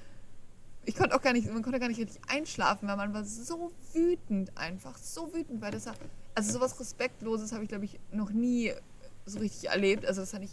ich 0.85 0.95
konnte 0.95 1.15
auch 1.15 1.21
gar 1.21 1.33
nicht, 1.33 1.51
man 1.51 1.63
konnte 1.63 1.79
gar 1.79 1.87
nicht 1.87 1.99
richtig 1.99 2.21
einschlafen, 2.27 2.87
weil 2.87 2.97
man 2.97 3.13
war 3.13 3.23
so 3.25 3.71
wütend 3.93 4.55
einfach, 4.57 4.97
so 4.97 5.33
wütend, 5.33 5.61
weil 5.61 5.71
das, 5.71 5.85
war- 5.87 5.95
also 6.35 6.51
sowas 6.53 6.79
Respektloses 6.79 7.51
habe 7.53 7.63
ich, 7.63 7.69
glaube 7.69 7.85
ich, 7.85 7.99
noch 8.11 8.29
nie 8.31 8.71
so 9.25 9.39
richtig 9.39 9.69
erlebt. 9.69 10.05
Also 10.05 10.21
das 10.21 10.31
fand 10.31 10.45
ich 10.45 10.51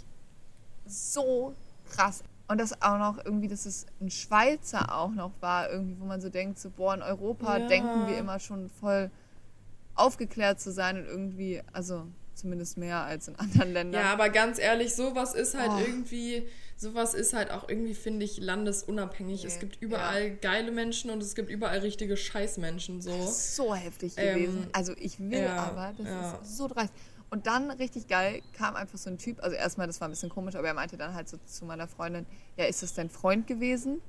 so 0.86 1.54
krass. 1.90 2.22
Und 2.48 2.58
das 2.58 2.82
auch 2.82 2.98
noch 2.98 3.24
irgendwie, 3.24 3.48
dass 3.48 3.66
es 3.66 3.86
ein 4.00 4.10
Schweizer 4.10 4.94
auch 4.96 5.10
noch 5.12 5.32
war, 5.40 5.70
irgendwie, 5.70 5.98
wo 6.00 6.04
man 6.04 6.20
so 6.20 6.28
denkt, 6.28 6.58
so, 6.58 6.70
boah, 6.70 6.94
in 6.94 7.02
Europa 7.02 7.58
Ja. 7.58 7.66
denken 7.66 8.06
wir 8.06 8.18
immer 8.18 8.38
schon 8.40 8.68
voll 8.68 9.10
aufgeklärt 9.94 10.60
zu 10.60 10.72
sein 10.72 10.96
und 10.98 11.06
irgendwie, 11.06 11.62
also 11.72 12.06
zumindest 12.34 12.78
mehr 12.78 13.02
als 13.02 13.28
in 13.28 13.36
anderen 13.36 13.72
Ländern. 13.72 14.02
Ja, 14.02 14.12
aber 14.12 14.28
ganz 14.30 14.58
ehrlich, 14.58 14.94
sowas 14.94 15.34
ist 15.34 15.54
halt 15.54 15.72
Oh. 15.74 15.78
irgendwie, 15.78 16.48
sowas 16.82 17.14
ist 17.14 17.32
halt 17.32 17.50
auch 17.50 17.68
irgendwie, 17.68 17.94
finde 17.94 18.24
ich, 18.24 18.38
landesunabhängig. 18.38 19.44
Es 19.44 19.54
Nee, 19.54 19.60
gibt 19.60 19.80
überall 19.80 20.32
geile 20.36 20.70
Menschen 20.70 21.10
und 21.10 21.22
es 21.22 21.34
gibt 21.34 21.48
überall 21.48 21.78
richtige 21.78 22.16
Scheißmenschen 22.16 23.00
so. 23.00 23.10
Das 23.10 23.30
ist 23.30 23.56
so 23.56 23.74
heftig 23.74 24.14
Ähm, 24.16 24.34
gewesen. 24.34 24.66
Also 24.72 24.92
ich 24.98 25.18
will 25.18 25.44
ja, 25.44 25.56
aber, 25.56 25.94
das 25.96 26.06
ja. 26.06 26.38
ist 26.42 26.56
so 26.56 26.68
dreist. 26.68 26.92
Und 27.30 27.46
dann 27.46 27.70
richtig 27.70 28.08
geil 28.08 28.42
kam 28.52 28.76
einfach 28.76 28.98
so 28.98 29.08
ein 29.08 29.16
Typ, 29.16 29.42
also 29.42 29.56
erstmal, 29.56 29.86
das 29.86 30.00
war 30.02 30.08
ein 30.08 30.10
bisschen 30.10 30.28
komisch, 30.28 30.54
aber 30.54 30.68
er 30.68 30.74
meinte 30.74 30.98
dann 30.98 31.14
halt 31.14 31.30
so 31.30 31.38
zu 31.46 31.64
meiner 31.64 31.88
Freundin, 31.88 32.26
ja, 32.58 32.66
ist 32.66 32.82
das 32.82 32.92
dein 32.92 33.08
Freund 33.08 33.46
gewesen? 33.46 34.02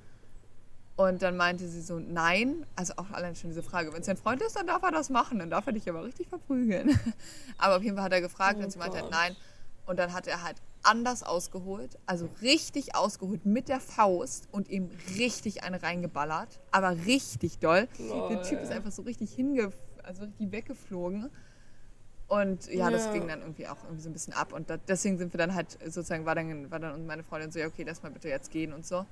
Und 0.96 1.22
dann 1.22 1.38
meinte 1.38 1.68
sie 1.68 1.82
so, 1.82 2.00
nein, 2.00 2.66
also 2.76 2.94
auch 2.98 3.10
allein 3.12 3.36
schon 3.36 3.50
diese 3.52 3.64
Frage, 3.64 3.94
wenn 3.94 4.02
es 4.02 4.08
dein 4.08 4.18
Freund 4.18 4.42
ist, 4.42 4.56
dann 4.58 4.68
darf 4.68 4.84
er 4.84 4.92
das 4.92 5.10
machen, 5.10 5.40
dann 5.40 5.50
darf 5.50 5.66
er 5.68 5.74
dich 5.74 5.88
aber 5.90 6.04
richtig 6.04 6.28
verprügeln. 6.28 7.00
aber 7.58 7.78
auf 7.78 7.84
jeden 7.84 7.96
Fall 7.96 8.06
hat 8.06 8.14
er 8.14 8.22
gefragt 8.22 8.58
Oh 8.60 8.64
und 8.64 8.72
sie 8.72 8.78
meinte 8.78 8.98
halt 9.00 9.10
nein. 9.10 9.36
Und 9.86 9.98
dann 10.00 10.14
hat 10.14 10.28
er 10.28 10.44
halt 10.44 10.58
anders 10.84 11.24
ausgeholt, 11.24 11.98
also 12.06 12.30
richtig 12.41 12.96
ausgeholt 12.96 13.46
mit 13.46 13.69
der 13.69 13.80
Faust 13.80 14.48
und 14.52 14.67
ihm 14.69 14.89
richtig 15.17 15.63
eine 15.63 15.82
reingeballert, 15.82 16.60
aber 16.72 16.91
richtig 17.06 17.60
doll. 17.60 17.88
Der 18.30 18.41
Typ 18.43 18.62
ist 18.62 18.69
Lol. 18.69 18.78
einfach 18.78 18.91
so 18.91 19.02
richtig 19.04 19.34
hinge, 19.34 19.72
also 20.04 20.24
richtig 20.26 20.52
weggeflogen. 20.52 21.30
Und 22.28 22.67
ja, 22.72 22.89
das 22.89 23.06
Ja. 23.06 23.13
ging 23.13 23.28
dann 23.28 23.41
irgendwie 23.41 23.67
auch 23.67 23.78
irgendwie 23.84 24.02
so 24.02 24.10
ein 24.10 24.13
bisschen 24.13 24.34
ab. 24.34 24.54
Und 24.54 24.69
da, 24.69 24.78
deswegen 24.78 25.17
sind 25.17 25.34
wir 25.34 25.38
dann 25.38 25.54
halt 25.54 25.78
sozusagen, 25.84 26.26
war 26.26 26.36
dann, 26.36 26.72
war 26.72 26.80
dann 26.80 27.06
meine 27.06 27.24
Freundin 27.24 27.52
so, 27.52 27.60
ja, 27.60 27.67
okay, 27.67 27.84
lass 27.86 28.02
mal 28.02 28.12
bitte 28.12 28.30
jetzt 28.30 28.50
gehen 28.52 28.74
und 28.74 28.86
so. 28.86 29.06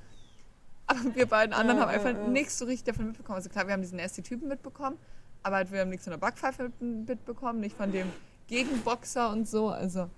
Aber 0.88 1.00
wir 1.16 1.26
beiden 1.28 1.54
anderen 1.54 1.78
Ja, 1.80 1.86
haben 1.86 1.94
einfach 1.94 2.14
ja, 2.22 2.28
nichts 2.28 2.58
so 2.58 2.66
richtig 2.66 2.86
davon 2.86 3.08
mitbekommen. 3.08 3.36
Also 3.36 3.50
klar, 3.50 3.68
wir 3.68 3.74
haben 3.74 3.82
diesen 3.82 3.98
nasty 3.98 4.24
Typen 4.24 4.48
mitbekommen, 4.48 4.98
aber 5.44 5.58
halt, 5.58 5.72
wir 5.72 5.82
haben 5.82 5.90
nichts 5.90 6.06
von 6.06 6.12
der 6.12 6.18
Backpfeife 6.18 6.64
mit- 6.80 7.08
mitbekommen, 7.10 7.60
nicht 7.60 7.78
von 7.78 7.92
dem 7.92 8.12
Gegenboxer 8.48 9.30
und 9.30 9.48
so. 9.48 9.70
Also 9.70 10.10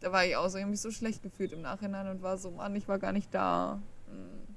da 0.00 0.12
war 0.12 0.24
ich 0.24 0.36
auch 0.36 0.48
so, 0.48 0.56
ich 0.58 0.62
habe 0.62 0.70
mich 0.70 0.80
so 0.80 0.90
schlecht 0.90 1.22
gefühlt 1.22 1.52
im 1.52 1.62
Nachhinein 1.62 2.08
und 2.08 2.22
war 2.22 2.38
so, 2.38 2.50
Mann, 2.50 2.74
ich 2.76 2.86
war 2.88 2.98
gar 2.98 3.12
nicht 3.12 3.32
da. 3.34 3.80
Hm. 4.10 4.54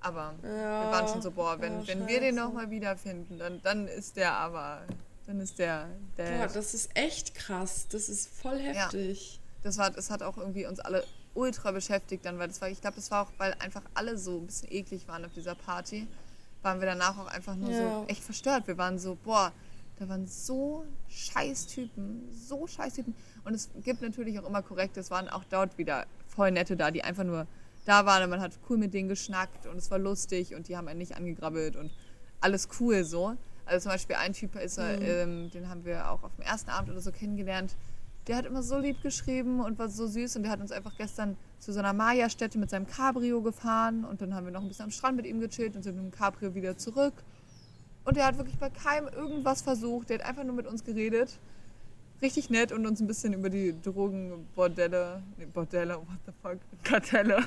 Aber 0.00 0.34
Ja, 0.42 0.48
wir 0.84 0.90
waren 0.92 1.08
schon 1.08 1.20
so, 1.22 1.30
boah, 1.30 1.60
wenn, 1.60 1.80
ja, 1.80 1.86
wenn 1.88 2.06
wir 2.08 2.20
den 2.20 2.34
nochmal 2.34 2.70
wiederfinden, 2.70 3.38
dann, 3.38 3.60
dann 3.62 3.86
ist 3.86 4.16
der 4.16 4.32
aber, 4.32 4.82
dann 5.26 5.40
ist 5.40 5.58
der, 5.58 5.88
der 6.16 6.38
Boah, 6.38 6.46
das 6.46 6.72
ist 6.74 6.90
echt 6.94 7.34
krass. 7.34 7.86
Das 7.88 8.08
ist 8.08 8.28
voll 8.28 8.58
heftig. 8.58 9.40
das 9.62 9.76
war, 9.76 9.90
das 9.90 10.10
hat 10.10 10.22
auch 10.22 10.38
irgendwie 10.38 10.66
uns 10.66 10.80
alle 10.80 11.04
ultra 11.34 11.70
beschäftigt 11.70 12.24
dann, 12.24 12.38
weil 12.38 12.48
das 12.48 12.60
war, 12.62 12.68
ich 12.70 12.80
glaube, 12.80 12.96
das 12.96 13.10
war 13.10 13.22
auch, 13.26 13.30
weil 13.38 13.54
einfach 13.60 13.82
alle 13.94 14.16
so 14.16 14.38
ein 14.38 14.46
bisschen 14.46 14.72
eklig 14.72 15.06
waren 15.06 15.24
auf 15.24 15.32
dieser 15.34 15.54
Party, 15.54 16.08
waren 16.62 16.80
wir 16.80 16.86
danach 16.86 17.18
auch 17.18 17.26
einfach 17.28 17.54
nur 17.54 17.70
Ja. 17.70 17.76
so 18.00 18.04
echt 18.08 18.24
verstört. 18.24 18.66
Wir 18.66 18.78
waren 18.78 18.98
so, 18.98 19.16
boah, 19.22 19.52
da 20.00 20.08
waren 20.08 20.26
so 20.26 20.86
scheiß 21.08 21.66
Typen, 21.66 22.26
so 22.32 22.66
scheiß 22.66 22.94
Typen. 22.94 23.14
Und 23.44 23.52
es 23.52 23.68
gibt 23.84 24.00
natürlich 24.00 24.38
auch 24.38 24.48
immer 24.48 24.62
korrekt, 24.62 24.96
es 24.96 25.10
waren 25.10 25.28
auch 25.28 25.44
dort 25.44 25.76
wieder 25.76 26.06
voll 26.26 26.50
nette 26.50 26.74
da, 26.74 26.90
die 26.90 27.04
einfach 27.04 27.24
nur 27.24 27.46
da 27.84 28.06
waren 28.06 28.24
und 28.24 28.30
man 28.30 28.40
hat 28.40 28.58
cool 28.68 28.78
mit 28.78 28.94
denen 28.94 29.10
geschnackt 29.10 29.66
und 29.66 29.76
es 29.76 29.90
war 29.90 29.98
lustig 29.98 30.54
und 30.54 30.68
die 30.68 30.76
haben 30.76 30.88
einen 30.88 30.98
nicht 30.98 31.16
angegrabbelt 31.16 31.76
und 31.76 31.90
alles 32.40 32.68
cool 32.80 33.04
so. 33.04 33.36
Also 33.66 33.84
zum 33.84 33.92
Beispiel 33.92 34.16
ein 34.16 34.32
Typ 34.32 34.56
ist, 34.56 34.78
er, 34.78 35.00
ähm, 35.02 35.50
den 35.50 35.68
haben 35.68 35.84
wir 35.84 36.10
auch 36.10 36.22
auf 36.22 36.34
dem 36.34 36.44
ersten 36.44 36.70
Abend 36.70 36.90
oder 36.90 37.00
so 37.02 37.12
kennengelernt. 37.12 37.76
Der 38.26 38.36
hat 38.36 38.46
immer 38.46 38.62
so 38.62 38.78
lieb 38.78 39.02
geschrieben 39.02 39.60
und 39.60 39.78
war 39.78 39.90
so 39.90 40.06
süß 40.06 40.36
und 40.36 40.44
der 40.44 40.52
hat 40.52 40.60
uns 40.60 40.72
einfach 40.72 40.96
gestern 40.96 41.36
zu 41.58 41.72
so 41.74 41.78
einer 41.78 41.92
Maya-Stätte 41.92 42.58
mit 42.58 42.70
seinem 42.70 42.86
Cabrio 42.86 43.42
gefahren 43.42 44.04
und 44.04 44.22
dann 44.22 44.34
haben 44.34 44.46
wir 44.46 44.52
noch 44.52 44.62
ein 44.62 44.68
bisschen 44.68 44.86
am 44.86 44.90
Strand 44.90 45.16
mit 45.16 45.26
ihm 45.26 45.40
gechillt 45.40 45.76
und 45.76 45.82
sind 45.82 45.96
mit 45.96 46.04
dem 46.04 46.10
Cabrio 46.10 46.54
wieder 46.54 46.78
zurück. 46.78 47.12
Und 48.10 48.16
er 48.16 48.26
hat 48.26 48.36
wirklich 48.38 48.58
bei 48.58 48.68
keinem 48.70 49.06
irgendwas 49.06 49.62
versucht. 49.62 50.10
Der 50.10 50.18
hat 50.18 50.26
einfach 50.26 50.42
nur 50.42 50.56
mit 50.56 50.66
uns 50.66 50.82
geredet. 50.82 51.38
Richtig 52.20 52.50
nett 52.50 52.72
und 52.72 52.84
uns 52.84 53.00
ein 53.00 53.06
bisschen 53.06 53.32
über 53.34 53.48
die 53.48 53.72
Drogenbordelle, 53.82 55.22
nee, 55.36 55.46
Bordelle, 55.46 55.94
what 55.96 56.18
the 56.26 56.32
fuck, 56.42 56.58
Kartelle. 56.82 57.38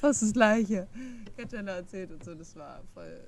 Fast 0.00 0.22
das 0.22 0.32
gleiche. 0.32 0.86
Kartelle 1.36 1.72
erzählt 1.72 2.10
und 2.10 2.24
so, 2.24 2.34
das 2.34 2.56
war 2.56 2.80
voll, 2.94 3.20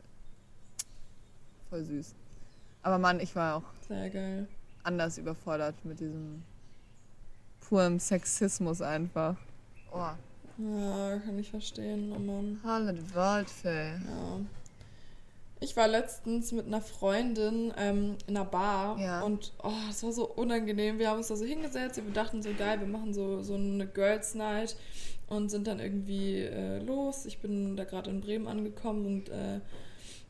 voll 1.68 1.84
süß. 1.84 2.14
Aber 2.82 2.96
Mann, 2.96 3.20
ich 3.20 3.36
war 3.36 3.56
auch 3.56 3.64
Sehr 3.86 4.08
geil. 4.08 4.48
anders 4.84 5.18
überfordert 5.18 5.74
mit 5.84 6.00
diesem 6.00 6.42
puren 7.60 8.00
Sexismus 8.00 8.80
einfach. 8.80 9.36
Oh, 9.92 9.98
Ja, 10.58 11.18
kann 11.18 11.38
ich 11.38 11.50
verstehen. 11.50 12.10
Oh 12.10 12.18
Mann. 12.18 12.58
De 12.96 13.14
Waldfee. 13.14 13.96
Ja. 13.96 14.40
Ich 15.60 15.76
war 15.76 15.88
letztens 15.88 16.52
mit 16.52 16.66
einer 16.66 16.80
Freundin 16.80 17.72
ähm, 17.78 18.16
in 18.26 18.36
einer 18.36 18.44
Bar 18.44 18.98
Ja. 18.98 19.22
und 19.22 19.52
oh, 19.62 19.70
es 19.88 20.02
war 20.02 20.12
so 20.12 20.28
unangenehm. 20.28 20.98
Wir 20.98 21.08
haben 21.10 21.18
uns 21.18 21.28
da 21.28 21.36
so 21.36 21.44
hingesetzt 21.44 21.98
und 21.98 22.06
wir 22.06 22.12
dachten 22.12 22.42
so, 22.42 22.50
geil, 22.58 22.80
wir 22.80 22.86
machen 22.86 23.14
so, 23.14 23.42
so 23.42 23.54
eine 23.54 23.86
Girls 23.86 24.34
Night 24.34 24.76
und 25.28 25.50
sind 25.50 25.66
dann 25.66 25.80
irgendwie 25.80 26.40
äh, 26.40 26.78
los. 26.80 27.24
Ich 27.24 27.38
bin 27.38 27.76
da 27.76 27.84
gerade 27.84 28.10
in 28.10 28.20
Bremen 28.20 28.46
angekommen 28.46 29.06
und 29.06 29.28
äh, 29.30 29.60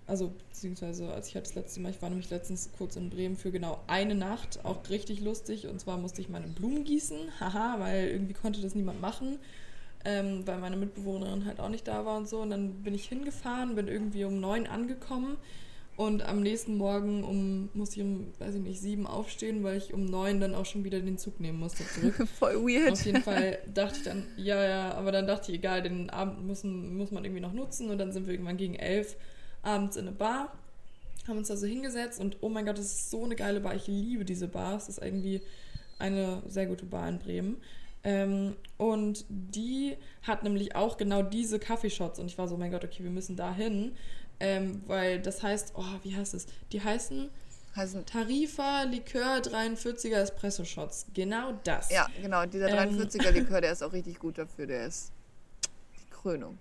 also 0.06 0.32
beziehungsweise 0.50 1.10
als 1.12 1.28
ich 1.28 1.34
halt 1.34 1.46
das 1.46 1.54
letzte 1.54 1.80
Mal, 1.80 1.90
ich 1.90 2.02
war 2.02 2.10
nämlich 2.10 2.28
letztens 2.30 2.70
kurz 2.76 2.94
in 2.96 3.08
Bremen 3.10 3.36
für 3.36 3.50
genau 3.50 3.80
eine 3.86 4.14
Nacht, 4.14 4.64
auch 4.64 4.78
richtig 4.90 5.20
lustig 5.20 5.66
und 5.66 5.80
zwar 5.80 5.96
musste 5.96 6.20
ich 6.20 6.28
meine 6.28 6.46
Blumen 6.48 6.84
gießen, 6.84 7.18
haha, 7.40 7.76
weil 7.80 8.08
irgendwie 8.08 8.34
konnte 8.34 8.60
das 8.60 8.74
niemand 8.74 9.00
machen 9.00 9.38
ähm, 10.04 10.46
weil 10.46 10.58
meine 10.58 10.76
Mitbewohnerin 10.76 11.44
halt 11.46 11.60
auch 11.60 11.68
nicht 11.68 11.88
da 11.88 12.04
war 12.04 12.16
und 12.16 12.28
so. 12.28 12.40
Und 12.40 12.50
dann 12.50 12.82
bin 12.82 12.94
ich 12.94 13.08
hingefahren, 13.08 13.74
bin 13.74 13.88
irgendwie 13.88 14.24
um 14.24 14.40
neun 14.40 14.66
angekommen 14.66 15.36
und 15.96 16.24
am 16.24 16.42
nächsten 16.42 16.76
Morgen 16.76 17.22
um, 17.22 17.68
musste 17.72 18.00
ich 18.00 18.06
um, 18.06 18.26
weiß 18.40 18.56
ich 18.56 18.62
nicht, 18.62 18.80
sieben 18.80 19.06
aufstehen, 19.06 19.62
weil 19.62 19.78
ich 19.78 19.94
um 19.94 20.04
neun 20.06 20.40
dann 20.40 20.54
auch 20.54 20.66
schon 20.66 20.82
wieder 20.82 20.98
den 20.98 21.18
Zug 21.18 21.38
nehmen 21.38 21.60
musste 21.60 21.86
zurück. 21.86 22.26
Voll 22.38 22.56
weird. 22.56 22.92
Auf 22.92 23.06
jeden 23.06 23.22
Fall 23.22 23.58
dachte 23.72 23.98
ich 23.98 24.02
dann, 24.02 24.26
ja, 24.36 24.62
ja, 24.64 24.94
aber 24.94 25.12
dann 25.12 25.28
dachte 25.28 25.52
ich, 25.52 25.58
egal, 25.58 25.82
den 25.82 26.10
Abend 26.10 26.44
müssen, 26.46 26.96
muss 26.96 27.12
man 27.12 27.24
irgendwie 27.24 27.40
noch 27.40 27.52
nutzen 27.52 27.90
und 27.90 27.98
dann 27.98 28.10
sind 28.10 28.26
wir 28.26 28.34
irgendwann 28.34 28.56
gegen 28.56 28.74
elf 28.74 29.16
abends 29.62 29.96
in 29.96 30.08
eine 30.08 30.16
Bar, 30.16 30.52
haben 31.28 31.38
uns 31.38 31.48
da 31.48 31.56
so 31.56 31.66
hingesetzt 31.66 32.20
und 32.20 32.38
oh 32.40 32.48
mein 32.48 32.66
Gott, 32.66 32.76
das 32.76 32.86
ist 32.86 33.10
so 33.10 33.24
eine 33.24 33.36
geile 33.36 33.60
Bar. 33.60 33.76
Ich 33.76 33.86
liebe 33.86 34.24
diese 34.24 34.48
Bar. 34.48 34.76
Es 34.76 34.88
ist 34.88 35.00
irgendwie 35.00 35.42
eine 35.98 36.42
sehr 36.48 36.66
gute 36.66 36.86
Bar 36.86 37.08
in 37.08 37.20
Bremen. 37.20 37.56
Ähm, 38.04 38.54
und 38.76 39.24
die 39.28 39.96
hat 40.22 40.42
nämlich 40.44 40.76
auch 40.76 40.96
genau 40.98 41.22
diese 41.22 41.58
Kaffeeshots 41.58 42.18
und 42.18 42.26
ich 42.26 42.36
war 42.38 42.48
so, 42.48 42.56
mein 42.56 42.70
Gott, 42.70 42.84
okay, 42.84 43.02
wir 43.02 43.10
müssen 43.10 43.34
da 43.36 43.52
hin, 43.54 43.96
ähm, 44.40 44.82
weil 44.86 45.20
das 45.20 45.42
heißt, 45.42 45.72
oh, 45.76 45.84
wie 46.02 46.14
heißt 46.14 46.34
es? 46.34 46.46
Die 46.72 46.82
heißen 46.82 47.30
Heißen, 47.76 48.06
Tarifa 48.06 48.84
Likör 48.84 49.38
43er 49.38 50.18
Espresso 50.18 50.64
Shots. 50.64 51.06
Genau 51.12 51.54
das. 51.64 51.90
ja, 51.90 52.06
genau, 52.22 52.46
dieser 52.46 52.68
Ähm. 52.68 52.96
43er 53.00 53.30
Likör, 53.32 53.60
der 53.60 53.72
ist 53.72 53.82
auch 53.82 53.92
richtig 53.92 54.20
gut 54.20 54.38
dafür. 54.38 54.66
Der 54.68 54.86
ist 54.86 55.10
die 55.98 56.08
Krönung. 56.10 56.56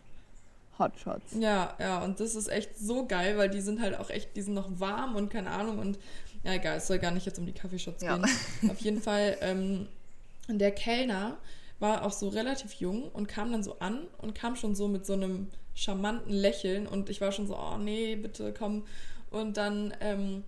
Hot 0.80 1.00
Shots. 1.00 1.34
Ja, 1.40 1.76
ja, 1.80 2.04
und 2.04 2.20
das 2.20 2.34
ist 2.34 2.48
echt 2.48 2.76
so 2.80 3.06
geil, 3.06 3.38
weil 3.38 3.48
die 3.52 3.62
sind 3.62 3.80
halt 3.80 3.96
auch 4.00 4.10
echt, 4.10 4.36
die 4.36 4.42
sind 4.42 4.56
noch 4.56 4.80
warm 4.80 5.16
und 5.16 5.30
keine 5.30 5.52
Ahnung 5.52 5.78
und 5.78 6.00
ja, 6.44 6.54
egal, 6.54 6.78
es 6.78 6.88
soll 6.88 6.98
gar 6.98 7.12
nicht 7.12 7.28
jetzt 7.28 7.38
um 7.38 7.46
die 7.46 7.54
Kaffeeshots 7.54 8.02
Ja. 8.02 8.18
gehen. 8.18 8.26
Auf 8.72 8.80
jeden 8.80 9.00
Fall, 9.02 9.38
ähm, 9.42 9.88
der 10.48 10.72
Kellner 10.72 11.38
war 11.80 12.06
auch 12.06 12.12
so 12.12 12.30
relativ 12.30 12.74
jung 12.74 13.10
und 13.12 13.28
kam 13.28 13.52
dann 13.52 13.64
so 13.64 13.80
an 13.80 14.08
und 14.20 14.36
kam 14.36 14.56
schon 14.56 14.76
so 14.76 14.88
mit 14.88 15.06
so 15.06 15.14
einem 15.14 15.50
charmanten 15.76 16.32
Lächeln 16.32 16.88
und 16.88 17.10
ich 17.10 17.20
war 17.22 17.32
schon 17.32 17.48
so, 17.48 17.58
oh 17.58 17.78
nee, 17.78 18.16
bitte 18.16 18.54
komm. 18.58 18.86
Und 19.32 19.58
dann 19.58 19.94
ähm, 20.00 20.44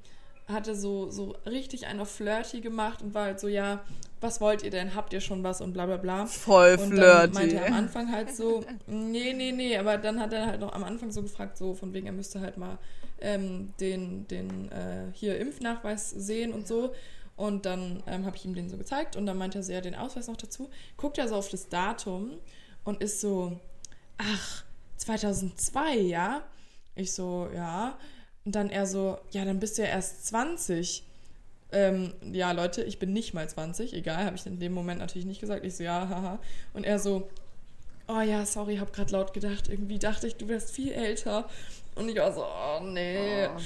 hat 0.48 0.68
er 0.68 0.76
so, 0.76 1.10
so 1.10 1.36
richtig 1.46 1.88
einer 1.88 2.06
flirty 2.06 2.62
gemacht 2.62 3.02
und 3.02 3.14
war 3.14 3.26
halt 3.26 3.40
so, 3.40 3.48
ja, 3.48 3.84
was 4.22 4.40
wollt 4.42 4.64
ihr 4.64 4.70
denn? 4.70 4.96
Habt 4.96 5.12
ihr 5.14 5.22
schon 5.22 5.44
was? 5.44 5.60
Und 5.60 5.74
bla 5.74 5.86
bla 5.88 5.98
bla. 5.98 6.26
Voll 6.28 6.78
Und 6.82 6.96
dann 6.96 7.32
meinte 7.32 7.56
flirty. 7.56 7.56
er 7.56 7.68
am 7.68 7.74
Anfang 7.74 8.12
halt 8.12 8.34
so, 8.36 8.64
nee, 8.88 9.34
nee, 9.34 9.52
nee, 9.52 9.78
aber 9.78 9.98
dann 9.98 10.20
hat 10.20 10.34
er 10.34 10.46
halt 10.46 10.62
noch 10.62 10.74
am 10.74 10.84
Anfang 10.84 11.12
so 11.12 11.22
gefragt, 11.22 11.58
so 11.58 11.74
von 11.74 11.94
wegen, 11.94 12.06
er 12.06 12.14
müsste 12.14 12.42
halt 12.42 12.58
mal 12.58 12.78
ähm, 13.20 13.74
den, 13.80 14.28
den 14.28 14.72
äh, 14.72 15.08
hier 15.14 15.38
Impfnachweis 15.40 16.12
sehen 16.12 16.54
und 16.54 16.68
so. 16.68 16.94
Und 17.36 17.66
dann 17.66 18.02
ähm, 18.08 18.26
habe 18.26 18.38
ich 18.38 18.46
ihm 18.46 18.56
den 18.56 18.70
so 18.70 18.78
gezeigt 18.78 19.16
und 19.16 19.26
dann 19.26 19.38
meinte 19.38 19.60
er 19.60 19.64
so, 19.64 19.74
ja, 19.74 19.82
den 19.82 19.96
Ausweis 19.96 20.28
noch 20.28 20.38
dazu. 20.38 20.70
Guckt 20.96 21.18
er 21.18 21.28
so 21.28 21.36
auf 21.36 21.50
das 21.50 21.68
Datum 21.68 22.32
und 22.86 23.02
ist 23.02 23.20
so, 23.20 23.60
ach, 24.18 24.64
2002, 24.98 25.96
ja? 25.98 26.44
Ich 26.96 27.14
so, 27.14 27.50
ja. 27.54 27.98
Und 28.46 28.56
dann 28.56 28.70
er 28.70 28.88
so, 28.88 29.18
ja, 29.32 29.44
dann 29.44 29.60
bist 29.60 29.78
du 29.78 29.82
ja 29.82 29.90
erst 29.90 30.28
20. 30.28 31.04
Ähm, 31.72 32.14
ja, 32.32 32.52
Leute, 32.54 32.84
ich 32.84 33.00
bin 33.00 33.12
nicht 33.12 33.34
mal 33.34 33.50
20, 33.50 33.94
egal, 33.94 34.24
habe 34.24 34.38
ich 34.38 34.46
in 34.46 34.60
dem 34.60 34.74
Moment 34.74 35.00
natürlich 35.00 35.26
nicht 35.26 35.42
gesagt. 35.42 35.66
Ich 35.66 35.76
so, 35.76 35.84
ja, 35.84 36.08
haha. 36.08 36.40
Und 36.74 36.86
er 36.86 37.00
so, 37.00 37.30
oh 38.08 38.22
ja, 38.22 38.46
sorry, 38.46 38.78
hab 38.78 38.94
grad 38.94 39.12
laut 39.12 39.34
gedacht. 39.34 39.68
Irgendwie 39.68 40.00
dachte 40.00 40.28
ich, 40.28 40.38
du 40.38 40.48
wärst 40.48 40.72
viel 40.72 40.94
älter. 40.94 41.50
Und 41.96 42.08
ich 42.08 42.16
war 42.18 42.32
so, 42.32 42.46
oh 42.46 42.82
nee. 42.82 43.48
Oh. 43.48 43.60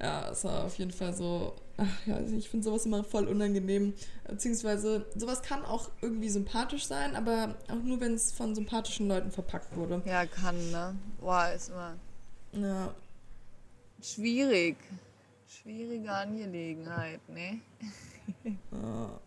Ja, 0.00 0.30
es 0.30 0.44
war 0.44 0.64
auf 0.64 0.78
jeden 0.78 0.90
Fall 0.92 1.14
so, 1.14 1.54
ach 1.76 2.06
ja, 2.06 2.20
ich 2.20 2.48
finde 2.48 2.64
sowas 2.64 2.86
immer 2.86 3.04
voll 3.04 3.26
unangenehm. 3.28 3.94
Beziehungsweise, 4.28 5.06
sowas 5.14 5.42
kann 5.42 5.64
auch 5.64 5.90
irgendwie 6.00 6.28
sympathisch 6.28 6.86
sein, 6.86 7.16
aber 7.16 7.56
auch 7.68 7.82
nur, 7.82 8.00
wenn 8.00 8.14
es 8.14 8.32
von 8.32 8.54
sympathischen 8.54 9.08
Leuten 9.08 9.30
verpackt 9.30 9.76
wurde. 9.76 10.02
Ja, 10.06 10.26
kann, 10.26 10.56
ne? 10.70 10.94
Boah, 11.20 11.50
ist 11.54 11.70
immer 11.70 11.94
Ja, 12.52 12.94
schwierig. 14.02 14.76
Schwierige 15.48 16.10
Angelegenheit, 16.10 17.20
ne? 17.28 17.60
ja. 18.44 19.20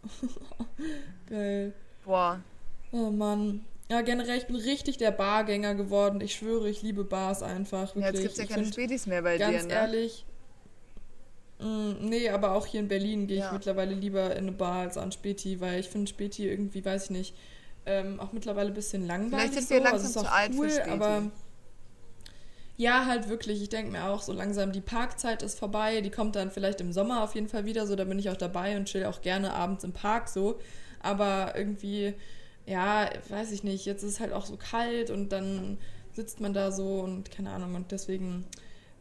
geil. 1.29 1.73
Boah. 2.05 2.41
Oh 2.91 3.09
Mann. 3.09 3.65
Ja, 3.91 4.01
generell, 4.01 4.37
ich 4.37 4.45
bin 4.45 4.55
richtig 4.55 4.97
der 4.97 5.11
Bargänger 5.11 5.73
geworden. 5.75 6.21
Ich 6.21 6.35
schwöre, 6.35 6.69
ich 6.69 6.81
liebe 6.83 7.03
Bars 7.03 7.41
einfach. 7.41 7.95
Ja, 7.95 8.01
Wirklich. 8.03 8.13
jetzt 8.13 8.21
gibt's 8.21 8.37
ja 8.37 8.43
Ich 8.43 8.49
keine 8.49 8.65
Spätis 8.65 9.07
mehr 9.07 9.21
bei 9.23 9.37
Ganz 9.37 9.61
dir, 9.63 9.67
ne? 9.67 9.73
ehrlich. 9.73 10.25
Mm, 11.59 12.07
nee, 12.07 12.29
aber 12.29 12.53
auch 12.53 12.65
hier 12.65 12.79
in 12.79 12.87
Berlin 12.87 13.27
gehe 13.27 13.37
ich 13.37 13.43
Ja. 13.43 13.51
mittlerweile 13.51 13.93
lieber 13.93 14.31
in 14.31 14.39
eine 14.47 14.51
Bar 14.53 14.75
als 14.81 14.97
an 14.97 15.11
Späti, 15.11 15.59
weil 15.59 15.79
ich 15.79 15.89
finde 15.89 16.07
Späti 16.07 16.47
irgendwie, 16.47 16.83
weiß 16.83 17.05
ich 17.05 17.09
nicht, 17.11 17.35
ähm, 17.85 18.19
auch 18.19 18.31
mittlerweile 18.33 18.69
ein 18.69 18.73
bisschen 18.73 19.05
langweilig. 19.07 19.51
Vielleicht 19.51 19.67
sind 19.67 19.69
wir 19.69 19.77
so. 19.77 19.83
langsam 19.83 20.05
also 20.07 20.19
ist 20.19 20.25
zu 20.27 20.31
alt 20.31 20.55
für 20.55 20.59
cool, 20.61 20.69
Späti. 20.69 20.89
aber 20.89 21.23
Ja, 22.77 23.05
halt 23.07 23.27
wirklich. 23.27 23.61
Ich 23.61 23.67
denke 23.69 23.91
mir 23.91 24.05
auch, 24.05 24.21
so 24.21 24.31
langsam 24.31 24.71
die 24.71 24.79
Parkzeit 24.79 25.43
ist 25.43 25.59
vorbei. 25.59 25.99
Die 25.99 26.09
kommt 26.11 26.37
dann 26.37 26.49
vielleicht 26.49 26.79
im 26.79 26.93
Sommer 26.93 27.23
auf 27.23 27.35
jeden 27.35 27.49
Fall 27.49 27.65
wieder. 27.65 27.85
So, 27.85 27.97
da 27.97 28.05
bin 28.05 28.17
ich 28.19 28.29
auch 28.29 28.37
dabei 28.37 28.77
und 28.77 28.85
chill 28.85 29.03
auch 29.05 29.21
gerne 29.21 29.53
abends 29.53 29.83
im 29.83 29.91
Park 29.91 30.29
so. 30.29 30.59
Aber 31.01 31.53
irgendwie, 31.57 32.13
ja, 32.65 33.09
weiß 33.27 33.51
ich 33.51 33.65
nicht. 33.65 33.85
Jetzt 33.85 34.03
ist 34.03 34.13
es 34.13 34.19
halt 34.21 34.31
auch 34.31 34.45
so 34.45 34.55
kalt 34.55 35.09
und 35.09 35.29
dann 35.33 35.77
sitzt 36.13 36.39
man 36.39 36.53
da 36.53 36.71
so 36.71 37.01
und 37.01 37.29
keine 37.31 37.49
Ahnung. 37.51 37.75
Und 37.75 37.91
deswegen 37.91 38.45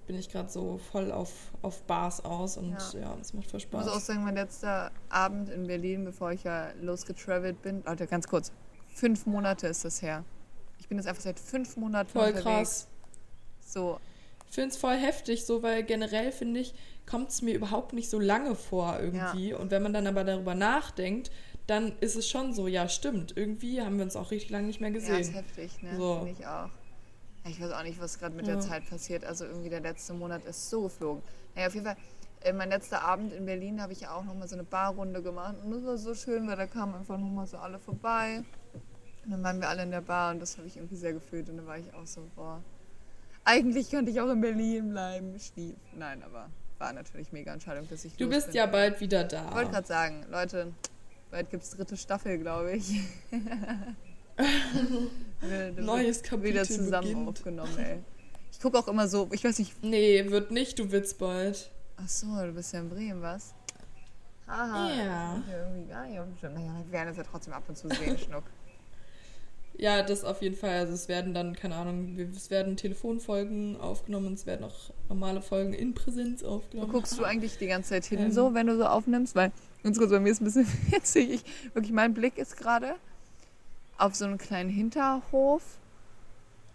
bin 0.09 0.18
ich 0.18 0.30
gerade 0.30 0.48
so 0.48 0.78
voll 0.90 1.12
auf, 1.12 1.30
auf 1.61 1.82
Bars 1.82 2.24
aus 2.24 2.56
und 2.56 2.70
ja, 2.94 3.00
ja 3.00 3.16
das 3.16 3.34
macht 3.34 3.50
voll 3.50 3.61
Spaß. 3.61 3.86
Ich 3.86 3.92
muss 3.92 3.96
auch 3.96 4.04
sagen, 4.04 4.24
mein 4.24 4.34
letzter 4.34 4.90
Abend 5.11 5.50
in 5.50 5.66
Berlin, 5.66 6.04
bevor 6.04 6.32
ich 6.32 6.44
ja 6.44 6.72
losgetravelt 6.80 7.61
bin, 7.62 7.84
Leute, 7.86 8.06
ganz 8.06 8.26
kurz, 8.26 8.50
fünf 8.88 9.26
Monate 9.26 9.68
ist 9.68 9.84
das 9.84 10.00
her. 10.00 10.24
Ich 10.80 10.88
bin 10.88 10.96
jetzt 10.96 11.06
einfach 11.06 11.22
seit 11.22 11.38
fünf 11.38 11.76
Monaten 11.76 12.09
voll 12.09 12.28
unterwegs. 12.28 12.42
krass. 12.42 12.88
So. 13.61 14.00
Ich 14.48 14.54
finde 14.54 14.70
es 14.70 14.78
voll 14.78 14.96
heftig, 14.96 15.44
so, 15.44 15.62
weil 15.62 15.82
generell 15.82 16.32
finde 16.32 16.61
ich, 16.61 16.74
kommt 17.04 17.28
es 17.28 17.42
mir 17.42 17.54
überhaupt 17.54 17.92
nicht 17.92 18.09
so 18.09 18.18
lange 18.18 18.54
vor 18.54 18.98
irgendwie. 18.98 19.50
Ja. 19.50 19.59
Und 19.59 19.70
wenn 19.70 19.82
man 19.82 19.92
dann 19.92 20.06
aber 20.06 20.24
darüber 20.24 20.54
nachdenkt, 20.54 21.30
dann 21.66 21.92
ist 22.00 22.16
es 22.16 22.26
schon 22.26 22.54
so, 22.54 22.66
ja, 22.66 22.88
stimmt. 22.88 23.36
Irgendwie 23.36 23.82
haben 23.82 23.98
wir 23.98 24.04
uns 24.04 24.16
auch 24.16 24.30
richtig 24.30 24.48
lange 24.48 24.68
nicht 24.68 24.80
mehr 24.80 24.90
gesehen. 24.90 25.16
Ja, 25.16 25.20
ist 25.20 25.34
heftig, 25.34 25.82
ne? 25.82 25.94
So. 25.98 26.20
Finde 26.24 26.32
ich 26.40 26.46
auch. 26.46 26.70
Ich 27.45 27.61
weiß 27.61 27.72
auch 27.72 27.82
nicht, 27.82 28.01
was 28.01 28.18
gerade 28.18 28.34
mit 28.34 28.47
ja. 28.47 28.55
der 28.55 28.62
Zeit 28.62 28.89
passiert. 28.89 29.24
Also 29.24 29.45
irgendwie 29.45 29.68
der 29.68 29.80
letzte 29.80 30.12
Monat 30.12 30.45
ist 30.45 30.68
so 30.68 30.82
geflogen. 30.82 31.22
Naja, 31.55 31.68
auf 31.68 31.74
jeden 31.74 31.86
Fall, 31.86 31.97
äh, 32.43 32.53
mein 32.53 32.68
letzter 32.68 33.03
Abend 33.03 33.32
in 33.32 33.47
Berlin 33.47 33.80
habe 33.80 33.93
ich 33.93 34.01
ja 34.03 34.14
auch 34.14 34.24
nochmal 34.24 34.49
so 34.49 34.55
eine 34.55 34.64
Barrunde 34.64 35.22
gemacht. 35.22 35.57
Und 35.64 35.70
das 35.70 35.84
war 35.84 35.97
so 35.97 36.14
schön, 36.14 36.47
weil 36.49 36.57
da 36.57 36.66
kamen 36.66 36.95
einfach 36.95 37.18
nochmal 37.18 37.47
so 37.47 37.57
alle 37.59 37.78
vorbei. 37.78 38.45
Und 39.24 39.30
dann 39.32 39.43
waren 39.43 39.61
wir 39.61 39.68
alle 39.68 39.82
in 39.82 39.91
der 39.91 40.01
Bar 40.01 40.32
und 40.32 40.41
das 40.41 40.57
habe 40.57 40.66
ich 40.66 40.76
irgendwie 40.76 40.97
sehr 40.97 41.12
gefühlt. 41.12 41.49
Und 41.49 41.59
dann 41.59 41.66
war 41.66 41.78
ich 41.78 41.93
auch 41.95 42.07
so, 42.07 42.22
boah, 42.34 42.62
eigentlich 43.45 43.91
könnte 43.91 44.11
ich 44.11 44.20
auch 44.20 44.30
in 44.30 44.41
Berlin 44.41 44.91
bleiben. 44.91 45.39
Stief. 45.39 45.76
Nein, 45.97 46.22
aber 46.22 46.51
war 46.78 46.93
natürlich 46.93 47.32
mega 47.32 47.53
Entscheidung, 47.53 47.89
dass 47.89 48.05
ich. 48.05 48.14
Du 48.16 48.28
bist 48.28 48.49
bin. 48.49 48.57
ja 48.57 48.66
bald 48.66 49.01
wieder 49.01 49.24
da. 49.24 49.49
Ich 49.49 49.55
wollte 49.55 49.70
gerade 49.72 49.86
sagen, 49.86 50.24
Leute, 50.30 50.72
bald 51.30 51.51
gibt 51.51 51.62
es 51.62 51.70
dritte 51.70 51.97
Staffel, 51.97 52.39
glaube 52.39 52.72
ich. 52.72 53.01
Neues 55.76 56.22
Kapitel. 56.22 56.51
Wieder 56.51 56.64
zusammen 56.64 57.09
beginnt. 57.09 57.28
aufgenommen, 57.28 57.78
ey. 57.78 57.99
Ich 58.51 58.61
gucke 58.61 58.78
auch 58.78 58.89
immer 58.89 59.07
so, 59.09 59.28
ich 59.32 59.45
weiß 59.45 59.59
nicht. 59.59 59.82
Nee, 59.84 60.30
wird 60.30 60.51
nicht, 60.51 60.78
du 60.78 60.91
willst 60.91 61.18
bald. 61.18 61.70
Ach 61.97 62.09
so, 62.09 62.26
du 62.26 62.53
bist 62.53 62.72
ja 62.72 62.80
in 62.80 62.89
Bremen, 62.89 63.22
was? 63.22 63.55
Haha. 64.47 64.91
Ja. 64.91 65.43
Irgendwie 65.51 65.89
gar 65.89 66.07
nicht 66.07 66.18
auf 66.18 66.26
dem 66.26 66.36
Schirm. 66.39 66.55
Naja, 66.55 66.82
wir 66.84 66.93
werden 66.93 67.11
es 67.11 67.16
ja 67.16 67.22
trotzdem 67.22 67.53
ab 67.53 67.64
und 67.68 67.76
zu 67.76 67.89
sehen, 67.89 68.18
Schnuck. 68.26 68.45
Ja, 69.76 70.03
das 70.03 70.24
auf 70.24 70.43
jeden 70.43 70.57
Fall. 70.57 70.70
Also 70.70 70.95
es 70.95 71.07
werden 71.07 71.34
dann, 71.34 71.55
keine 71.55 71.76
Ahnung, 71.76 72.18
es 72.34 72.51
werden 72.51 72.76
Telefonfolgen 72.76 73.80
aufgenommen, 73.80 74.34
es 74.34 74.45
werden 74.45 74.64
auch 74.64 74.91
normale 75.09 75.41
Folgen 75.41 75.72
in 75.72 75.95
Präsenz 75.95 76.43
aufgenommen. 76.43 76.93
Wo 76.93 76.97
guckst 76.97 77.16
du 77.16 77.24
eigentlich 77.24 77.59
die 77.59 77.68
ganze 77.68 77.91
Zeit 77.91 78.07
hin 78.07 78.18
ähm. 78.18 78.32
so, 78.32 78.55
wenn 78.55 78.66
du 78.66 78.76
so 78.76 78.86
aufnimmst? 78.86 79.36
Weil, 79.36 79.53
ganz 79.84 79.99
kurz, 79.99 80.11
bei 80.11 80.18
mir 80.18 80.30
ist 80.30 80.41
ein 80.41 80.47
bisschen 80.47 80.66
witzig. 80.91 81.30
Ich, 81.30 81.74
wirklich, 81.74 81.93
mein 81.93 82.12
Blick 82.12 82.39
ist 82.39 82.57
gerade 82.57 82.97
auf 83.99 84.14
so 84.14 84.24
einen 84.24 84.38
kleinen 84.38 84.70
Hinterhof 84.70 85.62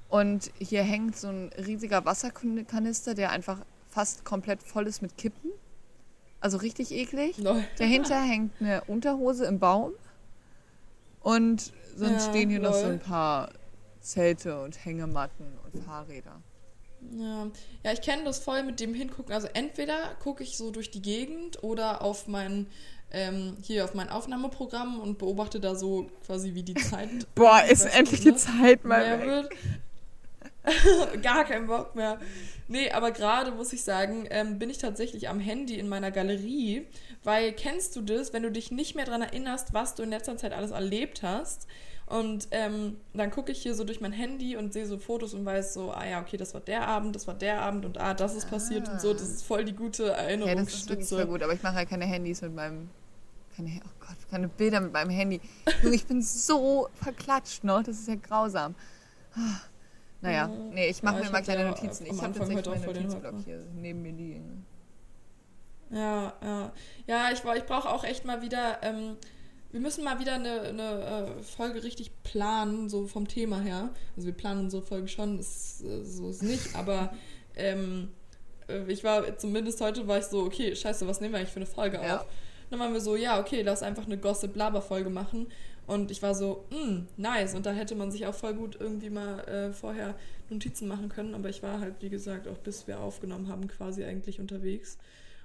und 0.10 0.52
hier 0.60 0.84
hängt 0.84 1.18
so 1.18 1.30
ein 1.30 1.50
riesiger 1.58 2.06
Wasserkanister, 2.06 3.16
der 3.16 3.32
einfach 3.32 3.62
fast 3.90 4.24
komplett 4.26 4.62
voll 4.62 4.86
ist 4.86 5.02
mit 5.02 5.18
Kippen. 5.18 5.52
Also 6.40 6.58
richtig 6.58 6.92
eklig. 6.92 7.38
Lol. 7.38 7.64
Dahinter 7.80 8.22
hängt 8.22 8.52
eine 8.60 8.84
Unterhose 8.84 9.46
im 9.46 9.60
Baum 9.60 9.94
und 11.22 11.74
sonst 11.96 12.26
ja, 12.26 12.30
stehen 12.30 12.50
hier 12.50 12.60
lol. 12.60 12.70
noch 12.70 12.78
so 12.78 12.86
ein 12.86 13.00
paar 13.00 13.50
Zelte 14.02 14.62
und 14.62 14.84
Hängematten 14.86 15.46
und 15.64 15.84
Fahrräder. 15.84 16.42
Ja, 17.12 17.48
ja 17.84 17.92
ich 17.92 18.02
kenne 18.02 18.24
das 18.24 18.40
voll 18.40 18.64
mit 18.64 18.80
dem 18.80 18.94
Hingucken. 18.94 19.34
Also 19.34 19.48
entweder 19.54 20.16
gucke 20.22 20.44
ich 20.44 20.58
so 20.58 20.72
durch 20.72 20.92
die 20.92 21.02
Gegend 21.02 21.64
oder 21.64 22.02
auf 22.02 22.28
mein, 22.28 22.68
ähm, 23.14 23.56
hier 23.62 23.86
auf 23.86 23.94
mein 23.94 24.10
Aufnahmeprogramm 24.10 25.00
und 25.00 25.18
beobachte 25.18 25.60
da 25.60 25.76
so 25.76 26.10
quasi, 26.26 26.54
wie 26.54 26.64
die 26.64 26.74
Zeit. 26.74 27.10
Boah, 27.36 27.64
ist 27.70 27.86
endlich 27.86 28.22
die 28.22 28.36
Zeit 28.36 28.84
mal 28.84 29.22
weg. 29.22 29.58
Gar 31.22 31.46
kein 31.46 31.68
Bock 31.68 31.96
mehr. 31.96 32.20
Nee, 32.68 32.92
aber 32.92 33.12
gerade 33.12 33.52
muss 33.52 33.74
ich 33.74 33.84
sagen, 33.84 34.26
ähm, 34.30 34.60
bin 34.60 34.70
ich 34.70 34.78
tatsächlich 34.78 35.30
am 35.30 35.40
Handy 35.40 35.78
in 35.78 35.90
meiner 35.90 36.12
Galerie, 36.12 36.88
weil 37.24 37.52
kennst 37.52 37.96
du 37.96 38.02
das, 38.02 38.34
wenn 38.34 38.44
du 38.44 38.52
dich 38.52 38.72
nicht 38.72 38.96
mehr 38.96 39.06
daran 39.06 39.22
erinnerst, 39.22 39.74
was 39.74 39.96
du 39.96 40.04
in 40.04 40.10
letzter 40.10 40.38
Zeit 40.38 40.54
alles 40.54 40.72
erlebt 40.72 41.22
hast? 41.22 41.68
Und 42.06 42.48
ähm, 42.52 42.98
dann 43.14 43.32
gucke 43.32 43.52
ich 43.52 43.62
hier 43.62 43.76
so 43.76 43.84
durch 43.84 44.02
mein 44.02 44.12
Handy 44.12 44.58
und 44.58 44.74
sehe 44.74 44.86
so 44.86 44.98
Fotos 44.98 45.34
und 45.34 45.46
weiß 45.46 45.74
so, 45.74 45.92
ah 45.92 46.06
ja, 46.06 46.22
okay, 46.22 46.38
das 46.38 46.54
war 46.54 46.62
der 46.62 46.88
Abend, 46.88 47.16
das 47.16 47.28
war 47.28 47.34
der 47.34 47.62
Abend 47.62 47.86
und 47.86 47.98
ah, 47.98 48.14
das 48.14 48.36
ist 48.36 48.50
passiert 48.50 48.88
ah. 48.88 48.94
und 48.94 49.02
so. 49.02 49.14
Das 49.14 49.24
ist 49.24 49.44
voll 49.46 49.64
die 49.64 49.74
gute 49.74 50.12
Erinnerungsstütze. 50.12 50.50
Ja, 50.50 50.56
das 50.64 50.74
ist 50.74 50.90
wirklich 50.90 51.10
voll 51.10 51.26
gut, 51.26 51.44
aber 51.44 51.54
ich 51.54 51.64
mache 51.64 51.76
halt 51.76 51.90
keine 51.90 52.06
Handys 52.06 52.42
mit 52.42 52.54
meinem, 52.54 52.90
keine, 53.56 53.82
oh 53.86 53.90
Gott, 54.00 54.18
keine 54.30 54.48
Bilder 54.48 54.80
mit 54.80 54.94
meinem 54.94 55.10
Handy. 55.10 55.42
ich 55.92 56.06
bin 56.06 56.22
so 56.22 56.90
verklatscht, 56.96 57.64
ne? 57.64 57.82
Das 57.86 58.00
ist 58.00 58.08
ja 58.08 58.16
grausam. 58.16 58.76
Naja, 60.22 60.48
nee, 60.48 60.88
ich 60.88 61.04
mache 61.04 61.18
ja, 61.20 61.26
mir 61.26 61.32
mal 61.32 61.42
kleine 61.42 61.68
Notizen. 61.68 62.06
Ich 62.06 62.22
habe 62.22 62.34
tatsächlich 62.34 62.66
meinen 62.66 62.86
Notizblock 62.86 63.36
hier 63.44 63.66
neben 63.76 64.02
mir 64.02 64.14
liegen. 64.14 64.66
Ja, 65.90 66.34
ja. 66.42 66.72
Ja, 67.08 67.32
ich, 67.32 67.44
ich 67.44 67.66
brauche 67.66 67.90
auch 67.90 68.04
echt 68.04 68.26
mal 68.26 68.42
wieder. 68.42 68.82
Ähm, 68.82 69.18
wir 69.72 69.80
müssen 69.80 70.04
mal 70.04 70.20
wieder 70.20 70.36
eine, 70.36 70.62
eine 70.62 71.36
äh, 71.40 71.44
Folge 71.44 71.84
richtig 71.84 72.12
planen, 72.24 72.90
so 72.90 73.08
vom 73.08 73.28
Thema 73.28 73.60
her. 73.60 73.90
Also 74.16 74.28
wir 74.28 74.34
planen 74.34 74.62
unsere 74.62 74.84
Folge 74.84 75.08
schon, 75.08 75.40
ist, 75.40 75.84
äh, 75.84 76.04
so 76.04 76.30
ist 76.30 76.44
nicht, 76.44 76.76
aber 76.76 77.14
ähm, 77.56 78.10
äh, 78.68 78.84
ich 78.92 79.04
war 79.04 79.38
zumindest 79.38 79.82
heute 79.82 80.08
war 80.08 80.20
ich 80.20 80.26
so, 80.26 80.44
okay, 80.44 80.76
scheiße, 80.76 81.08
was 81.08 81.22
nehmen 81.22 81.34
wir 81.34 81.40
eigentlich 81.40 81.54
für 81.54 81.58
eine 81.58 81.66
Folge 81.66 81.98
ja. 81.98 82.18
auf? 82.18 82.26
Dann 82.74 82.80
waren 82.80 82.94
wir 82.94 83.02
so, 83.02 83.16
ja, 83.16 83.40
okay, 83.40 83.62
lass 83.62 83.84
einfach 83.84 84.08
eine 84.08 84.18
Gossip-Laber-Folge 84.18 85.12
machen. 85.12 85.46
Und 85.86 86.10
ich 86.10 86.24
war 86.24 86.34
so, 86.34 86.66
mm, 86.72 87.06
nice. 87.18 87.54
Und 87.54 87.68
da 87.68 87.72
hätte 87.72 87.94
man 87.94 88.12
sich 88.12 88.26
auch 88.26 88.34
voll 88.34 88.56
gut 88.56 88.78
irgendwie 88.80 89.12
mal 89.12 89.42
äh, 89.42 89.74
vorher 89.74 90.16
Notizen 90.50 90.88
machen 90.88 91.08
können. 91.08 91.36
Aber 91.36 91.50
ich 91.50 91.62
war 91.62 91.80
halt, 91.80 91.94
wie 92.00 92.10
gesagt, 92.10 92.48
auch 92.48 92.58
bis 92.58 92.88
wir 92.88 93.00
aufgenommen 93.00 93.48
haben, 93.48 93.68
quasi 93.68 94.04
eigentlich 94.04 94.40
unterwegs. 94.40 94.98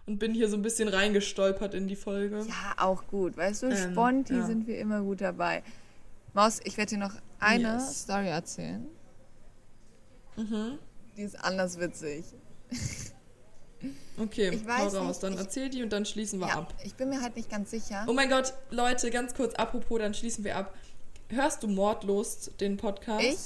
Und 0.06 0.18
bin 0.18 0.32
hier 0.32 0.48
so 0.48 0.56
ein 0.56 0.62
bisschen 0.62 0.88
reingestolpert 0.88 1.74
in 1.74 1.86
die 1.86 1.96
Folge. 1.96 2.46
Ja, 2.48 2.74
auch 2.78 3.06
gut. 3.08 3.36
Weißt 3.36 3.64
du, 3.64 3.66
ähm, 3.66 3.76
Sponti 3.76 4.32
ja. 4.32 4.46
sind 4.46 4.66
wir 4.66 4.78
immer 4.78 5.02
gut 5.02 5.20
dabei. 5.20 5.62
Maus, 6.32 6.62
ich 6.64 6.78
werde 6.78 6.94
dir 6.94 6.98
noch 6.98 7.12
eine 7.40 7.74
yes. 7.74 8.04
Story 8.04 8.28
erzählen. 8.28 8.86
Mhm. 10.36 10.78
Die 11.18 11.22
ist 11.24 11.38
anders 11.44 11.78
witzig. 11.78 12.24
Okay, 14.18 14.50
ich 14.52 14.66
weiß 14.66 14.94
hau 14.94 15.06
raus. 15.06 15.20
Dann 15.20 15.34
ich, 15.34 15.38
erzähl 15.38 15.68
die 15.68 15.82
und 15.82 15.92
dann 15.92 16.04
schließen 16.04 16.40
wir 16.40 16.48
ja, 16.48 16.54
ab. 16.54 16.74
Ich 16.84 16.94
bin 16.94 17.08
mir 17.08 17.20
halt 17.20 17.36
nicht 17.36 17.50
ganz 17.50 17.70
sicher. 17.70 18.04
Oh 18.08 18.12
mein 18.12 18.28
Gott, 18.28 18.52
Leute, 18.70 19.10
ganz 19.10 19.34
kurz, 19.34 19.54
apropos, 19.54 19.98
dann 20.00 20.14
schließen 20.14 20.44
wir 20.44 20.56
ab. 20.56 20.74
Hörst 21.30 21.62
du 21.62 21.68
Mordlust, 21.68 22.60
den 22.60 22.76
Podcast? 22.76 23.22
Ich? 23.22 23.38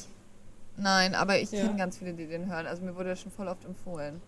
Nein, 0.76 1.14
aber 1.14 1.38
ich 1.38 1.50
ja. 1.50 1.62
kenne 1.62 1.76
ganz 1.76 1.98
viele, 1.98 2.14
die 2.14 2.26
den 2.26 2.50
hören. 2.50 2.66
Also 2.66 2.82
mir 2.82 2.96
wurde 2.96 3.10
das 3.10 3.20
schon 3.20 3.32
voll 3.32 3.48
oft 3.48 3.64
empfohlen. 3.64 4.22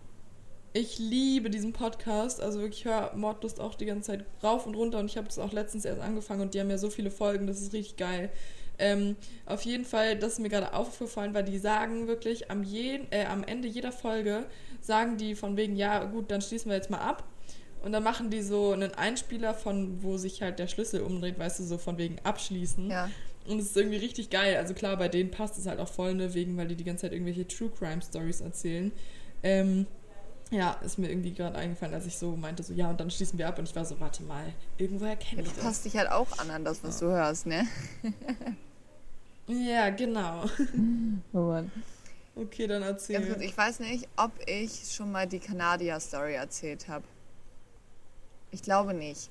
Ich 0.73 0.99
liebe 0.99 1.51
diesen 1.51 1.73
Podcast. 1.73 2.43
Also 2.43 2.61
wirklich, 2.61 2.81
ich 2.81 2.85
höre 2.85 3.15
Mordlust 3.15 3.61
auch 3.61 3.77
die 3.77 3.87
ganze 3.87 4.09
Zeit 4.09 4.25
rauf 4.43 4.67
und 4.67 4.75
runter 4.75 4.99
und 4.99 5.07
ich 5.07 5.17
habe 5.17 5.29
das 5.29 5.39
auch 5.39 5.53
letztens 5.53 5.85
erst 5.85 6.03
angefangen 6.03 6.43
und 6.43 6.55
die 6.55 6.61
haben 6.61 6.69
ja 6.69 6.79
so 6.79 6.91
viele 6.91 7.11
Folgen, 7.11 7.47
das 7.47 7.61
ist 7.61 7.73
richtig 7.73 7.97
geil. 7.97 8.31
Ähm, 8.79 9.17
auf 9.47 9.63
jeden 9.63 9.85
Fall, 9.85 10.17
das 10.17 10.35
ist 10.35 10.39
mir 10.41 10.49
gerade 10.49 10.75
aufgefallen, 10.75 11.35
weil 11.35 11.45
die 11.45 11.59
sagen 11.59 12.09
wirklich 12.09 12.51
am, 12.51 12.63
je, 12.63 13.01
äh, 13.11 13.27
am 13.27 13.45
Ende 13.45 13.69
jeder 13.69 13.93
Folge, 13.93 14.47
sagen 14.81 15.17
die 15.17 15.35
von 15.35 15.57
wegen, 15.57 15.77
ja 15.77 16.05
gut, 16.05 16.31
dann 16.31 16.43
schließen 16.43 16.71
wir 16.71 16.77
jetzt 16.77 16.91
mal 16.91 16.99
ab. 16.99 17.25
Und 17.83 17.93
dann 17.93 18.03
machen 18.03 18.31
die 18.31 18.41
so 18.41 18.73
einen 18.73 18.95
Einspieler 18.95 19.53
von, 19.53 20.03
wo 20.03 20.17
sich 20.17 20.41
halt 20.41 20.59
der 20.59 20.69
Schlüssel 20.69 21.03
umdreht, 21.03 21.39
weißt 21.39 21.61
du, 21.61 21.65
so 21.65 21.77
von 21.77 21.99
wegen 21.99 22.17
abschließen. 22.25 22.91
Ja. 22.91 23.11
Und 23.47 23.59
es 23.59 23.67
ist 23.67 23.77
irgendwie 23.77 23.99
richtig 23.99 24.31
geil. 24.31 24.57
Also 24.57 24.73
klar, 24.73 24.97
bei 24.97 25.09
denen 25.09 25.31
passt 25.31 25.59
es 25.59 25.67
halt 25.67 25.79
auch 25.79 25.89
voll, 25.89 26.15
ne, 26.15 26.33
wegen, 26.33 26.57
weil 26.57 26.69
die 26.69 26.77
die 26.77 26.85
ganze 26.85 27.03
Zeit 27.03 27.13
irgendwelche 27.13 27.47
True 27.47 27.71
Crime 27.79 28.01
Stories 28.01 28.41
erzählen. 28.41 28.91
Ähm, 29.43 29.87
ja, 30.51 30.73
ist 30.85 30.99
mir 30.99 31.09
irgendwie 31.09 31.33
gerade 31.33 31.57
eingefallen, 31.57 31.95
als 31.95 32.07
ich 32.07 32.19
so 32.19 32.37
meinte, 32.37 32.63
so 32.63 32.73
ja, 32.73 32.91
und 32.91 33.01
dann 33.01 33.11
schließen 33.11 33.39
wir 33.39 33.49
ab. 33.49 33.59
Und 33.59 33.69
ich 33.69 33.75
war 33.75 33.85
so, 33.85 33.99
warte 34.01 34.23
mal, 34.23 34.53
irgendwoher 34.79 35.17
kenne 35.17 35.43
ja, 35.43 35.47
ich 35.47 35.53
das. 35.53 35.59
Du 35.59 35.65
passt 35.65 35.85
dich 35.85 35.97
halt 35.97 36.11
auch 36.11 36.39
an 36.39 36.51
an 36.51 36.65
das, 36.65 36.83
was 36.85 37.01
ja. 37.01 37.07
du 37.07 37.13
hörst, 37.13 37.47
ne? 37.47 37.67
ja, 39.47 39.91
genau. 39.91 40.45
Oh 41.33 41.49
Mann. 41.49 41.73
Okay, 42.37 42.67
dann 42.67 42.83
erzähl. 42.83 43.17
Ganz 43.17 43.29
kurz, 43.29 43.43
ich 43.43 43.57
weiß 43.57 43.81
nicht, 43.81 44.09
ob 44.17 44.33
ich 44.47 44.93
schon 44.93 45.13
mal 45.13 45.27
die 45.27 45.39
Kanadier-Story 45.39 46.35
erzählt 46.35 46.89
habe. 46.89 47.05
Ich 48.51 48.63
glaube 48.63 48.95
nicht. 48.95 49.31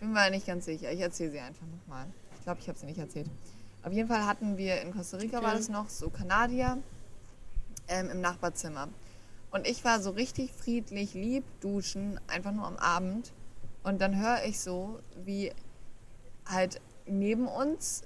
Bin 0.00 0.12
mir 0.12 0.30
nicht 0.30 0.46
ganz 0.46 0.64
sicher. 0.64 0.92
Ich 0.92 1.00
erzähle 1.00 1.32
sie 1.32 1.40
einfach 1.40 1.66
nochmal. 1.66 2.06
Ich 2.38 2.44
glaube, 2.44 2.60
ich 2.60 2.68
habe 2.68 2.78
sie 2.78 2.86
nicht 2.86 2.98
erzählt. 2.98 3.26
Auf 3.82 3.92
jeden 3.92 4.08
Fall 4.08 4.26
hatten 4.26 4.56
wir 4.56 4.80
in 4.80 4.92
Costa 4.92 5.18
Rica, 5.18 5.38
okay. 5.38 5.46
war 5.46 5.54
das 5.54 5.68
noch, 5.68 5.88
so 5.88 6.10
Kanadier 6.10 6.78
ähm, 7.88 8.10
im 8.10 8.20
Nachbarzimmer. 8.20 8.88
Und 9.50 9.66
ich 9.66 9.84
war 9.84 10.00
so 10.00 10.10
richtig 10.10 10.52
friedlich, 10.52 11.14
lieb 11.14 11.44
duschen, 11.60 12.20
einfach 12.26 12.52
nur 12.52 12.66
am 12.66 12.76
Abend. 12.76 13.32
Und 13.82 14.00
dann 14.00 14.20
höre 14.20 14.44
ich 14.44 14.60
so, 14.60 15.00
wie 15.24 15.52
halt 16.46 16.80
neben 17.06 17.46
uns, 17.46 18.02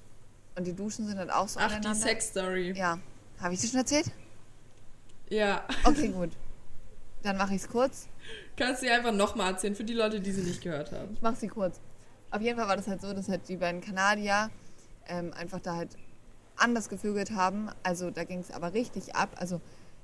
und 0.54 0.66
die 0.66 0.74
Duschen 0.74 1.06
sind 1.06 1.18
halt 1.18 1.32
auch 1.32 1.48
so 1.48 1.58
Ach, 1.60 1.80
die 1.80 1.94
Sex-Story. 1.94 2.72
Ja. 2.76 2.98
Habe 3.40 3.54
ich 3.54 3.60
sie 3.60 3.68
schon 3.68 3.80
erzählt? 3.80 4.10
Ja. 5.28 5.64
Okay, 5.84 6.08
gut. 6.08 6.30
Dann 7.22 7.36
mache 7.36 7.54
ich 7.54 7.62
es 7.62 7.68
kurz. 7.68 8.08
Kannst 8.56 8.82
du 8.82 8.86
dir 8.86 8.94
einfach 8.94 9.12
nochmal 9.12 9.52
erzählen 9.52 9.74
für 9.74 9.84
die 9.84 9.94
Leute, 9.94 10.20
die 10.20 10.30
sie 10.30 10.42
nicht 10.42 10.60
gehört 10.60 10.92
haben. 10.92 11.14
Ich 11.14 11.22
mache 11.22 11.36
sie 11.36 11.48
kurz. 11.48 11.80
Auf 12.30 12.42
jeden 12.42 12.58
Fall 12.58 12.68
war 12.68 12.76
das 12.76 12.86
halt 12.86 13.00
so, 13.00 13.12
dass 13.12 13.28
halt 13.28 13.48
die 13.48 13.56
beiden 13.56 13.80
Kanadier 13.80 14.50
ähm, 15.08 15.32
einfach 15.32 15.60
da 15.60 15.76
halt 15.76 15.96
anders 16.56 16.88
gevögelt 16.88 17.30
haben. 17.32 17.70
Also 17.82 18.10
da 18.10 18.24
ging 18.24 18.40
es 18.40 18.50
aber 18.50 18.74
richtig 18.74 19.16
ab. 19.16 19.30
Also 19.36 19.60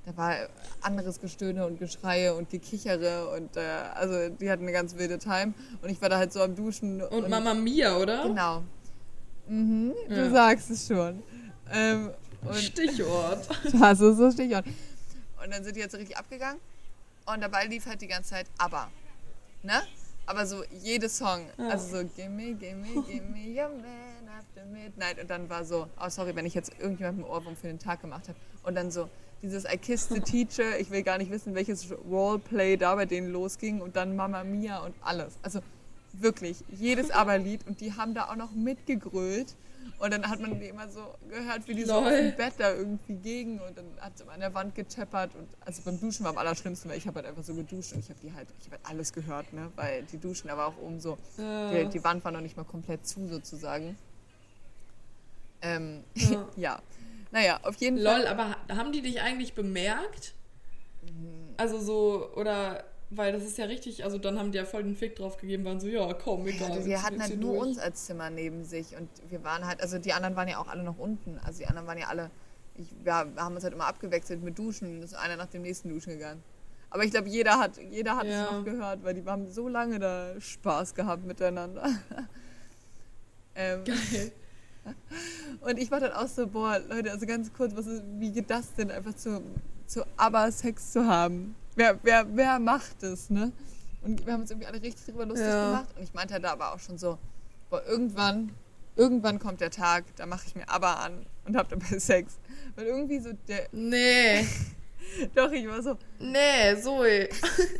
da 0.07 0.16
war 0.16 0.34
anderes 0.80 1.20
Gestöhne 1.20 1.66
und 1.66 1.78
Geschreie 1.78 2.34
und 2.34 2.49
Gekichere 2.49 3.28
und 3.30 3.57
äh, 3.57 3.61
also 3.94 4.30
die 4.30 4.51
hatten 4.51 4.62
eine 4.62 4.72
ganz 4.72 4.96
wilde 4.96 5.18
Time 5.18 5.53
und 5.82 5.90
ich 5.90 6.01
war 6.01 6.09
da 6.09 6.18
halt 6.18 6.32
so 6.32 6.42
am 6.42 6.55
Duschen. 6.55 7.03
Und, 7.03 7.24
und 7.24 7.30
Mama 7.30 7.55
Mia, 7.55 7.96
oder? 7.96 8.22
Genau. 8.22 8.62
Mhm, 9.49 9.92
du 10.09 10.14
ja. 10.14 10.30
sagst 10.30 10.70
es 10.70 10.86
schon. 10.86 11.22
Ähm, 11.70 12.11
Stichwort. 12.53 13.46
Das 13.78 14.01
ist 14.01 14.16
so 14.16 14.30
Stichwort. 14.30 14.64
Und 15.42 15.53
dann 15.53 15.64
sind 15.64 15.76
die 15.76 15.80
jetzt 15.80 15.92
so 15.92 15.99
richtig 15.99 16.16
abgegangen 16.16 16.61
und 17.26 17.42
dabei 17.42 17.66
lief 17.66 17.86
halt 17.86 18.01
die 18.01 18.07
ganze 18.07 18.30
Zeit 18.30 18.46
aber. 18.59 18.90
Ne? 19.62 19.82
Aber 20.26 20.46
so 20.46 20.62
jede 20.82 21.09
Song, 21.09 21.46
ja. 21.57 21.68
also 21.68 21.99
so 21.99 22.05
Gimme, 22.16 22.55
gimme, 22.55 23.03
gimme 23.03 23.38
your 23.49 23.68
man 23.68 24.28
after 24.38 24.64
midnight 24.66 25.18
und 25.20 25.30
dann 25.30 25.49
war 25.49 25.64
so, 25.64 25.88
oh 26.01 26.09
sorry, 26.09 26.34
wenn 26.36 26.46
ich 26.46 26.55
jetzt 26.55 26.72
irgendjemandem 26.78 27.24
Ohrwurm 27.24 27.57
für 27.57 27.66
den 27.66 27.78
Tag 27.78 28.03
gemacht 28.03 28.28
habe 28.28 28.38
und 28.62 28.74
dann 28.74 28.90
so 28.90 29.09
dieses 29.43 29.64
I 29.64 29.76
Kissed 29.76 30.11
the 30.11 30.20
Teacher, 30.20 30.78
ich 30.78 30.91
will 30.91 31.03
gar 31.03 31.18
nicht 31.18 31.30
wissen, 31.30 31.55
welches 31.55 31.89
Roleplay 32.09 32.76
da 32.76 32.95
bei 32.95 33.07
denen 33.07 33.32
losging 33.32 33.80
und 33.80 33.97
dann 33.97 34.16
Mama 34.16 34.45
Mia 34.45 34.78
und 34.78 34.95
alles. 35.01 35.34
Also 35.43 35.61
wirklich, 36.12 36.64
jedes 36.70 37.11
Aberlied 37.11 37.66
und 37.66 37.80
die 37.80 37.93
haben 37.93 38.14
da 38.14 38.28
auch 38.28 38.36
noch 38.36 38.53
mitgegrölt 38.53 39.55
und 39.99 40.12
dann 40.12 40.28
hat 40.28 40.41
man 40.41 40.59
die 40.61 40.66
immer 40.66 40.89
so 40.89 41.01
gehört, 41.28 41.66
wie 41.66 41.74
die 41.74 41.84
so 41.84 42.05
dem 42.09 42.34
Bett 42.36 42.55
da 42.59 42.72
irgendwie 42.72 43.14
gegen 43.14 43.61
und 43.61 43.76
dann 43.76 43.86
hat 44.01 44.16
sie 44.16 44.28
an 44.28 44.41
der 44.41 44.55
Wand 44.55 44.74
gechappert 44.74 45.34
und 45.34 45.49
also 45.64 45.82
beim 45.84 45.99
Duschen 46.01 46.24
war 46.24 46.32
am 46.32 46.39
allerschlimmsten, 46.39 46.91
weil 46.91 46.99
ich 46.99 47.07
habe 47.07 47.16
halt 47.16 47.26
einfach 47.26 47.43
so 47.43 47.55
geduscht 47.55 47.93
und 47.93 48.01
ich 48.01 48.11
habe 48.11 48.20
die 48.22 48.32
halt, 48.32 48.49
ich 48.61 48.66
habe 48.66 48.76
halt 48.76 48.91
alles 48.91 49.12
gehört, 49.12 49.53
ne, 49.53 49.70
weil 49.76 50.05
die 50.05 50.18
Duschen 50.18 50.51
aber 50.51 50.66
auch 50.66 50.78
oben 50.78 51.01
so, 51.01 51.18
ja. 51.36 51.72
die, 51.72 51.89
die, 51.89 52.05
Wand 52.05 52.24
war 52.24 52.32
noch 52.32 52.41
nicht 52.41 52.57
mal 52.57 52.64
komplett 52.64 53.07
zu 53.07 53.26
sozusagen. 53.28 53.97
Ähm, 55.62 56.05
ja. 56.14 56.49
ja. 56.57 56.82
Naja, 57.31 57.61
auf 57.62 57.76
jeden 57.76 57.97
Lol, 57.97 58.07
Fall. 58.07 58.20
Lol, 58.22 58.29
aber 58.29 58.57
haben 58.76 58.93
die 58.93 59.03
dich 59.03 59.20
eigentlich 59.20 59.55
bemerkt? 59.55 60.35
Also 61.57 61.79
so, 61.81 62.31
oder 62.35 62.85
weil 63.11 63.33
das 63.33 63.43
ist 63.43 63.57
ja 63.57 63.64
richtig, 63.64 64.05
also 64.05 64.18
dann 64.18 64.39
haben 64.39 64.53
die 64.53 64.59
ja 64.59 64.64
voll 64.64 64.83
den 64.83 64.95
Fick 64.95 65.16
drauf 65.16 65.39
gegeben, 65.39 65.64
waren 65.64 65.81
so, 65.81 65.87
ja, 65.87 66.12
komm, 66.12 66.47
egal. 66.47 66.76
Ja, 66.76 66.83
die 66.83 66.97
hatten 66.99 67.22
halt 67.22 67.41
nur 67.41 67.55
durch. 67.55 67.68
uns 67.68 67.79
als 67.79 68.05
Zimmer 68.05 68.29
neben 68.29 68.64
sich 68.64 68.97
und 68.97 69.09
wir 69.29 69.43
waren 69.45 69.66
halt, 69.66 69.81
also 69.81 69.99
die 69.99 70.12
anderen 70.12 70.37
waren 70.37 70.49
ja 70.49 70.59
auch 70.59 70.68
alle 70.68 70.83
noch 70.83 70.99
unten. 70.99 71.39
Also 71.45 71.61
die 71.61 71.66
anderen 71.66 71.87
waren 71.87 71.99
ja 71.99 72.09
alle, 72.09 72.31
ich, 72.74 72.95
wir 73.03 73.14
haben 73.14 73.55
uns 73.55 73.64
halt 73.64 73.72
immer 73.72 73.87
abgewechselt 73.87 74.43
mit 74.43 74.59
Duschen 74.59 75.03
ist 75.03 75.14
einer 75.14 75.37
nach 75.37 75.47
dem 75.47 75.62
nächsten 75.62 75.89
Duschen 75.89 76.14
gegangen. 76.14 76.43
Aber 76.91 77.05
ich 77.05 77.11
glaube, 77.11 77.29
jeder 77.29 77.59
hat, 77.59 77.79
jeder 77.91 78.16
hat 78.16 78.26
ja. 78.26 78.45
es 78.45 78.51
noch 78.51 78.64
gehört, 78.64 79.05
weil 79.05 79.14
die 79.14 79.24
haben 79.24 79.51
so 79.51 79.68
lange 79.68 79.99
da 79.99 80.39
Spaß 80.39 80.95
gehabt 80.95 81.24
miteinander. 81.24 81.85
ähm, 83.55 83.85
Geil. 83.85 84.33
Und 85.61 85.78
ich 85.78 85.91
war 85.91 86.01
dann 86.01 86.12
auch 86.12 86.28
so, 86.28 86.47
boah, 86.47 86.78
Leute, 86.89 87.11
also 87.11 87.26
ganz 87.26 87.53
kurz, 87.53 87.74
was 87.74 87.86
ist, 87.86 88.03
wie 88.18 88.30
geht 88.32 88.51
das 88.51 88.74
denn, 88.74 88.91
einfach 88.91 89.14
zu, 89.14 89.43
zu 89.86 90.05
Aber-Sex 90.16 90.93
zu 90.93 91.07
haben? 91.07 91.55
wer, 91.78 91.99
wer, 92.03 92.26
wer 92.36 92.59
macht 92.59 93.03
es, 93.03 93.30
ne? 93.30 93.53
Und 94.03 94.26
wir 94.26 94.32
haben 94.32 94.43
uns 94.43 94.51
irgendwie 94.51 94.66
alle 94.66 94.82
richtig 94.82 95.07
drüber 95.07 95.26
lustig 95.26 95.47
ja. 95.47 95.70
gemacht. 95.70 95.89
Und 95.97 96.03
ich 96.03 96.12
meinte 96.12 96.34
halt 96.34 96.45
da 96.45 96.53
aber 96.53 96.74
auch 96.74 96.80
schon 96.80 96.99
so, 96.99 97.18
boah, 97.70 97.82
irgendwann, 97.86 98.51
irgendwann 98.97 99.39
kommt 99.39 99.61
der 99.61 99.70
Tag, 99.70 100.05
da 100.16 100.26
mache 100.26 100.47
ich 100.47 100.55
mir 100.55 100.68
aber 100.68 101.01
an 101.01 101.26
und 101.47 101.57
hab 101.57 101.68
dabei 101.68 101.86
Sex. 101.99 102.39
Weil 102.74 102.86
irgendwie 102.86 103.20
so 103.20 103.30
der. 103.47 103.68
Nee. 103.72 104.47
Doch, 105.34 105.51
ich 105.53 105.66
war 105.66 105.82
so. 105.82 105.97
Nee, 106.18 106.76
Zoe. 106.82 107.28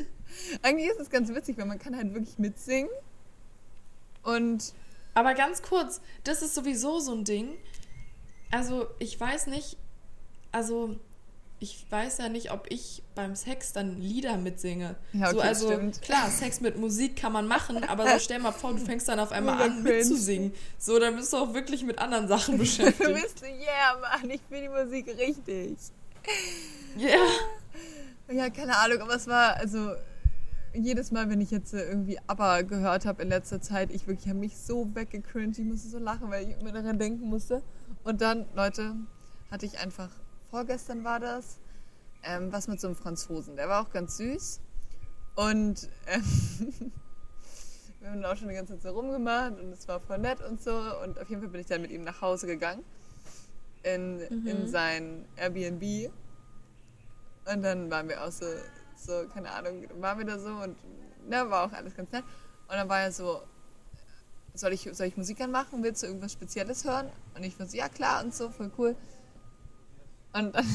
Eigentlich 0.63 0.89
ist 0.89 1.01
es 1.01 1.11
ganz 1.11 1.29
witzig, 1.35 1.59
weil 1.59 1.67
man 1.67 1.79
kann 1.79 1.97
halt 1.97 2.15
wirklich 2.15 2.39
mitsingen. 2.39 2.91
Und. 4.23 4.73
Aber 5.19 5.35
ganz 5.35 5.63
kurz, 5.63 6.01
das 6.23 6.43
ist 6.43 6.55
sowieso 6.55 7.01
so 7.01 7.13
ein 7.13 7.25
Ding. 7.25 7.57
Also, 8.53 8.87
ich 9.01 9.19
weiß 9.19 9.49
nicht, 9.49 9.77
also 10.53 10.95
ich 11.59 11.85
weiß 11.91 12.19
ja 12.19 12.29
nicht, 12.29 12.53
ob 12.53 12.71
ich 12.71 13.03
beim 13.17 13.35
Sex 13.35 13.73
dann 13.73 14.01
Lieder 14.01 14.37
mitsinge. 14.37 14.95
Ja, 15.13 15.27
okay, 15.27 15.35
so, 15.35 15.41
also 15.41 15.73
stimmt. 15.73 16.03
klar, 16.03 16.31
Sex 16.31 16.61
mit 16.61 16.79
Musik 16.79 17.17
kann 17.17 17.33
man 17.33 17.49
machen, 17.49 17.83
aber 17.83 18.09
so 18.13 18.21
stell 18.21 18.39
mal 18.39 18.53
vor, 18.53 18.75
du 18.75 18.79
fängst 18.79 19.09
dann 19.09 19.19
auf 19.19 19.33
einmal 19.33 19.61
an 19.61 19.83
mitzusingen. 19.83 20.55
So, 20.79 21.01
dann 21.01 21.17
bist 21.17 21.33
du 21.33 21.39
auch 21.39 21.53
wirklich 21.53 21.83
mit 21.83 21.99
anderen 21.99 22.29
Sachen 22.29 22.57
beschäftigt. 22.59 23.01
du 23.01 23.13
bist 23.13 23.43
yeah, 23.43 23.99
Mann, 24.01 24.31
ich 24.31 24.41
will 24.51 24.61
die 24.61 24.69
Musik 24.69 25.09
richtig. 25.19 25.79
Ja. 26.97 27.09
Yeah. 27.09 28.45
Ja, 28.45 28.51
keine 28.51 28.77
Ahnung, 28.77 29.01
aber 29.01 29.17
es 29.17 29.27
war, 29.27 29.57
also 29.57 29.97
jedes 30.75 31.11
Mal, 31.11 31.31
wenn 31.31 31.41
ich 31.41 31.51
jetzt 31.51 31.73
irgendwie 31.73 32.19
ABBA 32.27 32.63
gehört 32.63 33.07
habe 33.07 33.23
in 33.23 33.29
letzter 33.29 33.61
Zeit, 33.61 33.91
ich 33.93 34.07
wirklich 34.07 34.29
habe 34.29 34.39
mich 34.39 34.57
so 34.57 34.95
weggecringed, 34.95 35.59
ich 35.59 35.65
musste 35.65 35.89
so 35.89 35.99
lachen, 35.99 36.31
weil 36.31 36.49
ich 36.49 36.61
immer 36.61 36.73
daran 36.73 36.99
denken 36.99 37.29
musste. 37.29 37.63
Und 38.05 38.21
dann, 38.21 38.47
Leute, 38.55 38.95
hatte 39.51 39.67
ich 39.67 39.79
einfach 39.79 40.11
vorgestern 40.51 41.05
war 41.05 41.21
das, 41.21 41.59
ähm, 42.23 42.53
was 42.53 42.69
mit 42.69 42.81
so 42.81 42.89
einem 42.89 42.97
Franzosen. 42.97 43.57
Der 43.57 43.69
war 43.69 43.83
auch 43.83 43.91
ganz 43.91 44.17
süß. 44.17 44.61
Und 45.37 45.89
ähm, 46.07 46.23
wir 48.01 48.11
haben 48.11 48.25
auch 48.25 48.37
schon 48.37 48.49
die 48.49 48.55
ganze 48.55 48.75
Zeit 48.75 48.83
so 48.83 48.91
rumgemacht 48.91 49.59
und 49.61 49.73
es 49.73 49.87
war 49.89 50.01
voll 50.01 50.19
nett 50.19 50.41
und 50.43 50.63
so. 50.63 50.73
Und 51.03 51.21
auf 51.21 51.29
jeden 51.29 51.43
Fall 51.43 51.51
bin 51.51 51.61
ich 51.61 51.67
dann 51.67 51.83
mit 51.83 51.91
ihm 51.91 52.03
nach 52.03 52.21
Hause 52.21 52.47
gegangen. 52.47 52.83
In, 53.85 54.17
mhm. 54.17 54.47
in 54.47 54.69
sein 54.69 55.25
Airbnb. 55.37 56.11
Und 57.53 57.63
dann 57.63 57.91
waren 57.91 58.09
wir 58.09 58.25
auch 58.25 58.33
so, 58.33 58.47
so, 58.99 59.27
keine 59.33 59.51
Ahnung, 59.51 59.87
waren 60.01 60.19
wir 60.19 60.27
da 60.27 60.39
so 60.39 60.51
und 60.51 60.77
ne, 61.29 61.49
war 61.51 61.67
auch 61.67 61.73
alles 61.73 61.95
ganz 61.95 62.11
nett. 62.13 62.25
Und 62.69 62.75
dann 62.75 62.89
war 62.89 63.01
er 63.01 63.13
so, 63.13 63.43
soll 64.55 64.73
ich, 64.73 64.89
soll 64.93 65.07
ich 65.07 65.17
Musik 65.17 65.41
anmachen? 65.41 65.83
Willst 65.83 66.03
du 66.03 66.07
irgendwas 66.07 66.33
Spezielles 66.33 66.85
hören? 66.85 67.11
Und 67.35 67.45
ich 67.45 67.59
war 67.59 67.67
so, 67.67 67.77
ja 67.77 67.89
klar 67.89 68.25
und 68.25 68.35
so, 68.35 68.51
voll 68.51 68.71
cool. 68.79 68.97
Und 70.33 70.55
dann 70.55 70.67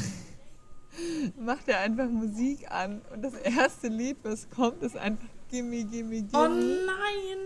macht 1.38 1.68
er 1.68 1.80
einfach 1.80 2.08
Musik 2.08 2.72
an 2.72 3.02
und 3.14 3.22
das 3.22 3.34
erste 3.34 3.88
Lied, 3.88 4.18
was 4.24 4.50
kommt, 4.50 4.82
ist 4.84 4.98
einfach 4.98 5.28
Gimme, 5.50 5.84
Gimme, 5.84 6.22
Gimme. 6.22 6.30
Oh 6.34 6.48
nein! 6.48 7.38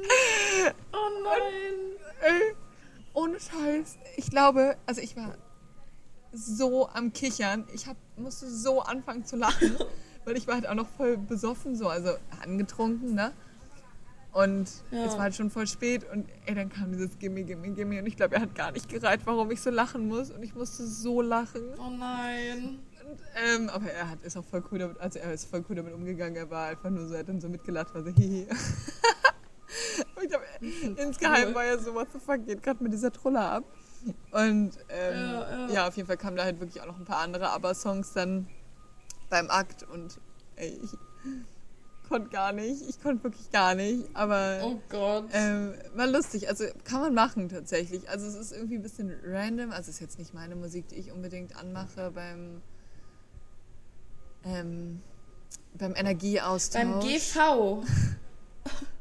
Oh 0.94 1.24
nein! 1.24 1.42
Und, 1.44 2.24
ey, 2.24 2.56
ohne 3.14 3.40
Scheiß. 3.40 3.98
Ich 4.16 4.30
glaube, 4.30 4.78
also 4.86 5.02
ich 5.02 5.18
war 5.18 5.36
so 6.32 6.88
am 6.90 7.12
Kichern. 7.12 7.68
Ich 7.74 7.88
hab, 7.88 7.98
musste 8.16 8.50
so 8.50 8.82
anfangen 8.82 9.26
zu 9.26 9.36
lachen, 9.36 9.76
weil 10.28 10.38
ich 10.38 10.46
war 10.46 10.56
halt 10.56 10.68
auch 10.68 10.76
noch 10.76 10.90
voll 10.90 11.18
besoffen, 11.18 11.76
so, 11.76 11.88
also 11.88 12.12
angetrunken, 12.44 13.16
ne? 13.16 13.32
Und 14.34 14.70
ja. 14.92 15.06
es 15.06 15.14
war 15.14 15.22
halt 15.22 15.36
schon 15.36 15.50
voll 15.50 15.66
spät 15.66 16.06
und 16.12 16.28
ey, 16.46 16.54
dann 16.54 16.70
kam 16.70 16.92
dieses 16.92 17.18
Gimme, 17.18 17.44
Gimme, 17.44 17.70
Gimme 17.72 18.00
und 18.00 18.06
ich 18.06 18.18
glaube, 18.18 18.36
er 18.36 18.42
hat 18.42 18.54
gar 18.54 18.72
nicht 18.72 18.90
gereiht, 18.90 19.22
warum 19.24 19.50
ich 19.52 19.62
so 19.62 19.70
lachen 19.70 20.08
muss 20.08 20.30
und 20.30 20.44
ich 20.44 20.54
musste 20.54 20.86
so 20.86 21.22
lachen. 21.22 21.64
Oh 21.80 21.90
nein. 21.90 22.80
Und, 23.10 23.20
ähm, 23.42 23.70
aber 23.70 23.90
er 23.90 24.12
hat, 24.12 24.22
ist 24.24 24.36
auch 24.36 24.44
voll 24.44 24.64
cool 24.70 24.80
damit, 24.80 25.00
also 25.00 25.18
er 25.18 25.34
ist 25.34 25.50
voll 25.50 25.64
cool 25.70 25.78
damit 25.78 25.94
umgegangen, 25.94 26.36
er 26.36 26.52
war 26.52 26.68
einfach 26.68 26.90
nur 26.90 27.08
so, 27.08 27.14
er 27.14 27.22
hat 27.22 27.30
dann 27.30 27.40
so 27.40 27.48
mitgelacht, 27.48 27.96
war 27.96 28.04
so 28.04 28.10
hihi. 28.10 28.48
ich 30.22 30.30
glaube, 30.30 30.46
insgeheim 31.02 31.48
cool. 31.48 31.56
war 31.56 31.64
er 31.64 31.80
so, 31.80 31.96
what 31.96 32.10
the 32.12 32.20
fuck, 32.20 32.46
geht 32.46 32.62
gerade 32.62 32.84
mit 32.84 32.92
dieser 32.92 33.14
Troller 33.14 33.50
ab. 33.50 33.64
Und 34.32 34.72
ähm, 34.90 35.16
ja, 35.16 35.68
ja. 35.68 35.70
ja, 35.70 35.88
auf 35.88 35.96
jeden 35.96 36.06
Fall 36.06 36.18
kamen 36.18 36.36
da 36.36 36.44
halt 36.44 36.60
wirklich 36.60 36.82
auch 36.82 36.86
noch 36.86 37.00
ein 37.00 37.06
paar 37.06 37.20
andere 37.20 37.50
Aber-Songs 37.50 38.14
dann 38.14 38.46
beim 39.30 39.50
Akt 39.50 39.84
und 39.84 40.20
ey, 40.56 40.80
ich, 40.84 40.92
konnte 42.08 42.30
gar 42.30 42.54
nicht. 42.54 42.82
Ich 42.88 43.02
konnte 43.02 43.24
wirklich 43.24 43.52
gar 43.52 43.76
nicht. 43.76 44.08
Aber 44.14 44.60
oh 44.64 44.80
Gott. 44.90 45.26
Ähm, 45.34 45.74
war 45.96 46.08
lustig. 46.08 46.50
Also 46.50 46.66
kann 46.84 47.02
man 47.02 47.14
machen 47.14 47.50
tatsächlich. 47.50 48.10
Also 48.10 48.28
es 48.28 48.36
ist 48.36 48.52
irgendwie 48.52 48.76
ein 48.76 48.82
bisschen 48.82 49.14
random. 49.24 49.72
Also 49.72 49.90
es 49.90 49.96
ist 49.96 50.00
jetzt 50.00 50.20
nicht 50.20 50.34
meine 50.34 50.56
Musik, 50.56 50.88
die 50.90 50.96
ich 50.96 51.12
unbedingt 51.12 51.56
anmache 51.56 52.12
beim 52.12 52.62
ähm, 54.46 55.02
beim 55.74 55.96
Energieaustausch. 55.96 56.84
Beim 56.84 57.00
GV. 57.02 57.84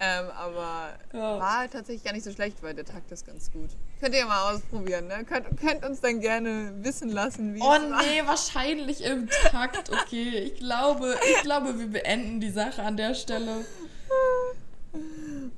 Ähm, 0.00 0.26
aber 0.30 0.90
ja. 1.12 1.40
war 1.40 1.68
tatsächlich 1.68 2.04
gar 2.04 2.12
nicht 2.12 2.22
so 2.22 2.30
schlecht, 2.30 2.62
weil 2.62 2.72
der 2.72 2.84
Takt 2.84 3.10
ist 3.10 3.26
ganz 3.26 3.50
gut. 3.50 3.70
Könnt 4.00 4.14
ihr 4.14 4.26
mal 4.26 4.54
ausprobieren, 4.54 5.08
ne? 5.08 5.24
Könnt, 5.24 5.46
könnt 5.60 5.84
uns 5.84 6.00
dann 6.00 6.20
gerne 6.20 6.72
wissen 6.84 7.08
lassen, 7.08 7.54
wie 7.54 7.60
Oh 7.60 7.72
es 7.74 7.90
war. 7.90 8.02
nee, 8.02 8.22
wahrscheinlich 8.24 9.02
im 9.02 9.28
Takt. 9.28 9.90
Okay, 9.90 10.38
ich 10.38 10.54
glaube, 10.56 11.16
ich 11.36 11.42
glaube, 11.42 11.76
wir 11.78 11.88
beenden 11.88 12.38
die 12.40 12.50
Sache 12.50 12.82
an 12.82 12.96
der 12.96 13.14
Stelle. 13.14 13.64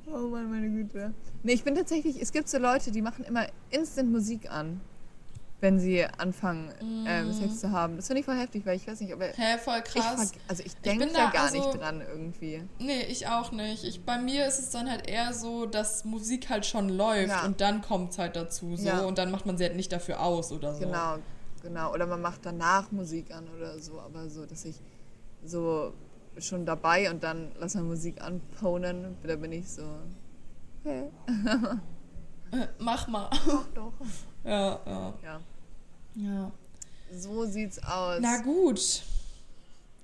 Oh 0.07 0.27
Mann, 0.27 0.49
meine 0.49 0.69
Güte. 0.69 1.13
Nee, 1.43 1.53
ich 1.53 1.63
bin 1.63 1.75
tatsächlich, 1.75 2.19
es 2.21 2.31
gibt 2.31 2.49
so 2.49 2.57
Leute, 2.57 2.91
die 2.91 3.01
machen 3.01 3.23
immer 3.23 3.45
Instant 3.69 4.11
Musik 4.11 4.51
an 4.51 4.81
wenn 5.61 5.79
sie 5.79 6.03
anfangen, 6.05 6.69
mm. 6.81 7.05
ähm, 7.07 7.33
Sex 7.33 7.59
zu 7.59 7.71
haben. 7.71 7.95
Das 7.95 8.07
finde 8.07 8.21
ich 8.21 8.25
voll 8.25 8.35
heftig, 8.35 8.65
weil 8.65 8.75
ich 8.75 8.87
weiß 8.87 8.99
nicht, 8.99 9.13
ob 9.13 9.21
er. 9.21 9.33
Hä, 9.33 9.59
voll 9.59 9.81
krass. 9.83 10.31
Ich, 10.33 10.39
also 10.47 10.63
ich 10.65 10.75
denke 10.77 11.07
da 11.13 11.29
gar 11.29 11.43
also, 11.43 11.57
nicht 11.57 11.79
dran 11.79 12.01
irgendwie. 12.01 12.63
Nee, 12.79 13.03
ich 13.03 13.27
auch 13.27 13.51
nicht. 13.51 13.83
Ich, 13.83 14.03
bei 14.03 14.17
mir 14.17 14.47
ist 14.47 14.59
es 14.59 14.71
dann 14.71 14.89
halt 14.89 15.07
eher 15.07 15.33
so, 15.33 15.67
dass 15.67 16.03
Musik 16.03 16.49
halt 16.49 16.65
schon 16.65 16.89
läuft 16.89 17.29
ja. 17.29 17.45
und 17.45 17.61
dann 17.61 17.81
kommt 17.81 18.11
es 18.11 18.17
halt 18.17 18.35
dazu 18.35 18.75
so 18.75 18.87
ja. 18.87 19.01
und 19.01 19.19
dann 19.19 19.29
macht 19.29 19.45
man 19.45 19.57
sie 19.57 19.63
halt 19.63 19.75
nicht 19.75 19.91
dafür 19.91 20.21
aus 20.21 20.51
oder 20.51 20.73
so. 20.73 20.79
Genau. 20.81 21.17
genau. 21.61 21.93
Oder 21.93 22.07
man 22.07 22.21
macht 22.21 22.39
danach 22.43 22.91
Musik 22.91 23.31
an 23.31 23.47
oder 23.55 23.79
so, 23.79 23.99
aber 23.99 24.29
so, 24.29 24.47
dass 24.47 24.65
ich 24.65 24.81
so 25.43 25.93
schon 26.39 26.65
dabei 26.65 27.11
und 27.11 27.23
dann 27.23 27.51
lass 27.59 27.75
mal 27.75 27.83
Musik 27.83 28.19
anponen, 28.21 29.15
da 29.23 29.35
bin 29.35 29.51
ich 29.51 29.69
so. 29.69 29.83
Okay. 30.83 31.09
Äh, 32.53 32.67
Mach 32.79 33.07
mal. 33.07 33.29
Doch, 33.45 33.65
doch. 33.73 33.93
Ja, 34.43 34.79
ja. 34.85 35.13
Ja, 35.23 35.39
ja. 36.15 36.51
so 37.13 37.45
sieht's 37.45 37.79
aus. 37.83 38.19
Na 38.21 38.41
gut. 38.41 39.03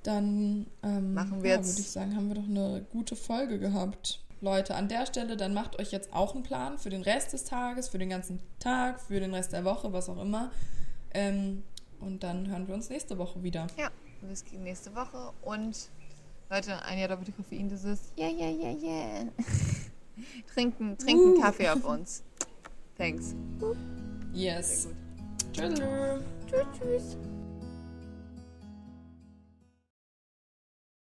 Dann 0.03 0.67
ähm, 0.83 1.13
Machen 1.13 1.43
wir 1.43 1.49
ja, 1.51 1.55
jetzt- 1.57 1.69
würde 1.73 1.81
ich 1.81 1.89
sagen, 1.91 2.15
haben 2.15 2.27
wir 2.29 2.35
doch 2.35 2.47
eine 2.47 2.85
gute 2.91 3.15
Folge 3.15 3.59
gehabt. 3.59 4.21
Leute, 4.39 4.75
an 4.75 4.87
der 4.87 5.05
Stelle, 5.07 5.35
dann 5.35 5.53
macht 5.53 5.79
euch 5.79 5.91
jetzt 5.91 6.13
auch 6.13 6.35
einen 6.35 6.43
Plan 6.43 6.77
für 6.77 6.89
den 6.91 7.01
Rest 7.01 7.33
des 7.33 7.43
Tages, 7.43 7.89
für 7.89 7.97
den 7.97 8.09
ganzen 8.09 8.39
Tag, 8.59 9.01
für 9.01 9.19
den 9.19 9.33
Rest 9.33 9.51
der 9.51 9.65
Woche, 9.65 9.91
was 9.93 10.09
auch 10.09 10.21
immer. 10.21 10.51
Ähm, 11.13 11.63
und 11.99 12.21
dann 12.23 12.47
hören 12.47 12.67
wir 12.67 12.75
uns 12.75 12.89
nächste 12.89 13.17
Woche 13.17 13.41
wieder. 13.41 13.65
Ja, 13.77 13.89
Whisky 14.21 14.57
nächste 14.57 14.93
Woche 14.95 15.31
und 15.41 15.89
Leute, 16.51 16.81
ein 16.85 16.99
Jahr 16.99 17.07
doppelte 17.09 17.31
Koffein, 17.31 17.67
das 17.67 17.83
ist 17.83 18.13
yeah, 18.17 18.29
yeah, 18.29 18.51
yeah, 18.51 18.77
yeah. 18.79 19.25
trinken, 20.53 20.97
trinken 20.99 21.33
Uh. 21.37 21.41
Kaffee 21.41 21.69
auf 21.69 21.83
uns. 21.83 22.23
Thanks. 22.95 23.33
Yes. 24.33 24.87
Tschüss. 25.57 27.17